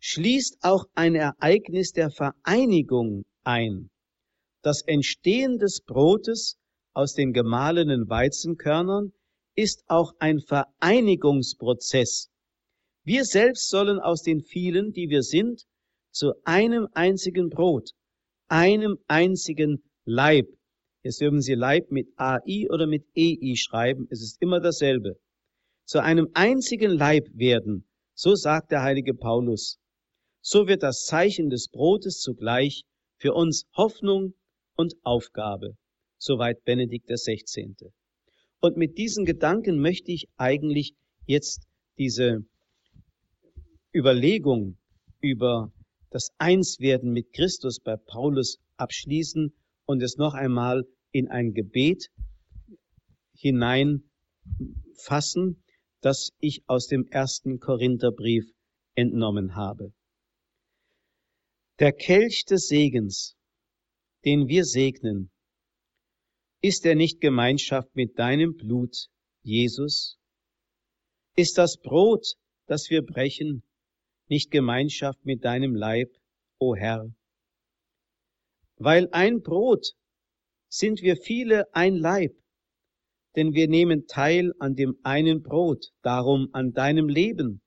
schließt 0.00 0.58
auch 0.62 0.84
ein 0.94 1.14
Ereignis 1.14 1.92
der 1.92 2.10
Vereinigung 2.10 3.24
ein. 3.42 3.90
Das 4.62 4.82
Entstehen 4.82 5.58
des 5.58 5.80
Brotes 5.80 6.58
aus 6.92 7.14
den 7.14 7.32
gemahlenen 7.32 8.08
Weizenkörnern 8.08 9.12
ist 9.54 9.82
auch 9.88 10.12
ein 10.18 10.40
Vereinigungsprozess. 10.40 12.28
Wir 13.02 13.24
selbst 13.24 13.70
sollen 13.70 13.98
aus 13.98 14.22
den 14.22 14.42
vielen, 14.42 14.92
die 14.92 15.08
wir 15.08 15.22
sind, 15.22 15.64
zu 16.10 16.34
einem 16.44 16.86
einzigen 16.92 17.48
Brot, 17.48 17.92
einem 18.48 18.98
einzigen 19.06 19.82
Leib. 20.10 20.48
Jetzt 21.02 21.20
dürfen 21.20 21.42
Sie 21.42 21.52
Leib 21.52 21.90
mit 21.90 22.08
AI 22.16 22.66
oder 22.70 22.86
mit 22.86 23.04
EI 23.14 23.54
schreiben, 23.56 24.08
es 24.08 24.22
ist 24.22 24.40
immer 24.40 24.58
dasselbe. 24.58 25.20
Zu 25.84 26.02
einem 26.02 26.30
einzigen 26.32 26.92
Leib 26.92 27.28
werden, 27.34 27.86
so 28.14 28.34
sagt 28.34 28.70
der 28.70 28.82
heilige 28.82 29.12
Paulus. 29.12 29.78
So 30.40 30.66
wird 30.66 30.82
das 30.82 31.04
Zeichen 31.04 31.50
des 31.50 31.68
Brotes 31.68 32.20
zugleich 32.20 32.84
für 33.18 33.34
uns 33.34 33.66
Hoffnung 33.76 34.32
und 34.76 34.94
Aufgabe. 35.02 35.76
Soweit 36.16 36.64
Benedikt 36.64 37.10
XVI. 37.10 37.74
Und 38.60 38.78
mit 38.78 38.96
diesen 38.96 39.26
Gedanken 39.26 39.78
möchte 39.78 40.10
ich 40.10 40.26
eigentlich 40.38 40.94
jetzt 41.26 41.66
diese 41.98 42.46
Überlegung 43.94 44.78
über 45.20 45.70
das 46.08 46.30
Einswerden 46.38 47.12
mit 47.12 47.34
Christus 47.34 47.78
bei 47.78 47.96
Paulus 47.96 48.58
abschließen 48.78 49.52
und 49.88 50.02
es 50.02 50.16
noch 50.18 50.34
einmal 50.34 50.84
in 51.12 51.28
ein 51.28 51.54
Gebet 51.54 52.10
hineinfassen, 53.34 54.04
das 56.02 56.28
ich 56.40 56.62
aus 56.66 56.88
dem 56.88 57.06
ersten 57.06 57.58
Korintherbrief 57.58 58.44
entnommen 58.94 59.56
habe. 59.56 59.94
Der 61.78 61.92
Kelch 61.92 62.44
des 62.44 62.66
Segens, 62.66 63.34
den 64.26 64.46
wir 64.48 64.64
segnen, 64.64 65.30
ist 66.60 66.84
er 66.84 66.94
nicht 66.94 67.20
Gemeinschaft 67.20 67.94
mit 67.94 68.18
deinem 68.18 68.56
Blut, 68.56 69.08
Jesus? 69.42 70.18
Ist 71.34 71.56
das 71.56 71.78
Brot, 71.80 72.34
das 72.66 72.90
wir 72.90 73.02
brechen, 73.02 73.62
nicht 74.28 74.50
Gemeinschaft 74.50 75.24
mit 75.24 75.44
deinem 75.44 75.74
Leib, 75.74 76.10
o 76.58 76.74
Herr? 76.74 77.10
Weil 78.78 79.08
ein 79.12 79.42
Brot 79.42 79.94
sind 80.68 81.02
wir 81.02 81.16
viele 81.16 81.72
ein 81.74 81.96
Leib, 81.96 82.32
denn 83.34 83.52
wir 83.52 83.68
nehmen 83.68 84.06
teil 84.06 84.52
an 84.58 84.74
dem 84.74 84.98
einen 85.02 85.42
Brot, 85.42 85.90
darum 86.02 86.48
an 86.52 86.72
deinem 86.72 87.08
Leben. 87.08 87.60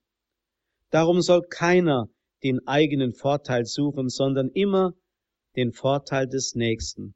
Darum 0.90 1.20
soll 1.20 1.42
keiner 1.42 2.08
den 2.42 2.66
eigenen 2.66 3.14
Vorteil 3.14 3.66
suchen, 3.66 4.08
sondern 4.08 4.48
immer 4.50 4.94
den 5.56 5.72
Vorteil 5.72 6.26
des 6.26 6.54
Nächsten. 6.54 7.14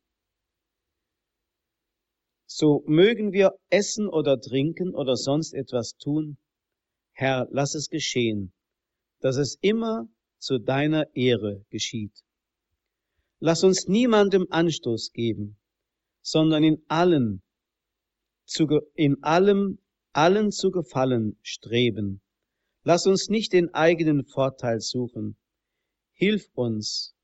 So 2.47 2.85
mögen 2.87 3.33
wir 3.33 3.53
essen 3.71 4.09
oder 4.09 4.41
trinken 4.41 4.95
oder 4.95 5.17
sonst 5.17 5.53
etwas 5.53 5.97
tun. 5.97 6.39
Herr, 7.13 7.49
lass 7.51 7.75
es 7.75 7.89
geschehen, 7.89 8.53
dass 9.21 9.37
es 9.37 9.59
immer 9.63 10.07
zu 10.39 10.59
deiner 10.59 11.15
Ehre 11.15 11.65
geschieht. 11.71 12.26
Lass 13.39 13.65
uns 13.65 13.87
niemandem 13.87 14.47
Anstoß 14.51 15.13
geben, 15.13 15.59
sondern 16.23 16.65
in 16.65 16.83
allen, 16.89 17.43
zu, 18.47 18.67
in 18.95 19.23
allem, 19.23 19.79
allen 20.13 20.51
zu 20.51 20.71
gefallen 20.71 21.39
streben. 21.43 22.23
Lass 22.83 23.07
uns 23.07 23.29
nicht 23.29 23.53
den 23.53 23.75
eigenen 23.75 24.25
Vorteil 24.25 24.81
suchen. 24.81 25.37
Hilf 26.13 26.49
uns, 26.55 27.15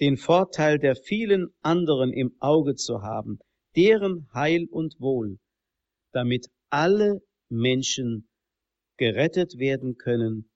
den 0.00 0.16
Vorteil 0.16 0.78
der 0.78 0.96
vielen 0.96 1.48
anderen 1.60 2.12
im 2.12 2.34
Auge 2.40 2.74
zu 2.74 3.02
haben, 3.02 3.38
deren 3.76 4.28
Heil 4.32 4.66
und 4.70 4.98
Wohl, 4.98 5.38
damit 6.12 6.46
alle 6.70 7.20
Menschen 7.50 8.28
gerettet 8.96 9.58
werden 9.58 9.96
können, 9.96 10.50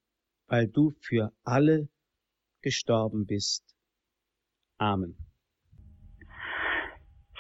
weil 0.47 0.67
du 0.67 0.93
für 1.01 1.33
alle 1.43 1.89
gestorben 2.63 3.27
bist. 3.27 3.78
Amen. 4.79 5.17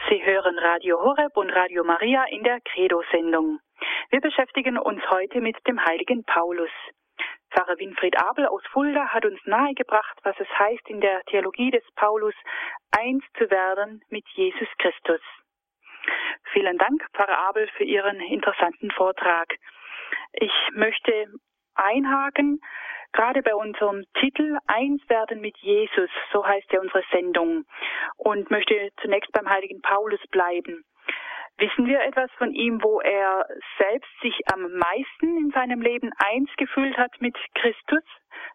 Sie 0.08 0.24
hören 0.24 0.58
Radio 0.58 1.00
Horeb 1.00 1.36
und 1.36 1.50
Radio 1.50 1.84
Maria 1.84 2.24
in 2.30 2.42
der 2.42 2.60
Credo-Sendung. 2.60 3.60
Wir 4.10 4.20
beschäftigen 4.20 4.78
uns 4.78 5.02
heute 5.10 5.40
mit 5.40 5.56
dem 5.66 5.84
heiligen 5.84 6.24
Paulus. 6.24 6.70
Pfarrer 7.50 7.78
Winfried 7.78 8.18
Abel 8.18 8.46
aus 8.46 8.62
Fulda 8.72 9.08
hat 9.08 9.24
uns 9.24 9.38
nahegebracht, 9.44 10.18
was 10.22 10.34
es 10.40 10.48
heißt, 10.58 10.88
in 10.88 11.00
der 11.00 11.22
Theologie 11.24 11.70
des 11.70 11.84
Paulus 11.94 12.34
eins 12.90 13.24
zu 13.36 13.50
werden 13.50 14.02
mit 14.08 14.26
Jesus 14.34 14.68
Christus. 14.78 15.20
Vielen 16.52 16.78
Dank, 16.78 17.06
Pfarrer 17.12 17.38
Abel, 17.48 17.68
für 17.76 17.84
Ihren 17.84 18.20
interessanten 18.20 18.90
Vortrag. 18.90 19.54
Ich 20.32 20.52
möchte 20.72 21.26
einhaken, 21.74 22.60
gerade 23.18 23.42
bei 23.42 23.54
unserem 23.54 24.04
Titel 24.20 24.56
Eins 24.68 25.02
werden 25.08 25.40
mit 25.40 25.56
Jesus, 25.58 26.08
so 26.32 26.46
heißt 26.46 26.72
ja 26.72 26.80
unsere 26.80 27.02
Sendung, 27.10 27.64
und 28.16 28.50
möchte 28.50 28.90
zunächst 29.02 29.32
beim 29.32 29.48
heiligen 29.48 29.82
Paulus 29.82 30.20
bleiben. 30.30 30.84
Wissen 31.58 31.86
wir 31.86 32.00
etwas 32.02 32.30
von 32.38 32.52
ihm, 32.52 32.80
wo 32.80 33.00
er 33.00 33.44
selbst 33.78 34.08
sich 34.22 34.38
am 34.52 34.70
meisten 34.72 35.36
in 35.38 35.50
seinem 35.50 35.82
Leben 35.82 36.12
eins 36.18 36.48
gefühlt 36.56 36.96
hat 36.96 37.10
mit 37.20 37.36
Christus? 37.56 38.04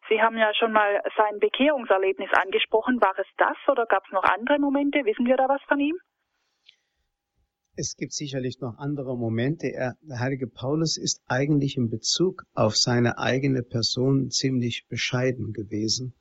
Sie 0.07 0.22
haben 0.22 0.38
ja 0.38 0.53
schon 0.53 0.72
mal 0.72 1.01
sein 1.18 1.39
Bekehrungserlebnis 1.39 2.32
angesprochen. 2.32 3.01
War 3.01 3.14
es 3.20 3.28
das 3.36 3.57
oder 3.68 3.86
gab 3.86 4.05
es 4.05 4.14
noch 4.14 4.24
andere 4.24 4.59
Momente? 4.59 5.03
Wissen 5.03 5.26
wir 5.26 5.36
da 5.36 5.49
was 5.49 5.61
von 5.64 5.82
ihm? 5.82 5.97
Es 7.76 7.95
gibt 7.97 8.13
sicherlich 8.13 8.59
noch 8.59 8.78
andere 8.78 9.17
Momente. 9.17 9.74
Er, 9.74 9.97
der 10.03 10.19
heilige 10.19 10.45
Paulus 10.45 10.95
ist 10.95 11.24
eigentlich 11.26 11.76
in 11.76 11.89
Bezug 11.89 12.45
auf 12.53 12.78
seine 12.78 13.17
eigene 13.17 13.63
Person 13.63 14.30
ziemlich 14.30 14.86
bescheiden 14.89 15.53
gewesen. 15.53 16.13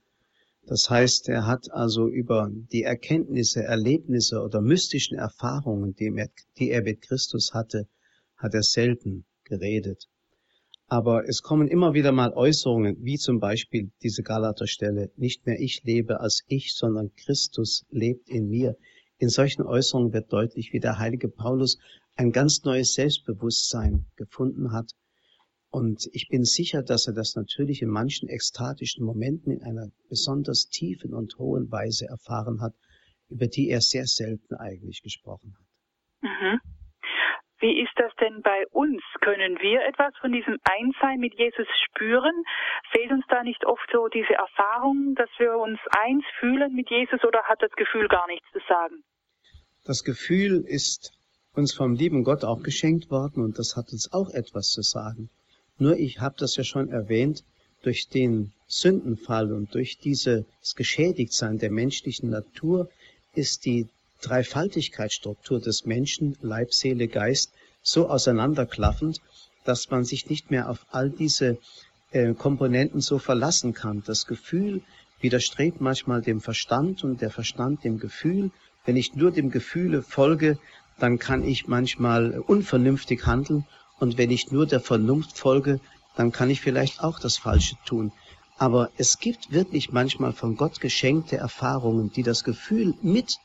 Das 0.64 0.88
heißt, 0.88 1.28
er 1.28 1.46
hat 1.46 1.70
also 1.70 2.08
über 2.08 2.48
die 2.50 2.84
Erkenntnisse, 2.84 3.64
Erlebnisse 3.64 4.40
oder 4.40 4.62
mystischen 4.62 5.18
Erfahrungen, 5.18 5.94
die 5.94 6.10
er, 6.16 6.30
die 6.56 6.70
er 6.70 6.82
mit 6.82 7.02
Christus 7.02 7.52
hatte, 7.52 7.86
hat 8.38 8.54
er 8.54 8.62
selten 8.62 9.26
geredet. 9.44 10.08
Aber 10.86 11.28
es 11.28 11.42
kommen 11.42 11.68
immer 11.68 11.92
wieder 11.92 12.12
mal 12.12 12.32
Äußerungen, 12.32 12.96
wie 13.04 13.18
zum 13.18 13.40
Beispiel 13.40 13.90
diese 14.02 14.22
Galaterstelle, 14.22 15.10
nicht 15.16 15.44
mehr 15.44 15.60
ich 15.60 15.82
lebe 15.84 16.20
als 16.20 16.44
ich, 16.46 16.74
sondern 16.74 17.14
Christus 17.14 17.84
lebt 17.90 18.30
in 18.30 18.48
mir. 18.48 18.76
In 19.22 19.28
solchen 19.28 19.62
Äußerungen 19.62 20.12
wird 20.12 20.32
deutlich, 20.32 20.72
wie 20.72 20.80
der 20.80 20.98
heilige 20.98 21.28
Paulus 21.28 21.78
ein 22.16 22.32
ganz 22.32 22.64
neues 22.64 22.94
Selbstbewusstsein 22.94 24.04
gefunden 24.16 24.72
hat. 24.72 24.90
Und 25.70 26.08
ich 26.12 26.26
bin 26.28 26.44
sicher, 26.44 26.82
dass 26.82 27.06
er 27.06 27.12
das 27.12 27.36
natürlich 27.36 27.82
in 27.82 27.88
manchen 27.88 28.28
ekstatischen 28.28 29.04
Momenten 29.04 29.52
in 29.52 29.62
einer 29.62 29.92
besonders 30.08 30.66
tiefen 30.70 31.14
und 31.14 31.38
hohen 31.38 31.70
Weise 31.70 32.06
erfahren 32.06 32.60
hat, 32.60 32.74
über 33.28 33.46
die 33.46 33.68
er 33.68 33.80
sehr 33.80 34.08
selten 34.08 34.56
eigentlich 34.56 35.02
gesprochen 35.02 35.54
hat. 35.56 35.66
Mhm. 36.22 36.60
Wie 37.62 37.80
ist 37.80 37.92
das 37.94 38.10
denn 38.20 38.42
bei 38.42 38.66
uns? 38.72 39.00
Können 39.20 39.56
wir 39.60 39.86
etwas 39.86 40.12
von 40.20 40.32
diesem 40.32 40.58
Einssein 40.64 41.20
mit 41.20 41.38
Jesus 41.38 41.68
spüren? 41.86 42.34
Fehlt 42.90 43.12
uns 43.12 43.24
da 43.28 43.44
nicht 43.44 43.64
oft 43.64 43.88
so 43.92 44.08
diese 44.08 44.34
Erfahrung, 44.34 45.14
dass 45.14 45.30
wir 45.38 45.56
uns 45.56 45.78
eins 45.96 46.24
fühlen 46.40 46.74
mit 46.74 46.90
Jesus 46.90 47.22
oder 47.22 47.40
hat 47.44 47.62
das 47.62 47.70
Gefühl 47.76 48.08
gar 48.08 48.26
nichts 48.26 48.48
zu 48.52 48.58
sagen? 48.68 49.04
Das 49.86 50.02
Gefühl 50.02 50.64
ist 50.66 51.12
uns 51.54 51.72
vom 51.72 51.94
lieben 51.94 52.24
Gott 52.24 52.42
auch 52.44 52.64
geschenkt 52.64 53.12
worden 53.12 53.44
und 53.44 53.60
das 53.60 53.76
hat 53.76 53.92
uns 53.92 54.12
auch 54.12 54.30
etwas 54.30 54.70
zu 54.72 54.82
sagen. 54.82 55.30
Nur 55.78 55.96
ich 55.96 56.18
habe 56.18 56.34
das 56.38 56.56
ja 56.56 56.64
schon 56.64 56.88
erwähnt, 56.88 57.44
durch 57.82 58.08
den 58.08 58.52
Sündenfall 58.66 59.52
und 59.52 59.72
durch 59.72 59.98
dieses 59.98 60.74
Geschädigtsein 60.74 61.58
der 61.58 61.70
menschlichen 61.70 62.28
Natur 62.30 62.88
ist 63.34 63.66
die 63.66 63.86
Dreifaltigkeitsstruktur 64.22 65.60
des 65.60 65.84
Menschen, 65.84 66.36
Leib, 66.40 66.72
Seele, 66.72 67.08
Geist, 67.08 67.52
so 67.82 68.08
auseinanderklaffend, 68.08 69.20
dass 69.64 69.90
man 69.90 70.04
sich 70.04 70.30
nicht 70.30 70.50
mehr 70.50 70.70
auf 70.70 70.86
all 70.90 71.10
diese 71.10 71.58
äh, 72.10 72.34
Komponenten 72.34 73.00
so 73.00 73.18
verlassen 73.18 73.74
kann. 73.74 74.02
Das 74.06 74.26
Gefühl 74.26 74.82
widerstrebt 75.20 75.80
manchmal 75.80 76.22
dem 76.22 76.40
Verstand 76.40 77.04
und 77.04 77.20
der 77.20 77.30
Verstand 77.30 77.84
dem 77.84 77.98
Gefühl 77.98 78.50
wenn 78.84 78.96
ich 78.96 79.14
nur 79.14 79.30
dem 79.30 79.50
Gefühle 79.50 80.02
folge, 80.02 80.58
dann 80.98 81.18
kann 81.18 81.44
ich 81.44 81.68
manchmal 81.68 82.38
unvernünftig 82.40 83.26
handeln 83.26 83.64
und 83.98 84.18
wenn 84.18 84.30
ich 84.30 84.50
nur 84.50 84.66
der 84.66 84.80
Vernunft 84.80 85.38
folge, 85.38 85.80
dann 86.16 86.32
kann 86.32 86.50
ich 86.50 86.60
vielleicht 86.60 87.02
auch 87.02 87.18
das 87.18 87.36
Falsche 87.36 87.76
tun. 87.86 88.12
Aber 88.58 88.90
es 88.96 89.18
gibt 89.18 89.52
wirklich 89.52 89.92
manchmal 89.92 90.32
von 90.32 90.56
Gott 90.56 90.80
geschenkte 90.80 91.36
Erfahrungen, 91.36 92.12
die 92.12 92.22
das 92.22 92.44
Gefühl 92.44 92.94
mit, 93.02 93.38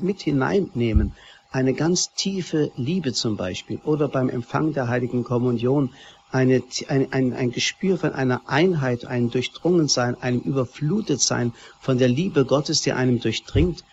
mit 0.00 0.22
hineinnehmen. 0.22 1.14
Eine 1.52 1.74
ganz 1.74 2.12
tiefe 2.14 2.70
Liebe 2.76 3.12
zum 3.12 3.36
Beispiel 3.36 3.80
oder 3.84 4.08
beim 4.08 4.28
Empfang 4.28 4.72
der 4.72 4.88
heiligen 4.88 5.24
Kommunion 5.24 5.90
eine, 6.30 6.62
ein, 6.88 7.12
ein, 7.12 7.32
ein 7.32 7.50
Gespür 7.50 7.98
von 7.98 8.12
einer 8.12 8.42
Einheit, 8.48 9.04
ein 9.04 9.30
Durchdrungensein, 9.30 10.20
einem 10.22 10.40
Überflutetsein 10.40 11.52
von 11.80 11.98
der 11.98 12.08
Liebe 12.08 12.44
Gottes, 12.44 12.82
die 12.82 12.92
einem 12.92 13.20
durchdringt, 13.20 13.84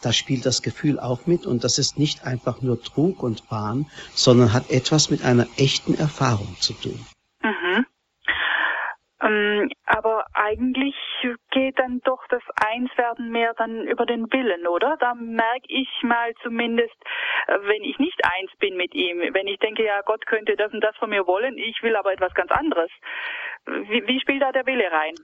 da 0.00 0.12
spielt 0.12 0.44
das 0.44 0.60
Gefühl 0.60 1.00
auch 1.00 1.26
mit 1.26 1.46
und 1.46 1.64
das 1.64 1.78
ist 1.78 1.98
nicht 1.98 2.24
einfach 2.24 2.60
nur 2.60 2.82
Trug 2.82 3.22
und 3.22 3.42
Wahn, 3.50 3.86
sondern 4.14 4.52
hat 4.52 4.70
etwas 4.70 5.08
mit 5.08 5.22
einer 5.24 5.46
echten 5.56 5.94
Erfahrung 5.94 6.56
zu 6.60 6.74
tun. 6.74 6.98
Ähm, 9.24 9.70
aber 9.86 10.26
eigentlich 10.34 10.94
geht 11.50 11.78
dann 11.78 12.00
doch 12.04 12.22
das 12.28 12.42
Einswerden 12.56 13.30
mehr 13.30 13.54
dann 13.56 13.86
über 13.86 14.04
den 14.04 14.30
Willen, 14.30 14.66
oder? 14.66 14.96
Da 15.00 15.14
merke 15.14 15.66
ich 15.68 15.88
mal 16.02 16.34
zumindest, 16.42 16.94
äh, 17.46 17.58
wenn 17.62 17.82
ich 17.84 17.98
nicht 17.98 18.20
eins 18.22 18.50
bin 18.58 18.76
mit 18.76 18.94
ihm, 18.94 19.20
wenn 19.32 19.46
ich 19.46 19.58
denke, 19.60 19.84
ja, 19.84 20.02
Gott 20.04 20.26
könnte 20.26 20.56
das 20.56 20.72
und 20.72 20.82
das 20.82 20.94
von 20.96 21.08
mir 21.08 21.26
wollen, 21.26 21.56
ich 21.56 21.82
will 21.82 21.96
aber 21.96 22.12
etwas 22.12 22.34
ganz 22.34 22.50
anderes. 22.50 22.90
Wie, 23.66 24.06
wie 24.06 24.20
spielt 24.20 24.42
da 24.42 24.52
der 24.52 24.66
Wille 24.66 24.90
rein? 24.92 25.14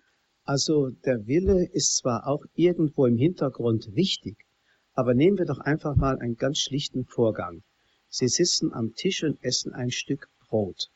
Also 0.44 0.88
der 1.04 1.26
Wille 1.26 1.68
ist 1.72 1.98
zwar 1.98 2.26
auch 2.26 2.42
irgendwo 2.54 3.04
im 3.04 3.16
Hintergrund 3.16 3.84
wichtig, 3.94 4.38
aber 4.94 5.12
nehmen 5.12 5.36
wir 5.36 5.44
doch 5.44 5.60
einfach 5.60 5.94
mal 5.96 6.18
einen 6.18 6.36
ganz 6.36 6.58
schlichten 6.58 7.04
Vorgang. 7.04 7.62
Sie 8.08 8.28
sitzen 8.28 8.72
am 8.72 8.94
Tisch 8.94 9.22
und 9.22 9.38
essen 9.44 9.74
ein 9.74 9.90
Stück 9.90 10.28
Brot. 10.48 10.88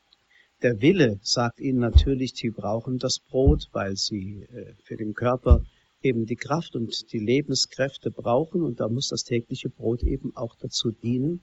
Der 0.63 0.81
Wille 0.81 1.19
sagt 1.23 1.61
ihnen 1.61 1.79
natürlich, 1.79 2.33
sie 2.35 2.51
brauchen 2.51 2.99
das 2.99 3.19
Brot, 3.19 3.69
weil 3.73 3.97
sie 3.97 4.43
äh, 4.43 4.75
für 4.85 4.97
den 4.97 5.15
Körper 5.15 5.63
eben 6.03 6.27
die 6.27 6.37
Kraft 6.37 6.77
und 6.77 7.13
die 7.13 7.19
Lebenskräfte 7.19 8.11
brauchen 8.11 8.63
und 8.63 8.81
da 8.81 8.89
muss 8.89 9.09
das 9.09 9.25
tägliche 9.25 9.71
Brot 9.71 10.03
eben 10.03 10.37
auch 10.37 10.55
dazu 10.57 10.91
dienen. 10.91 11.41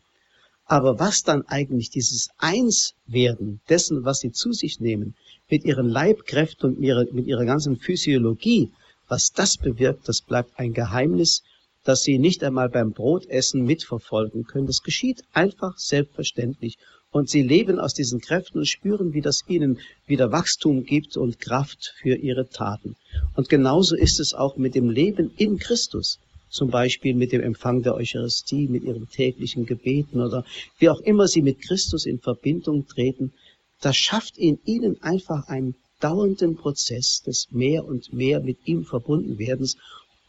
Aber 0.65 0.99
was 0.99 1.23
dann 1.23 1.41
eigentlich 1.47 1.89
dieses 1.89 2.29
Einswerden 2.37 3.61
dessen, 3.67 4.05
was 4.05 4.19
sie 4.19 4.31
zu 4.31 4.53
sich 4.53 4.79
nehmen, 4.79 5.15
mit 5.49 5.65
ihren 5.65 5.89
Leibkräften 5.89 6.69
und 6.69 6.79
mit 6.79 6.87
ihrer, 6.87 7.05
mit 7.11 7.27
ihrer 7.27 7.45
ganzen 7.45 7.77
Physiologie, 7.77 8.71
was 9.07 9.31
das 9.31 9.57
bewirkt, 9.57 10.07
das 10.07 10.21
bleibt 10.21 10.57
ein 10.57 10.73
Geheimnis, 10.73 11.43
das 11.83 12.03
sie 12.03 12.19
nicht 12.19 12.43
einmal 12.43 12.69
beim 12.69 12.91
Brotessen 12.91 13.65
mitverfolgen 13.65 14.43
können. 14.43 14.67
Das 14.67 14.83
geschieht 14.83 15.23
einfach 15.33 15.77
selbstverständlich 15.77 16.77
und 17.11 17.29
sie 17.29 17.41
leben 17.41 17.77
aus 17.77 17.93
diesen 17.93 18.21
Kräften 18.21 18.59
und 18.59 18.67
spüren, 18.67 19.13
wie 19.13 19.21
das 19.21 19.43
ihnen 19.47 19.79
wieder 20.07 20.31
Wachstum 20.31 20.85
gibt 20.85 21.17
und 21.17 21.39
Kraft 21.39 21.93
für 22.01 22.15
ihre 22.15 22.49
Taten. 22.49 22.95
Und 23.35 23.49
genauso 23.49 23.95
ist 23.95 24.19
es 24.19 24.33
auch 24.33 24.55
mit 24.55 24.75
dem 24.75 24.89
Leben 24.89 25.31
in 25.35 25.59
Christus. 25.59 26.19
Zum 26.49 26.69
Beispiel 26.69 27.13
mit 27.13 27.31
dem 27.31 27.41
Empfang 27.41 27.81
der 27.81 27.95
Eucharistie, 27.95 28.67
mit 28.67 28.83
ihren 28.83 29.09
täglichen 29.09 29.65
Gebeten 29.65 30.21
oder 30.21 30.45
wie 30.79 30.89
auch 30.89 30.99
immer 31.01 31.27
sie 31.27 31.41
mit 31.41 31.61
Christus 31.61 32.05
in 32.05 32.19
Verbindung 32.19 32.87
treten. 32.87 33.33
Das 33.81 33.95
schafft 33.97 34.37
in 34.37 34.59
ihnen 34.65 35.01
einfach 35.01 35.47
einen 35.47 35.75
dauernden 35.99 36.55
Prozess 36.55 37.21
des 37.25 37.47
mehr 37.51 37.85
und 37.85 38.11
mehr 38.13 38.41
mit 38.41 38.57
ihm 38.65 38.85
verbunden 38.85 39.37
werdens, 39.37 39.77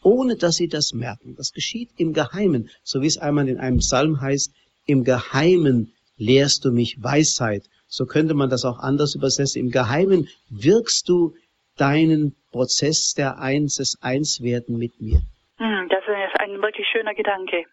ohne 0.01 0.35
dass 0.35 0.55
sie 0.55 0.67
das 0.67 0.93
merken. 0.93 1.35
Das 1.37 1.51
geschieht 1.51 1.89
im 1.97 2.13
Geheimen, 2.13 2.69
so 2.83 3.01
wie 3.01 3.07
es 3.07 3.17
einmal 3.17 3.47
in 3.47 3.57
einem 3.57 3.79
Psalm 3.79 4.19
heißt, 4.21 4.51
im 4.85 5.03
Geheimen 5.03 5.93
lehrst 6.17 6.65
du 6.65 6.71
mich 6.71 6.97
Weisheit. 7.01 7.63
So 7.87 8.05
könnte 8.05 8.33
man 8.33 8.49
das 8.49 8.65
auch 8.65 8.79
anders 8.79 9.15
übersetzen. 9.15 9.61
Im 9.61 9.71
Geheimen 9.71 10.27
wirkst 10.49 11.07
du 11.09 11.33
deinen 11.77 12.35
Prozess 12.51 13.13
der 13.13 13.39
Eins, 13.39 13.75
des 13.75 13.97
Einswerden 14.01 14.77
mit 14.77 14.99
mir. 14.99 15.21
Hm, 15.57 15.89
das 15.89 16.03
ist 16.03 16.41
ein 16.41 16.61
wirklich 16.61 16.87
schöner 16.91 17.13
Gedanke. 17.13 17.65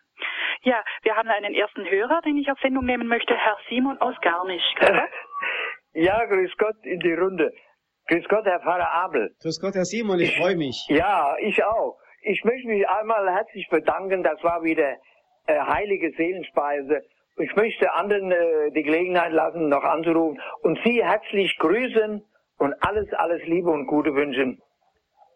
Ja, 0.63 0.83
wir 1.03 1.17
haben 1.17 1.29
einen 1.29 1.55
ersten 1.55 1.89
Hörer, 1.89 2.21
den 2.23 2.37
ich 2.37 2.51
auf 2.51 2.59
Sendung 2.61 2.85
nehmen 2.85 3.09
möchte, 3.09 3.35
Herr 3.35 3.57
Simon 3.69 3.99
aus 3.99 4.15
Garmisch. 4.23 4.75
Ja, 5.93 6.25
grüß 6.25 6.53
Gott 6.57 6.77
in 6.85 7.01
die 7.01 7.13
Runde. 7.13 7.51
Grüß 8.07 8.25
Gott, 8.29 8.45
Herr 8.45 8.61
Pfarrer 8.61 8.93
Abel. 8.93 9.35
Grüß 9.43 9.61
Gott, 9.61 9.75
Herr 9.75 9.85
Simon, 9.85 10.21
ich 10.21 10.37
freue 10.37 10.57
mich. 10.57 10.87
Ja, 10.89 11.35
ich 11.41 11.65
auch. 11.65 11.99
Ich 12.23 12.45
möchte 12.45 12.69
mich 12.69 12.89
einmal 12.89 13.29
herzlich 13.29 13.67
bedanken. 13.69 14.23
Das 14.23 14.41
war 14.45 14.63
wieder 14.63 14.97
äh, 15.47 15.59
heilige 15.59 16.13
Seelenspeise 16.13 17.03
ich 17.41 17.55
möchte 17.57 17.93
anderen 17.93 18.33
äh, 18.33 18.71
die 18.75 18.83
Gelegenheit 18.83 19.33
lassen, 19.33 19.69
noch 19.69 19.83
anzurufen 19.83 20.41
und 20.63 20.79
Sie 20.85 21.05
herzlich 21.05 21.57
grüßen 21.59 22.23
und 22.59 22.75
alles, 22.81 23.13
alles 23.13 23.43
Liebe 23.45 23.71
und 23.71 23.87
Gute 23.87 24.15
wünschen. 24.15 24.61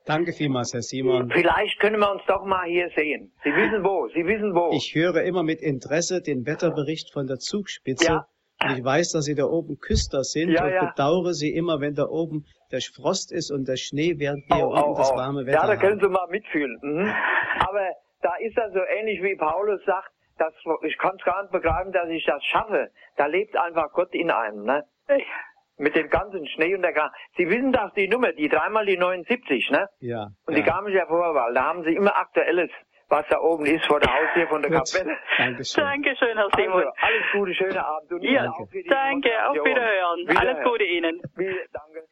Danke 0.07 0.33
vielmals, 0.35 0.75
Herr 0.75 0.83
Simon. 0.83 1.31
Vielleicht 1.31 1.81
können 1.81 1.99
wir 1.99 2.11
uns 2.13 2.23
doch 2.27 2.45
mal 2.45 2.67
hier 2.67 2.91
sehen. 2.95 3.33
Sie 3.43 3.51
wissen 3.51 3.83
wo, 3.83 4.09
Sie 4.09 4.27
wissen 4.27 4.55
wo. 4.55 4.71
Ich 4.73 4.95
höre 4.95 5.23
immer 5.23 5.43
mit 5.43 5.63
Interesse 5.63 6.21
den 6.21 6.45
Wetterbericht 6.45 7.11
von 7.11 7.27
der 7.27 7.39
Zugspitze. 7.39 8.07
Ja. 8.07 8.27
Und 8.63 8.79
ich 8.79 8.85
weiß, 8.85 9.13
dass 9.13 9.25
Sie 9.25 9.35
da 9.35 9.45
oben 9.45 9.79
Küster 9.79 10.23
sind 10.23 10.51
ja, 10.51 10.65
und 10.65 10.73
ja. 10.73 10.85
bedauere 10.85 11.33
Sie 11.33 11.55
immer, 11.55 11.81
wenn 11.81 11.95
da 11.95 12.07
oben 12.07 12.45
der 12.71 12.81
Frost 12.81 13.33
ist 13.33 13.51
und 13.51 13.67
der 13.67 13.77
Schnee, 13.77 14.19
während 14.19 14.49
wir 14.49 14.67
oh, 14.67 14.73
unten 14.73 14.91
oh, 14.91 14.95
das 14.97 15.11
warme 15.13 15.47
Wetter 15.47 15.61
haben. 15.61 15.69
Ja, 15.71 15.75
da 15.75 15.81
können 15.81 16.01
Sie 16.01 16.09
mal 16.09 16.29
mitfühlen. 16.29 16.79
Mhm. 16.83 17.13
Aber 17.61 17.89
da 18.21 18.33
ist 18.41 18.57
das 18.57 18.73
so 18.73 18.81
ähnlich 18.81 19.23
wie 19.23 19.37
Paulus 19.37 19.81
sagt, 19.87 20.11
das, 20.39 20.53
ich 20.83 20.99
kann 20.99 21.17
es 21.17 21.25
gar 21.25 21.43
nicht 21.43 21.53
begreifen, 21.53 21.93
dass 21.93 22.09
ich 22.09 22.25
das 22.25 22.43
schaffe. 22.45 22.91
Da 23.17 23.27
lebt 23.27 23.57
einfach 23.57 23.93
Gott 23.93 24.15
in 24.15 24.31
einem, 24.31 24.65
ne? 24.65 24.85
Mit 25.77 25.97
dem 25.97 26.09
ganzen 26.09 26.47
Schnee 26.47 26.75
und 26.75 26.83
der 26.83 26.93
Gar 26.93 27.13
Sie 27.37 27.49
wissen 27.49 27.73
doch 27.73 27.93
die 27.95 28.07
Nummer, 28.07 28.33
die 28.33 28.49
dreimal 28.49 28.87
die 28.87 28.97
79, 28.97 29.71
ne? 29.71 29.89
Ja. 30.01 30.29
Und 30.47 30.57
ja. 30.57 30.61
die 30.61 30.63
Garmischer 30.63 31.07
Vorwahl, 31.07 31.53
da 31.53 31.65
haben 31.65 31.83
Sie 31.83 31.95
immer 31.95 32.17
aktuelles, 32.17 32.71
was 33.09 33.27
da 33.29 33.41
oben 33.41 33.67
ist 33.67 33.85
vor 33.87 33.99
der 33.99 34.13
Haustür 34.15 34.47
von 34.47 34.63
der 34.63 34.71
Gut. 34.71 34.93
Kapelle. 34.93 35.17
Dankeschön. 35.37 35.85
Dankeschön, 35.85 36.37
Herr 36.37 36.49
Simon. 36.57 36.79
Also, 36.79 36.93
alles 37.01 37.25
Gute, 37.33 37.55
schönen 37.55 37.79
Abend. 37.79 38.13
Und 38.13 38.23
ja, 38.23 38.45
danke. 38.45 38.85
Danke, 38.89 39.49
auf 39.49 39.55
Wiederhören. 39.57 40.21
Wiederhören. 40.21 40.37
Alles 40.37 40.65
Gute 40.65 40.85
Ihnen. 40.85 41.21
Danke. 41.73 42.07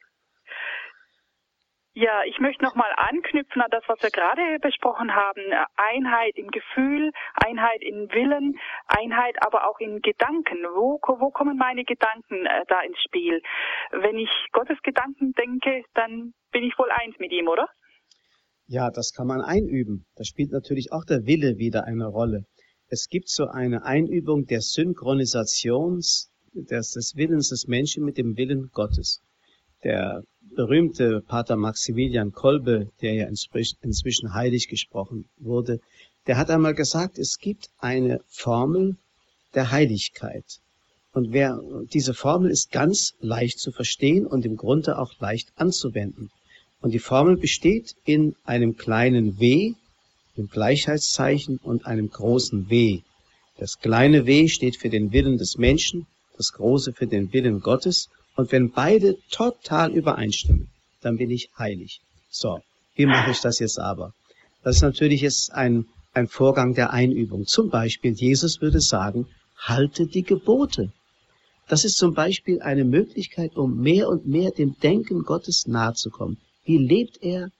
Ja, 1.95 2.23
ich 2.25 2.39
möchte 2.39 2.63
nochmal 2.63 2.91
anknüpfen 2.97 3.61
an 3.61 3.69
das, 3.69 3.83
was 3.85 4.01
wir 4.01 4.09
gerade 4.09 4.57
besprochen 4.59 5.13
haben. 5.13 5.41
Einheit 5.75 6.35
im 6.37 6.49
Gefühl, 6.49 7.11
Einheit 7.35 7.83
in 7.83 8.09
Willen, 8.11 8.57
Einheit 8.87 9.35
aber 9.45 9.69
auch 9.69 9.79
in 9.79 10.01
Gedanken. 10.01 10.63
Wo, 10.73 10.99
wo 11.03 11.29
kommen 11.29 11.55
meine 11.55 11.83
Gedanken 11.83 12.47
äh, 12.47 12.65
da 12.67 12.81
ins 12.81 12.97
Spiel? 13.05 13.43
Wenn 13.91 14.17
ich 14.17 14.29
Gottes 14.53 14.81
Gedanken 14.81 15.33
denke, 15.33 15.83
dann 15.93 16.33
bin 16.51 16.63
ich 16.63 16.73
wohl 16.79 16.89
eins 16.89 17.15
mit 17.19 17.31
ihm, 17.31 17.47
oder? 17.47 17.69
Ja, 18.65 18.89
das 18.89 19.13
kann 19.13 19.27
man 19.27 19.41
einüben. 19.41 20.07
Da 20.15 20.23
spielt 20.23 20.51
natürlich 20.51 20.91
auch 20.91 21.05
der 21.05 21.27
Wille 21.27 21.59
wieder 21.59 21.83
eine 21.83 22.07
Rolle. 22.07 22.45
Es 22.87 23.07
gibt 23.07 23.29
so 23.29 23.45
eine 23.45 23.85
Einübung 23.85 24.45
der 24.45 24.61
Synchronisation 24.61 25.97
des, 25.97 26.31
des 26.91 27.13
Willens 27.15 27.49
des 27.49 27.67
Menschen 27.67 28.03
mit 28.03 28.17
dem 28.17 28.35
Willen 28.35 28.71
Gottes. 28.73 29.21
Der 29.83 30.23
berühmte 30.55 31.21
Pater 31.21 31.55
Maximilian 31.55 32.31
Kolbe, 32.31 32.89
der 33.01 33.13
ja 33.13 33.27
inzwischen 33.27 34.33
heilig 34.33 34.67
gesprochen 34.67 35.25
wurde, 35.37 35.79
der 36.27 36.37
hat 36.37 36.49
einmal 36.49 36.73
gesagt, 36.73 37.17
es 37.17 37.37
gibt 37.37 37.69
eine 37.79 38.21
Formel 38.27 38.95
der 39.55 39.71
Heiligkeit. 39.71 40.45
Und 41.13 41.31
wer, 41.31 41.59
diese 41.93 42.13
Formel 42.13 42.49
ist 42.49 42.71
ganz 42.71 43.13
leicht 43.19 43.59
zu 43.59 43.71
verstehen 43.71 44.25
und 44.25 44.45
im 44.45 44.57
Grunde 44.57 44.97
auch 44.97 45.19
leicht 45.19 45.49
anzuwenden. 45.55 46.31
Und 46.81 46.91
die 46.91 46.99
Formel 46.99 47.37
besteht 47.37 47.95
in 48.03 48.35
einem 48.43 48.75
kleinen 48.77 49.39
W, 49.39 49.73
dem 50.35 50.49
Gleichheitszeichen 50.49 51.59
und 51.61 51.85
einem 51.85 52.09
großen 52.09 52.69
W. 52.69 53.01
Das 53.57 53.79
kleine 53.79 54.25
W 54.25 54.47
steht 54.47 54.77
für 54.77 54.89
den 54.89 55.11
Willen 55.11 55.37
des 55.37 55.57
Menschen, 55.57 56.07
das 56.35 56.53
große 56.53 56.93
für 56.93 57.05
den 57.05 57.31
Willen 57.31 57.59
Gottes 57.59 58.09
und 58.35 58.51
wenn 58.51 58.71
beide 58.71 59.17
total 59.29 59.91
übereinstimmen, 59.91 60.69
dann 61.01 61.17
bin 61.17 61.29
ich 61.29 61.49
heilig. 61.57 62.01
So, 62.29 62.61
wie 62.95 63.05
mache 63.05 63.31
ich 63.31 63.41
das 63.41 63.59
jetzt 63.59 63.79
aber? 63.79 64.13
Das 64.63 64.77
ist 64.77 64.81
natürlich 64.81 65.21
jetzt 65.21 65.51
ein, 65.53 65.85
ein 66.13 66.27
Vorgang 66.27 66.73
der 66.73 66.93
Einübung. 66.93 67.45
Zum 67.45 67.69
Beispiel, 67.69 68.13
Jesus 68.13 68.61
würde 68.61 68.81
sagen, 68.81 69.27
halte 69.57 70.07
die 70.07 70.23
Gebote. 70.23 70.91
Das 71.67 71.85
ist 71.85 71.97
zum 71.97 72.13
Beispiel 72.13 72.61
eine 72.61 72.83
Möglichkeit, 72.83 73.55
um 73.55 73.79
mehr 73.81 74.09
und 74.09 74.27
mehr 74.27 74.51
dem 74.51 74.77
Denken 74.79 75.23
Gottes 75.23 75.67
nahe 75.67 75.93
zu 75.93 76.09
kommen. 76.09 76.37
Wie 76.65 76.77
lebt 76.77 77.21
er? 77.21 77.51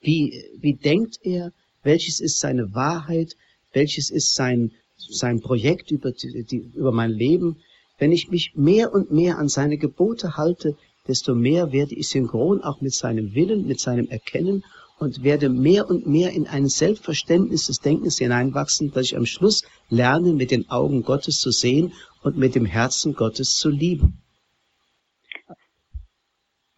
Wie, 0.00 0.44
wie 0.58 0.74
denkt 0.74 1.18
er? 1.22 1.52
Welches 1.82 2.20
ist 2.20 2.40
seine 2.40 2.74
Wahrheit? 2.74 3.36
Welches 3.72 4.10
ist 4.10 4.34
sein, 4.34 4.72
sein 4.96 5.40
Projekt 5.40 5.90
über, 5.90 6.12
die, 6.12 6.70
über 6.74 6.92
mein 6.92 7.10
Leben? 7.10 7.58
Wenn 8.02 8.10
ich 8.10 8.32
mich 8.32 8.56
mehr 8.56 8.92
und 8.92 9.12
mehr 9.12 9.38
an 9.38 9.46
seine 9.46 9.78
Gebote 9.78 10.36
halte, 10.36 10.76
desto 11.06 11.36
mehr 11.36 11.70
werde 11.70 11.94
ich 11.94 12.08
synchron 12.08 12.60
auch 12.60 12.80
mit 12.80 12.94
seinem 12.94 13.36
Willen, 13.36 13.68
mit 13.68 13.78
seinem 13.78 14.08
Erkennen 14.08 14.64
und 14.98 15.22
werde 15.22 15.48
mehr 15.48 15.88
und 15.88 16.04
mehr 16.04 16.32
in 16.32 16.48
ein 16.48 16.66
Selbstverständnis 16.66 17.68
des 17.68 17.78
Denkens 17.78 18.18
hineinwachsen, 18.18 18.90
dass 18.92 19.04
ich 19.04 19.16
am 19.16 19.24
Schluss 19.24 19.62
lerne, 19.88 20.32
mit 20.32 20.50
den 20.50 20.68
Augen 20.68 21.04
Gottes 21.04 21.38
zu 21.38 21.52
sehen 21.52 21.92
und 22.24 22.36
mit 22.36 22.56
dem 22.56 22.66
Herzen 22.66 23.14
Gottes 23.14 23.50
zu 23.50 23.70
lieben. 23.70 24.20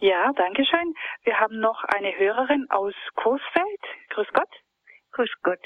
Ja, 0.01 0.31
danke 0.37 0.67
schön. 0.67 0.93
Wir 1.23 1.41
haben 1.41 1.59
noch 1.59 1.85
eine 1.85 2.13
Hörerin 2.19 2.67
aus 2.69 2.93
Coesfeld. 3.15 3.83
Grüß 4.11 4.29
Gott. 4.35 4.53
Grüß 5.13 5.33
Gott. 5.43 5.65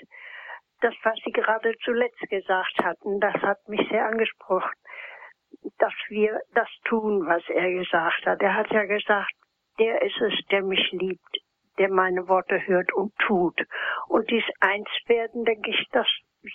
Das, 0.82 0.94
was 1.02 1.18
Sie 1.24 1.32
gerade 1.32 1.74
zuletzt 1.82 2.20
gesagt 2.30 2.78
hatten, 2.80 3.18
das 3.18 3.34
hat 3.42 3.68
mich 3.68 3.80
sehr 3.90 4.06
angesprochen 4.06 4.70
dass 5.78 5.94
wir 6.09 6.40
das 6.54 6.68
tun, 6.84 7.26
was 7.26 7.42
er 7.48 7.70
gesagt 7.70 8.26
hat. 8.26 8.40
Er 8.40 8.54
hat 8.54 8.70
ja 8.70 8.84
gesagt, 8.84 9.32
der 9.78 10.02
ist 10.02 10.20
es, 10.20 10.34
der 10.50 10.62
mich 10.62 10.90
liebt, 10.92 11.38
der 11.78 11.90
meine 11.90 12.28
Worte 12.28 12.66
hört 12.66 12.92
und 12.92 13.12
tut. 13.18 13.61
Und 14.09 14.30
dies 14.30 14.44
Einswerden, 14.61 15.44
denke 15.44 15.70
ich, 15.70 15.86
das 15.92 16.06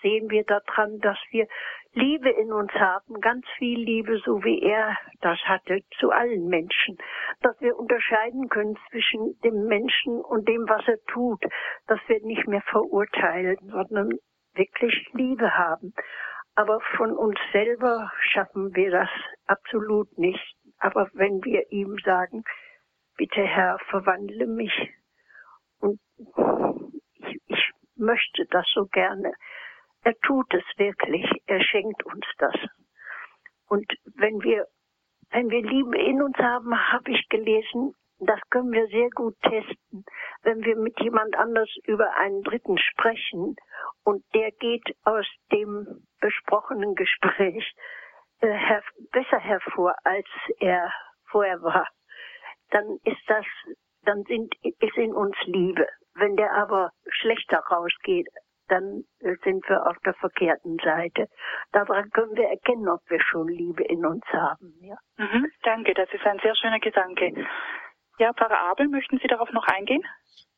sehen 0.01 0.29
wir 0.29 0.43
daran, 0.45 0.99
dass 0.99 1.17
wir 1.31 1.47
Liebe 1.93 2.29
in 2.29 2.51
uns 2.51 2.71
haben, 2.73 3.19
ganz 3.21 3.45
viel 3.57 3.79
Liebe, 3.79 4.17
so 4.25 4.43
wie 4.43 4.61
er 4.61 4.97
das 5.21 5.37
hatte, 5.45 5.81
zu 5.99 6.11
allen 6.11 6.47
Menschen. 6.47 6.97
Dass 7.41 7.59
wir 7.61 7.77
unterscheiden 7.77 8.49
können 8.49 8.77
zwischen 8.89 9.39
dem 9.43 9.65
Menschen 9.65 10.21
und 10.21 10.47
dem, 10.47 10.67
was 10.67 10.87
er 10.87 10.97
tut. 11.07 11.43
Dass 11.87 11.99
wir 12.07 12.21
nicht 12.23 12.47
mehr 12.47 12.63
verurteilen, 12.63 13.57
sondern 13.61 14.17
wirklich 14.55 15.09
Liebe 15.13 15.55
haben. 15.55 15.93
Aber 16.55 16.79
von 16.97 17.17
uns 17.17 17.39
selber 17.51 18.11
schaffen 18.31 18.75
wir 18.75 18.91
das 18.91 19.09
absolut 19.47 20.17
nicht. 20.17 20.55
Aber 20.77 21.09
wenn 21.13 21.43
wir 21.43 21.71
ihm 21.71 21.97
sagen, 22.03 22.43
bitte 23.17 23.41
Herr, 23.41 23.79
verwandle 23.89 24.45
mich. 24.45 24.91
Und 25.79 25.99
ich, 27.15 27.41
ich 27.47 27.71
möchte 27.95 28.45
das 28.51 28.65
so 28.73 28.85
gerne. 28.85 29.33
Er 30.03 30.15
tut 30.19 30.53
es 30.53 30.63
wirklich. 30.77 31.25
Er 31.47 31.61
schenkt 31.61 32.03
uns 32.05 32.25
das. 32.37 32.55
Und 33.67 33.91
wenn 34.15 34.41
wir, 34.43 34.67
wenn 35.31 35.49
wir 35.49 35.63
Liebe 35.63 35.97
in 35.97 36.21
uns 36.21 36.37
haben, 36.37 36.91
habe 36.91 37.11
ich 37.11 37.27
gelesen, 37.29 37.95
das 38.26 38.39
können 38.49 38.71
wir 38.71 38.88
sehr 38.88 39.09
gut 39.09 39.36
testen, 39.41 40.05
wenn 40.43 40.63
wir 40.63 40.76
mit 40.76 40.99
jemand 41.01 41.36
anders 41.38 41.69
über 41.86 42.15
einen 42.15 42.43
Dritten 42.43 42.78
sprechen 42.78 43.55
und 44.03 44.24
der 44.34 44.51
geht 44.51 44.95
aus 45.03 45.28
dem 45.51 46.05
besprochenen 46.19 46.95
Gespräch 46.95 47.74
äh, 48.41 48.47
her 48.47 48.84
besser 49.11 49.39
hervor, 49.39 49.95
als 50.03 50.28
er 50.59 50.91
vorher 51.30 51.61
war. 51.61 51.88
Dann 52.71 52.97
ist 53.03 53.21
das, 53.28 53.45
dann 54.03 54.24
sind, 54.24 54.53
ist 54.63 54.97
in 54.97 55.13
uns 55.13 55.36
Liebe. 55.45 55.88
Wenn 56.15 56.36
der 56.36 56.53
aber 56.53 56.91
schlechter 57.07 57.59
rausgeht, 57.71 58.28
dann 58.67 59.03
sind 59.43 59.67
wir 59.67 59.86
auf 59.88 59.97
der 60.05 60.13
verkehrten 60.15 60.78
Seite. 60.84 61.28
Daran 61.71 62.09
können 62.11 62.36
wir 62.36 62.47
erkennen, 62.49 62.88
ob 62.88 63.01
wir 63.09 63.21
schon 63.21 63.47
Liebe 63.47 63.84
in 63.84 64.05
uns 64.05 64.26
haben. 64.28 64.74
Ja. 64.82 64.95
Mhm, 65.17 65.47
danke, 65.63 65.93
das 65.93 66.11
ist 66.13 66.26
ein 66.26 66.39
sehr 66.39 66.55
schöner 66.55 66.80
Gedanke. 66.80 67.45
Ja, 68.20 68.32
Pfarrer 68.32 68.70
Abel, 68.70 68.89
möchten 68.89 69.18
Sie 69.22 69.28
darauf 69.28 69.51
noch 69.53 69.66
eingehen? 69.66 70.03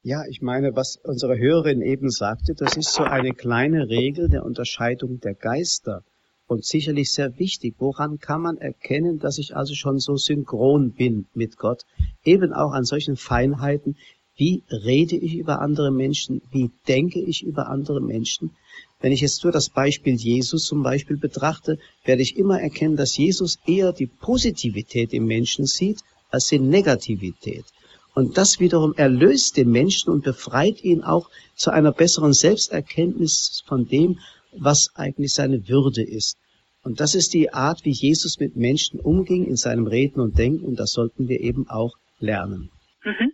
Ja, 0.04 0.24
ich 0.30 0.42
meine, 0.42 0.76
was 0.76 0.98
unsere 0.98 1.38
Hörerin 1.38 1.82
eben 1.82 2.10
sagte, 2.10 2.54
das 2.54 2.76
ist 2.76 2.94
so 2.94 3.04
eine 3.04 3.34
kleine 3.34 3.88
Regel 3.88 4.30
der 4.30 4.46
Unterscheidung 4.46 5.20
der 5.22 5.36
Geister 5.36 6.04
und 6.48 6.66
sicherlich 6.66 7.12
sehr 7.12 7.40
wichtig. 7.40 7.76
Woran 7.80 8.20
kann 8.20 8.42
man 8.42 8.58
erkennen, 8.58 9.20
dass 9.20 9.38
ich 9.38 9.56
also 9.56 9.74
schon 9.74 10.00
so 10.00 10.18
synchron 10.18 10.92
bin 10.92 11.28
mit 11.34 11.58
Gott? 11.58 11.84
Eben 12.24 12.54
auch 12.54 12.74
an 12.74 12.84
solchen 12.84 13.16
Feinheiten. 13.16 13.96
Wie 14.36 14.64
rede 14.70 15.16
ich 15.16 15.36
über 15.38 15.62
andere 15.62 15.92
Menschen? 15.92 16.42
Wie 16.52 16.72
denke 16.90 17.20
ich 17.22 17.42
über 17.42 17.70
andere 17.70 18.02
Menschen? 18.02 18.52
Wenn 19.00 19.14
ich 19.14 19.22
jetzt 19.22 19.44
nur 19.46 19.54
das 19.54 19.70
Beispiel 19.70 20.16
Jesus 20.16 20.66
zum 20.66 20.84
Beispiel 20.84 21.18
betrachte, 21.18 21.80
werde 22.04 22.22
ich 22.22 22.38
immer 22.38 22.60
erkennen, 22.60 22.98
dass 22.98 23.18
Jesus 23.18 23.60
eher 23.66 23.94
die 23.94 24.08
Positivität 24.08 25.14
im 25.14 25.26
Menschen 25.26 25.66
sieht 25.66 26.02
als 26.30 26.48
die 26.48 26.60
Negativität. 26.60 27.66
Und 28.14 28.38
das 28.38 28.60
wiederum 28.60 28.94
erlöst 28.96 29.58
den 29.58 29.72
Menschen 29.72 30.12
und 30.12 30.24
befreit 30.24 30.84
ihn 30.84 31.04
auch 31.04 31.30
zu 31.56 31.72
einer 31.72 31.92
besseren 31.92 32.34
Selbsterkenntnis 32.34 33.64
von 33.68 33.88
dem, 33.88 34.20
was 34.58 34.96
eigentlich 34.96 35.34
seine 35.34 35.68
Würde 35.68 36.02
ist. 36.02 36.38
Und 36.84 37.00
das 37.00 37.16
ist 37.16 37.34
die 37.34 37.52
Art, 37.52 37.84
wie 37.84 37.92
Jesus 37.92 38.40
mit 38.40 38.56
Menschen 38.56 39.00
umging 39.00 39.46
in 39.46 39.58
seinem 39.58 39.88
Reden 39.88 40.22
und 40.22 40.38
Denken, 40.38 40.66
und 40.66 40.80
das 40.80 40.92
sollten 40.92 41.28
wir 41.28 41.42
eben 41.42 41.68
auch 41.68 41.96
lernen. 42.20 42.70
Mhm. 43.04 43.34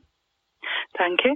Danke. 0.93 1.35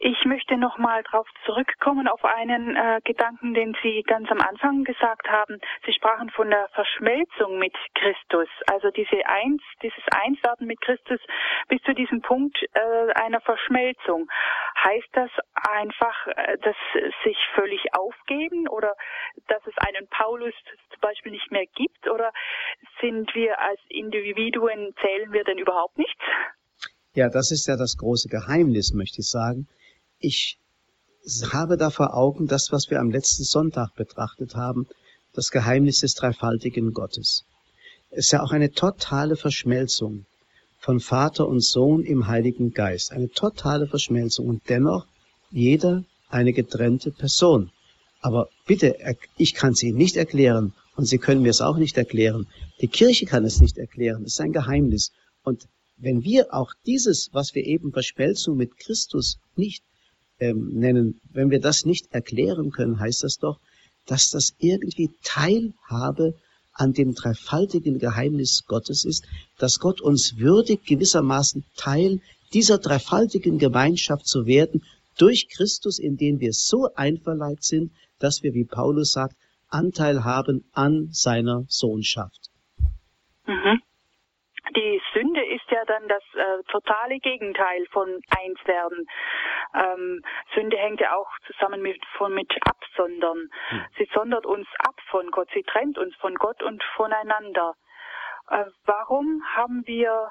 Ich 0.00 0.24
möchte 0.24 0.56
nochmal 0.56 1.02
darauf 1.02 1.26
zurückkommen, 1.44 2.06
auf 2.06 2.24
einen 2.24 2.76
äh, 2.76 3.00
Gedanken, 3.02 3.52
den 3.52 3.74
Sie 3.82 4.04
ganz 4.06 4.30
am 4.30 4.40
Anfang 4.40 4.84
gesagt 4.84 5.28
haben. 5.28 5.58
Sie 5.84 5.92
sprachen 5.92 6.30
von 6.30 6.48
der 6.50 6.68
Verschmelzung 6.68 7.58
mit 7.58 7.74
Christus, 7.96 8.48
also 8.70 8.92
diese 8.92 9.26
Eins, 9.26 9.60
dieses 9.82 10.04
Einswerden 10.12 10.68
mit 10.68 10.80
Christus 10.82 11.18
bis 11.66 11.82
zu 11.82 11.94
diesem 11.94 12.22
Punkt 12.22 12.56
äh, 12.74 13.12
einer 13.14 13.40
Verschmelzung. 13.40 14.30
Heißt 14.84 15.08
das 15.14 15.30
einfach, 15.68 16.28
äh, 16.28 16.56
dass 16.58 16.76
sich 17.24 17.36
völlig 17.56 17.82
aufgeben 17.92 18.68
oder 18.68 18.94
dass 19.48 19.66
es 19.66 19.74
einen 19.78 20.06
Paulus 20.10 20.54
zum 20.90 21.00
Beispiel 21.00 21.32
nicht 21.32 21.50
mehr 21.50 21.66
gibt 21.74 22.08
oder 22.08 22.30
sind 23.00 23.34
wir 23.34 23.58
als 23.58 23.80
Individuen, 23.88 24.94
zählen 25.00 25.32
wir 25.32 25.42
denn 25.42 25.58
überhaupt 25.58 25.98
nichts? 25.98 26.22
Ja, 27.14 27.28
das 27.28 27.50
ist 27.50 27.66
ja 27.66 27.76
das 27.76 27.96
große 27.96 28.28
Geheimnis, 28.28 28.92
möchte 28.94 29.22
ich 29.22 29.28
sagen 29.28 29.66
ich 30.18 30.58
habe 31.52 31.76
da 31.76 31.90
vor 31.90 32.14
Augen 32.14 32.46
das, 32.46 32.72
was 32.72 32.90
wir 32.90 33.00
am 33.00 33.10
letzten 33.10 33.44
Sonntag 33.44 33.94
betrachtet 33.94 34.54
haben, 34.54 34.86
das 35.34 35.50
Geheimnis 35.50 36.00
des 36.00 36.14
dreifaltigen 36.14 36.92
Gottes. 36.92 37.44
Es 38.10 38.26
ist 38.26 38.32
ja 38.32 38.42
auch 38.42 38.52
eine 38.52 38.72
totale 38.72 39.36
Verschmelzung 39.36 40.24
von 40.78 41.00
Vater 41.00 41.46
und 41.46 41.62
Sohn 41.62 42.04
im 42.04 42.26
Heiligen 42.26 42.72
Geist. 42.72 43.12
Eine 43.12 43.28
totale 43.28 43.86
Verschmelzung 43.86 44.46
und 44.46 44.68
dennoch 44.68 45.06
jeder 45.50 46.04
eine 46.28 46.52
getrennte 46.52 47.10
Person. 47.10 47.70
Aber 48.20 48.48
bitte, 48.66 48.96
ich 49.36 49.54
kann 49.54 49.74
sie 49.74 49.92
nicht 49.92 50.16
erklären 50.16 50.72
und 50.96 51.04
Sie 51.06 51.18
können 51.18 51.42
mir 51.42 51.50
es 51.50 51.60
auch 51.60 51.76
nicht 51.76 51.96
erklären. 51.96 52.48
Die 52.80 52.88
Kirche 52.88 53.26
kann 53.26 53.44
es 53.44 53.60
nicht 53.60 53.78
erklären. 53.78 54.24
Es 54.24 54.32
ist 54.32 54.40
ein 54.40 54.52
Geheimnis. 54.52 55.12
Und 55.44 55.68
wenn 55.96 56.24
wir 56.24 56.52
auch 56.52 56.72
dieses, 56.86 57.30
was 57.32 57.54
wir 57.54 57.64
eben 57.64 57.92
Verschmelzung 57.92 58.56
mit 58.56 58.76
Christus 58.78 59.38
nicht 59.54 59.84
ähm, 60.40 60.70
nennen, 60.74 61.20
wenn 61.30 61.50
wir 61.50 61.60
das 61.60 61.84
nicht 61.84 62.12
erklären 62.12 62.70
können, 62.70 63.00
heißt 63.00 63.24
das 63.24 63.36
doch, 63.36 63.58
dass 64.06 64.30
das 64.30 64.54
irgendwie 64.58 65.10
Teilhabe 65.22 66.34
an 66.72 66.92
dem 66.92 67.14
dreifaltigen 67.14 67.98
Geheimnis 67.98 68.64
Gottes 68.66 69.04
ist, 69.04 69.26
dass 69.58 69.80
Gott 69.80 70.00
uns 70.00 70.38
würdigt, 70.38 70.86
gewissermaßen 70.86 71.64
Teil 71.76 72.20
dieser 72.52 72.78
dreifaltigen 72.78 73.58
Gemeinschaft 73.58 74.26
zu 74.26 74.46
werden, 74.46 74.82
durch 75.18 75.48
Christus, 75.48 75.98
in 75.98 76.16
den 76.16 76.38
wir 76.40 76.52
so 76.52 76.88
einverleibt 76.94 77.64
sind, 77.64 77.90
dass 78.20 78.42
wir, 78.42 78.54
wie 78.54 78.64
Paulus 78.64 79.12
sagt, 79.12 79.36
Anteil 79.68 80.24
haben 80.24 80.64
an 80.72 81.08
seiner 81.10 81.64
Sohnschaft. 81.68 82.50
Mhm 83.46 83.80
die 84.76 85.00
Sünde 85.12 85.44
ist 85.44 85.70
ja 85.70 85.84
dann 85.84 86.08
das 86.08 86.22
äh, 86.34 86.62
totale 86.70 87.18
Gegenteil 87.18 87.86
von 87.90 88.20
Einswerden. 88.36 89.06
Ähm, 89.74 90.22
Sünde 90.54 90.76
hängt 90.76 91.00
ja 91.00 91.14
auch 91.14 91.30
zusammen 91.46 91.82
mit, 91.82 92.04
von, 92.16 92.34
mit 92.34 92.52
Absondern. 92.66 93.48
Hm. 93.68 93.84
Sie 93.96 94.08
sondert 94.12 94.46
uns 94.46 94.66
ab 94.78 94.94
von 95.10 95.30
Gott, 95.30 95.48
sie 95.54 95.62
trennt 95.62 95.98
uns 95.98 96.14
von 96.16 96.34
Gott 96.34 96.62
und 96.62 96.82
voneinander. 96.96 97.74
Äh, 98.50 98.64
warum 98.84 99.42
haben 99.54 99.82
wir 99.86 100.30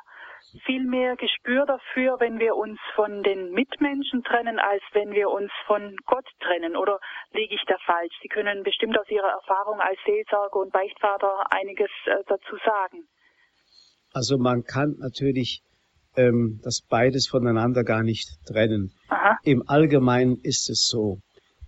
viel 0.65 0.83
mehr 0.83 1.15
Gespür 1.15 1.65
dafür, 1.65 2.19
wenn 2.19 2.39
wir 2.39 2.55
uns 2.55 2.79
von 2.95 3.23
den 3.23 3.51
Mitmenschen 3.51 4.23
trennen, 4.23 4.59
als 4.59 4.83
wenn 4.93 5.11
wir 5.11 5.29
uns 5.29 5.51
von 5.65 5.95
Gott 6.05 6.27
trennen? 6.39 6.75
Oder 6.75 6.99
liege 7.31 7.55
ich 7.55 7.63
da 7.67 7.77
falsch? 7.85 8.13
Sie 8.21 8.27
können 8.27 8.63
bestimmt 8.63 8.97
aus 8.97 9.09
Ihrer 9.09 9.29
Erfahrung 9.29 9.81
als 9.81 9.99
Seelsorger 10.05 10.59
und 10.59 10.71
Beichtvater 10.71 11.51
einiges 11.51 11.91
äh, 12.05 12.23
dazu 12.27 12.57
sagen. 12.63 13.07
Also 14.13 14.37
man 14.37 14.63
kann 14.63 14.95
natürlich 14.99 15.61
ähm, 16.15 16.59
das 16.63 16.81
beides 16.81 17.27
voneinander 17.27 17.83
gar 17.83 18.03
nicht 18.03 18.29
trennen. 18.45 18.91
Aha. 19.09 19.37
Im 19.43 19.67
Allgemeinen 19.67 20.37
ist 20.41 20.69
es 20.69 20.87
so, 20.87 21.19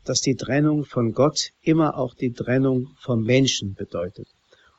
dass 0.04 0.22
die 0.22 0.36
Trennung 0.36 0.86
von 0.86 1.14
Gott 1.14 1.52
immer 1.62 1.98
auch 1.98 2.16
die 2.16 2.34
Trennung 2.34 2.88
vom 3.00 3.24
Menschen 3.24 3.76
bedeutet. 3.76 4.28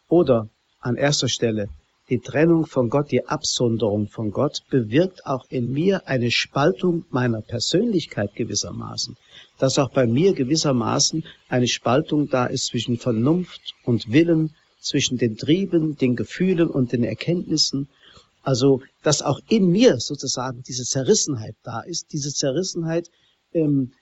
Oder 0.09 0.49
an 0.81 0.97
erster 0.97 1.29
Stelle, 1.29 1.69
die 2.11 2.19
Trennung 2.19 2.67
von 2.67 2.91
Gott, 2.91 3.13
die 3.13 3.29
Absonderung 3.29 4.09
von 4.09 4.33
Gott 4.33 4.63
bewirkt 4.69 5.27
auch 5.27 5.45
in 5.49 5.73
mir 5.73 6.09
eine 6.09 6.33
Spaltung 6.33 7.05
meiner 7.11 7.41
Persönlichkeit 7.41 8.35
gewissermaßen. 8.35 9.17
Dass 9.59 9.79
auch 9.79 9.93
bei 9.93 10.09
mir 10.09 10.33
gewissermaßen 10.33 11.25
eine 11.49 11.69
Spaltung 11.69 12.29
da 12.29 12.47
ist 12.47 12.67
zwischen 12.67 12.99
Vernunft 12.99 13.75
und 13.85 14.11
Willen, 14.11 14.57
zwischen 14.81 15.19
den 15.19 15.37
Trieben, 15.37 15.97
den 15.97 16.17
Gefühlen 16.17 16.69
und 16.69 16.93
den 16.93 17.05
Erkenntnissen. 17.05 17.89
Also, 18.43 18.81
dass 19.03 19.23
auch 19.23 19.41
in 19.49 19.71
mir 19.71 20.01
sozusagen 20.01 20.63
diese 20.67 20.85
Zerrissenheit 20.85 21.57
da 21.63 21.81
ist. 21.81 22.13
Diese 22.13 22.33
Zerrissenheit 22.33 23.11
ähm, 23.53 23.93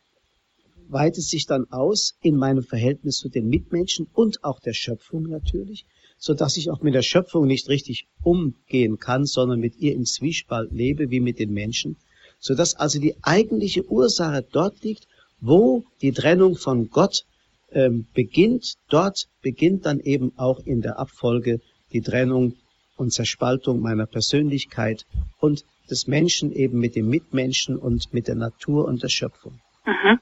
weitet 0.89 1.25
sich 1.25 1.47
dann 1.47 1.71
aus 1.71 2.15
in 2.23 2.37
meinem 2.37 2.63
Verhältnis 2.63 3.19
zu 3.19 3.29
den 3.29 3.49
Mitmenschen 3.49 4.07
und 4.13 4.45
auch 4.45 4.61
der 4.61 4.73
Schöpfung 4.73 5.25
natürlich, 5.25 5.85
so 6.19 6.35
dass 6.35 6.57
ich 6.57 6.71
auch 6.71 6.81
mit 6.83 6.95
der 6.95 7.03
Schöpfung 7.03 7.47
nicht 7.47 7.69
richtig 7.69 8.07
umgehen 8.23 8.99
kann, 8.99 9.27
sondern 9.27 9.61
mit 9.61 9.77
ihr 9.77 9.95
im 9.95 10.05
Zwiespalt 10.05 10.73
lebe 10.73 11.11
wie 11.11 11.21
mit 11.21 11.39
den 11.39 11.53
Menschen, 11.53 11.97
so 12.39 12.55
dass 12.55 12.75
also 12.75 12.99
die 13.01 13.17
eigentliche 13.23 13.85
Ursache 13.87 14.47
dort 14.51 14.83
liegt, 14.83 15.07
wo 15.41 15.85
die 16.01 16.13
Trennung 16.13 16.57
von 16.57 16.91
Gott 16.91 17.25
ähm, 17.73 18.07
beginnt, 18.15 18.75
dort 18.89 19.27
beginnt 19.43 19.87
dann 19.87 20.01
eben 20.01 20.33
auch 20.37 20.61
in 20.61 20.81
der 20.81 20.99
Abfolge 20.99 21.61
die 21.93 22.01
Trennung 22.01 22.55
und 22.97 23.13
Zerspaltung 23.13 23.81
meiner 23.81 24.07
Persönlichkeit 24.07 25.05
und 25.41 25.65
des 25.91 26.07
Menschen 26.07 26.53
eben 26.53 26.79
mit 26.79 26.97
dem 26.97 27.09
Mitmenschen 27.09 27.79
und 27.79 28.13
mit 28.13 28.29
der 28.29 28.35
Natur 28.35 28.87
und 28.87 29.03
der 29.03 29.09
Schöpfung. 29.09 29.61
Mhm. 29.87 30.21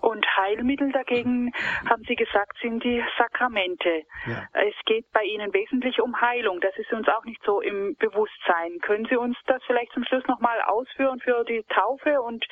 Und 0.00 0.26
Heilmittel 0.36 0.90
dagegen, 0.90 1.52
haben 1.88 2.02
Sie 2.08 2.16
gesagt, 2.16 2.58
sind 2.60 2.82
die 2.82 3.00
Sakramente. 3.16 4.02
Ja. 4.26 4.48
Es 4.52 4.74
geht 4.84 5.06
bei 5.12 5.22
Ihnen 5.22 5.54
wesentlich 5.54 6.00
um 6.00 6.20
Heilung. 6.20 6.60
Das 6.60 6.76
ist 6.76 6.92
uns 6.92 7.06
auch 7.06 7.24
nicht 7.24 7.40
so 7.44 7.60
im 7.60 7.94
Bewusstsein. 8.00 8.80
Können 8.80 9.06
Sie 9.08 9.16
uns 9.16 9.36
das 9.46 9.62
vielleicht 9.64 9.92
zum 9.92 10.04
Schluss 10.04 10.26
nochmal 10.26 10.60
ausführen 10.62 11.20
für 11.20 11.44
die 11.44 11.62
Taufe 11.68 12.20
und 12.20 12.44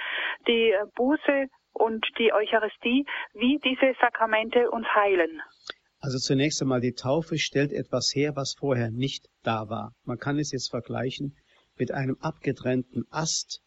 die 0.47 0.71
äh, 0.71 0.85
Buße 0.95 1.49
und 1.73 2.05
die 2.19 2.33
Eucharistie, 2.33 3.07
wie 3.35 3.59
diese 3.65 3.95
Sakramente 4.01 4.71
uns 4.71 4.87
heilen? 4.95 5.41
Also 6.01 6.19
zunächst 6.19 6.63
einmal, 6.63 6.81
die 6.81 6.95
Taufe 6.95 7.39
stellt 7.39 7.73
etwas 7.73 8.13
her, 8.15 8.35
was 8.35 8.55
vorher 8.59 8.91
nicht 8.91 9.29
da 9.43 9.69
war. 9.69 9.93
Man 10.05 10.19
kann 10.19 10.39
es 10.39 10.51
jetzt 10.53 10.71
vergleichen 10.71 11.37
mit 11.77 11.93
einem 11.93 12.17
abgetrennten 12.21 13.05
Ast 13.11 13.61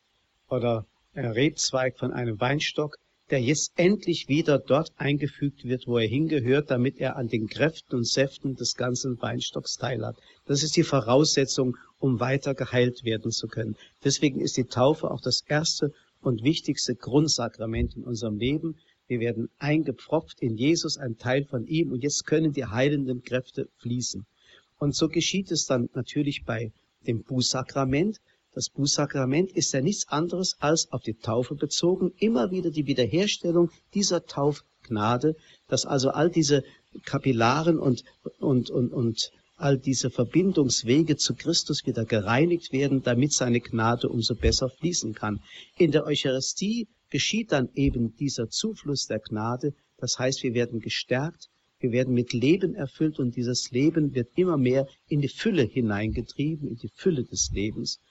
oder 0.50 0.86
Rebzweig 1.16 1.98
von 1.98 2.12
einem 2.12 2.40
Weinstock, 2.40 2.98
der 3.30 3.42
jetzt 3.42 3.72
endlich 3.78 4.28
wieder 4.28 4.60
dort 4.60 4.90
eingefügt 4.98 5.64
wird, 5.64 5.88
wo 5.88 5.98
er 5.98 6.08
hingehört, 6.08 6.70
damit 6.72 6.98
er 6.98 7.16
an 7.16 7.28
den 7.28 7.48
Kräften 7.48 7.96
und 7.96 8.08
Säften 8.08 8.56
des 8.56 8.76
ganzen 8.76 9.22
Weinstocks 9.22 9.78
teilhat. 9.78 10.18
Das 10.46 10.64
ist 10.64 10.76
die 10.76 10.84
Voraussetzung, 10.84 11.78
um 12.00 12.20
weiter 12.20 12.54
geheilt 12.54 13.04
werden 13.04 13.32
zu 13.32 13.48
können. 13.48 13.76
Deswegen 14.04 14.42
ist 14.42 14.58
die 14.58 14.66
Taufe 14.66 15.10
auch 15.10 15.22
das 15.22 15.44
erste 15.48 15.94
und 16.26 16.44
wichtigste 16.44 16.96
Grundsakrament 16.96 17.96
in 17.96 18.04
unserem 18.04 18.38
Leben. 18.38 18.78
Wir 19.08 19.20
werden 19.20 19.50
eingepfropft 19.60 20.42
in 20.42 20.56
Jesus, 20.56 20.98
ein 20.98 21.18
Teil 21.18 21.46
von 21.46 21.68
ihm, 21.68 21.92
und 21.92 22.02
jetzt 22.02 22.26
können 22.26 22.54
die 22.54 22.66
heilenden 22.66 23.22
Kräfte 23.24 23.68
fließen. 23.78 24.26
Und 24.80 24.96
so 24.96 25.08
geschieht 25.08 25.52
es 25.52 25.66
dann 25.66 25.90
natürlich 25.94 26.44
bei 26.46 26.72
dem 27.06 27.24
Bußsakrament. 27.24 28.20
Das 28.54 28.70
Bußsakrament 28.70 29.52
ist 29.52 29.74
ja 29.74 29.82
nichts 29.82 30.08
anderes 30.08 30.56
als 30.60 30.92
auf 30.92 31.02
die 31.02 31.16
Taufe 31.16 31.56
bezogen, 31.56 32.14
immer 32.18 32.52
wieder 32.52 32.70
die 32.70 32.86
Wiederherstellung 32.86 33.72
dieser 33.94 34.26
Taufgnade, 34.26 35.36
dass 35.68 35.86
also 35.86 36.10
all 36.10 36.30
diese 36.30 36.64
Kapillaren 37.06 37.80
und, 37.80 38.04
und, 38.40 38.70
und, 38.70 38.94
und 38.94 39.32
all 39.64 39.78
diese 39.78 40.10
Verbindungswege 40.10 41.16
zu 41.16 41.36
Christus 41.36 41.86
wieder 41.86 42.04
gereinigt 42.04 42.74
werden, 42.74 43.02
damit 43.02 43.32
seine 43.32 43.62
Gnade 43.62 44.10
umso 44.10 44.36
besser 44.36 44.70
fließen 44.70 45.14
kann. 45.14 45.40
In 45.78 45.92
der 45.92 46.06
Eucharistie 46.06 46.90
geschieht 47.10 47.54
dann 47.54 47.70
eben 47.74 48.14
dieser 48.18 48.50
Zufluss 48.50 49.08
der 49.08 49.20
Gnade. 49.20 49.74
Das 49.98 50.20
heißt, 50.20 50.44
wir 50.44 50.54
werden 50.54 50.82
gestärkt, 50.82 51.48
wir 51.80 51.94
werden 51.94 52.14
mit 52.14 52.34
Leben 52.34 52.76
erfüllt 52.76 53.20
und 53.20 53.38
dieses 53.38 53.72
Leben 53.72 54.14
wird 54.14 54.30
immer 54.36 54.58
mehr 54.58 54.86
in 55.08 55.22
die 55.22 55.30
Fülle 55.30 55.64
hineingetrieben, 55.64 56.68
in 56.68 56.76
die 56.76 56.92
Fülle 56.94 57.24
des 57.24 57.50
Lebens. 57.54 58.02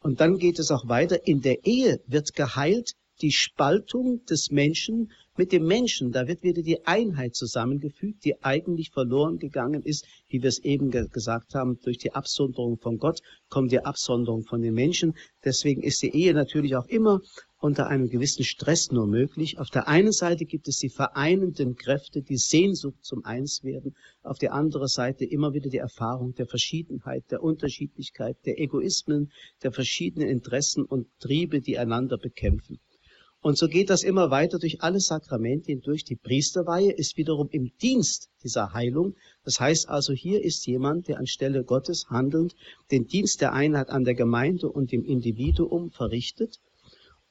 Und 0.00 0.20
dann 0.20 0.38
geht 0.38 0.58
es 0.58 0.72
auch 0.72 0.88
weiter. 0.88 1.24
In 1.26 1.40
der 1.40 1.64
Ehe 1.64 2.00
wird 2.08 2.34
geheilt 2.34 2.94
die 3.22 3.32
Spaltung 3.32 4.24
des 4.26 4.50
Menschen 4.50 5.12
mit 5.38 5.52
dem 5.52 5.66
Menschen. 5.66 6.12
Da 6.12 6.26
wird 6.26 6.42
wieder 6.42 6.62
die 6.62 6.86
Einheit 6.86 7.34
zusammengefügt, 7.34 8.24
die 8.24 8.42
eigentlich 8.42 8.90
verloren 8.90 9.38
gegangen 9.38 9.82
ist, 9.82 10.06
wie 10.28 10.42
wir 10.42 10.48
es 10.48 10.58
eben 10.58 10.90
ge 10.90 11.06
gesagt 11.08 11.54
haben, 11.54 11.78
durch 11.82 11.98
die 11.98 12.12
Absonderung 12.12 12.78
von 12.78 12.98
Gott 12.98 13.20
kommt 13.48 13.72
die 13.72 13.84
Absonderung 13.84 14.44
von 14.44 14.62
den 14.62 14.74
Menschen. 14.74 15.14
Deswegen 15.44 15.82
ist 15.82 16.02
die 16.02 16.14
Ehe 16.14 16.34
natürlich 16.34 16.76
auch 16.76 16.86
immer 16.86 17.20
unter 17.58 17.88
einem 17.88 18.08
gewissen 18.08 18.44
Stress 18.44 18.90
nur 18.90 19.06
möglich. 19.06 19.58
Auf 19.58 19.70
der 19.70 19.88
einen 19.88 20.12
Seite 20.12 20.44
gibt 20.44 20.68
es 20.68 20.78
die 20.78 20.90
vereinenden 20.90 21.74
Kräfte, 21.74 22.22
die 22.22 22.36
Sehnsucht 22.36 23.04
zum 23.04 23.24
Einswerden. 23.24 23.96
Auf 24.22 24.38
der 24.38 24.52
anderen 24.52 24.88
Seite 24.88 25.24
immer 25.24 25.54
wieder 25.54 25.70
die 25.70 25.78
Erfahrung 25.78 26.34
der 26.34 26.46
Verschiedenheit, 26.46 27.24
der 27.30 27.42
Unterschiedlichkeit, 27.42 28.36
der 28.44 28.60
Egoismen, 28.60 29.32
der 29.62 29.72
verschiedenen 29.72 30.28
Interessen 30.28 30.84
und 30.84 31.08
Triebe, 31.18 31.60
die 31.60 31.78
einander 31.78 32.18
bekämpfen. 32.18 32.78
Und 33.46 33.56
so 33.56 33.68
geht 33.68 33.90
das 33.90 34.02
immer 34.02 34.32
weiter 34.32 34.58
durch 34.58 34.82
alle 34.82 34.98
Sakramente 34.98 35.66
hindurch. 35.66 36.02
Die 36.02 36.16
Priesterweihe 36.16 36.90
ist 36.90 37.16
wiederum 37.16 37.48
im 37.52 37.70
Dienst 37.80 38.28
dieser 38.42 38.72
Heilung. 38.72 39.14
Das 39.44 39.60
heißt 39.60 39.88
also, 39.88 40.12
hier 40.12 40.42
ist 40.42 40.66
jemand, 40.66 41.06
der 41.06 41.18
anstelle 41.18 41.62
Gottes 41.62 42.06
handelnd 42.10 42.56
den 42.90 43.06
Dienst 43.06 43.40
der 43.40 43.52
Einheit 43.52 43.88
an 43.90 44.02
der 44.02 44.16
Gemeinde 44.16 44.68
und 44.68 44.90
dem 44.90 45.04
Individuum 45.04 45.92
verrichtet. 45.92 46.58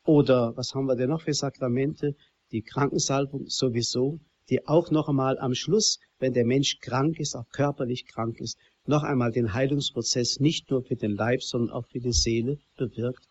Oder 0.05 0.55
was 0.55 0.74
haben 0.74 0.86
wir 0.86 0.95
denn 0.95 1.09
noch 1.09 1.22
für 1.22 1.34
Sakramente? 1.34 2.16
Die 2.53 2.61
Krankensalbung 2.61 3.49
sowieso, 3.49 4.22
die 4.49 4.66
auch 4.66 4.91
noch 4.91 5.09
einmal 5.09 5.38
am 5.38 5.53
Schluss, 5.53 5.99
wenn 6.20 6.32
der 6.32 6.45
Mensch 6.45 6.80
krank 6.80 7.20
ist, 7.20 7.36
auch 7.36 7.49
körperlich 7.49 8.05
krank 8.05 8.39
ist, 8.39 8.57
noch 8.86 9.03
einmal 9.03 9.34
den 9.34 9.53
Heilungsprozess 9.53 10.39
nicht 10.39 10.72
nur 10.72 10.82
für 10.82 10.95
den 10.95 11.11
Leib, 11.11 11.43
sondern 11.43 11.76
auch 11.76 11.88
für 11.88 11.99
die 11.99 12.13
Seele 12.13 12.57
bewirkt. 12.78 13.28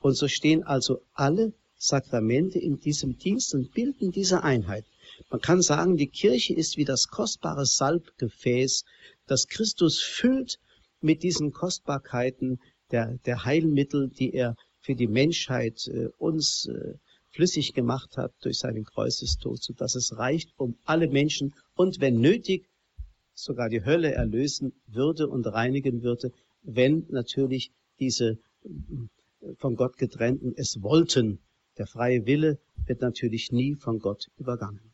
Und 0.00 0.16
so 0.16 0.26
stehen 0.26 0.64
also 0.64 0.98
alle 1.12 1.52
Sakramente 1.76 2.58
in 2.58 2.78
diesem 2.78 3.18
Dienst 3.18 3.54
und 3.54 3.72
bilden 3.72 4.10
diese 4.10 4.42
Einheit. 4.42 4.86
Man 5.30 5.40
kann 5.40 5.60
sagen, 5.60 5.96
die 5.96 6.08
Kirche 6.08 6.54
ist 6.54 6.76
wie 6.76 6.84
das 6.84 7.08
kostbare 7.08 7.66
Salbgefäß, 7.66 8.84
das 9.26 9.48
Christus 9.48 10.00
füllt 10.00 10.58
mit 11.00 11.22
diesen 11.22 11.52
Kostbarkeiten 11.52 12.58
der, 12.90 13.18
der 13.26 13.44
Heilmittel, 13.44 14.08
die 14.08 14.32
er 14.32 14.56
für 14.80 14.94
die 14.94 15.06
Menschheit 15.06 15.86
äh, 15.88 16.08
uns 16.18 16.66
äh, 16.66 16.94
flüssig 17.30 17.74
gemacht 17.74 18.16
hat 18.16 18.32
durch 18.40 18.58
seinen 18.58 18.84
Kreuzestod, 18.84 19.62
so 19.62 19.72
dass 19.72 19.94
es 19.94 20.16
reicht, 20.16 20.52
um 20.56 20.78
alle 20.84 21.08
Menschen 21.08 21.54
und 21.74 22.00
wenn 22.00 22.20
nötig 22.20 22.68
sogar 23.34 23.68
die 23.68 23.84
Hölle 23.84 24.12
erlösen 24.12 24.72
würde 24.86 25.28
und 25.28 25.46
reinigen 25.46 26.02
würde, 26.02 26.30
wenn 26.62 27.06
natürlich 27.10 27.72
diese 27.98 28.38
äh, 28.62 29.54
von 29.58 29.76
Gott 29.76 29.98
getrennten 29.98 30.54
es 30.56 30.82
wollten 30.82 31.40
der 31.78 31.86
freie 31.86 32.26
Wille 32.26 32.58
wird 32.86 33.00
natürlich 33.00 33.50
nie 33.52 33.74
von 33.74 33.98
Gott 33.98 34.26
übergangen. 34.38 34.92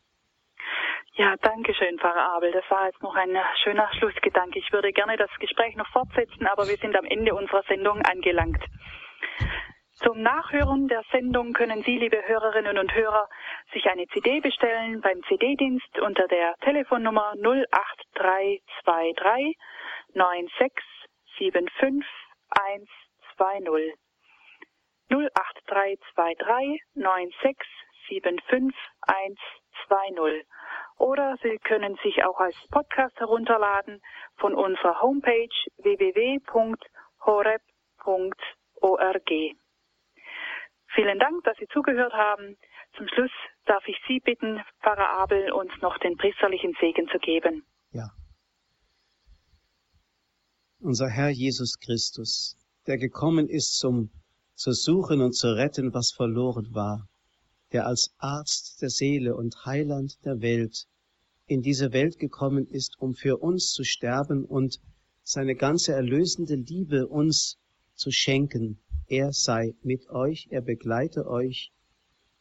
Ja, 1.14 1.36
danke 1.42 1.74
schön, 1.74 1.98
Pfarrer 1.98 2.36
Abel. 2.36 2.52
Das 2.52 2.64
war 2.70 2.86
jetzt 2.86 3.02
noch 3.02 3.14
ein 3.14 3.36
schöner 3.62 3.88
Schlussgedanke. 3.98 4.58
Ich 4.58 4.72
würde 4.72 4.92
gerne 4.92 5.16
das 5.16 5.30
Gespräch 5.38 5.76
noch 5.76 5.88
fortsetzen, 5.88 6.46
aber 6.46 6.68
wir 6.68 6.76
sind 6.76 6.96
am 6.96 7.04
Ende 7.04 7.34
unserer 7.34 7.62
Sendung 7.64 8.00
angelangt. 8.02 8.62
Zum 10.02 10.22
Nachhören 10.22 10.88
der 10.88 11.02
Sendung 11.12 11.52
können 11.52 11.82
Sie, 11.82 11.98
liebe 11.98 12.26
Hörerinnen 12.26 12.78
und 12.78 12.94
Hörer, 12.94 13.28
sich 13.74 13.84
eine 13.86 14.06
CD 14.06 14.40
bestellen 14.40 15.02
beim 15.02 15.22
CD-Dienst 15.24 15.98
unter 16.00 16.26
der 16.26 16.54
Telefonnummer 16.62 17.34
08323 17.34 19.58
9675 20.14 22.08
120. 23.36 23.94
08323 25.10 26.80
9675 26.94 28.74
120. 29.02 30.46
Oder 30.98 31.36
Sie 31.42 31.58
können 31.58 31.96
sich 32.02 32.24
auch 32.24 32.38
als 32.38 32.56
Podcast 32.70 33.18
herunterladen 33.18 34.00
von 34.36 34.54
unserer 34.54 35.00
Homepage 35.00 35.48
www.horeb.org. 35.78 36.40
Vielen 40.94 41.18
Dank, 41.18 41.44
dass 41.44 41.56
Sie 41.58 41.66
zugehört 41.72 42.12
haben. 42.12 42.56
Zum 42.96 43.08
Schluss 43.08 43.30
darf 43.66 43.86
ich 43.86 43.96
Sie 44.06 44.20
bitten, 44.20 44.60
Pfarrer 44.82 45.10
Abel, 45.10 45.52
uns 45.52 45.72
noch 45.80 45.96
den 45.98 46.16
priesterlichen 46.16 46.76
Segen 46.80 47.08
zu 47.08 47.18
geben. 47.18 47.64
Ja. 47.92 48.10
Unser 50.80 51.08
Herr 51.08 51.30
Jesus 51.30 51.78
Christus, 51.78 52.56
der 52.86 52.98
gekommen 52.98 53.48
ist 53.48 53.78
zum 53.78 54.10
zu 54.60 54.72
suchen 54.72 55.22
und 55.22 55.34
zu 55.34 55.56
retten, 55.56 55.94
was 55.94 56.10
verloren 56.10 56.74
war, 56.74 57.08
der 57.72 57.86
als 57.86 58.12
Arzt 58.18 58.82
der 58.82 58.90
Seele 58.90 59.34
und 59.34 59.64
Heiland 59.64 60.18
der 60.26 60.42
Welt 60.42 60.86
in 61.46 61.62
diese 61.62 61.94
Welt 61.94 62.18
gekommen 62.18 62.66
ist, 62.66 62.96
um 62.98 63.14
für 63.14 63.38
uns 63.38 63.72
zu 63.72 63.84
sterben 63.84 64.44
und 64.44 64.78
seine 65.22 65.54
ganze 65.54 65.94
erlösende 65.94 66.56
Liebe 66.56 67.08
uns 67.08 67.56
zu 67.94 68.10
schenken. 68.10 68.78
Er 69.06 69.32
sei 69.32 69.74
mit 69.82 70.10
euch, 70.10 70.48
er 70.50 70.60
begleite 70.60 71.26
euch 71.26 71.72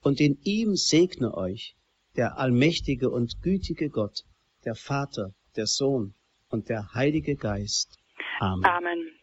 und 0.01 0.19
in 0.19 0.37
ihm 0.43 0.75
segne 0.75 1.33
euch 1.33 1.77
der 2.17 2.37
allmächtige 2.37 3.09
und 3.09 3.41
gütige 3.41 3.89
Gott, 3.89 4.25
der 4.65 4.75
Vater, 4.75 5.33
der 5.55 5.67
Sohn 5.67 6.13
und 6.49 6.67
der 6.67 6.93
Heilige 6.93 7.37
Geist. 7.37 7.97
Amen. 8.41 8.65
Amen. 8.65 9.18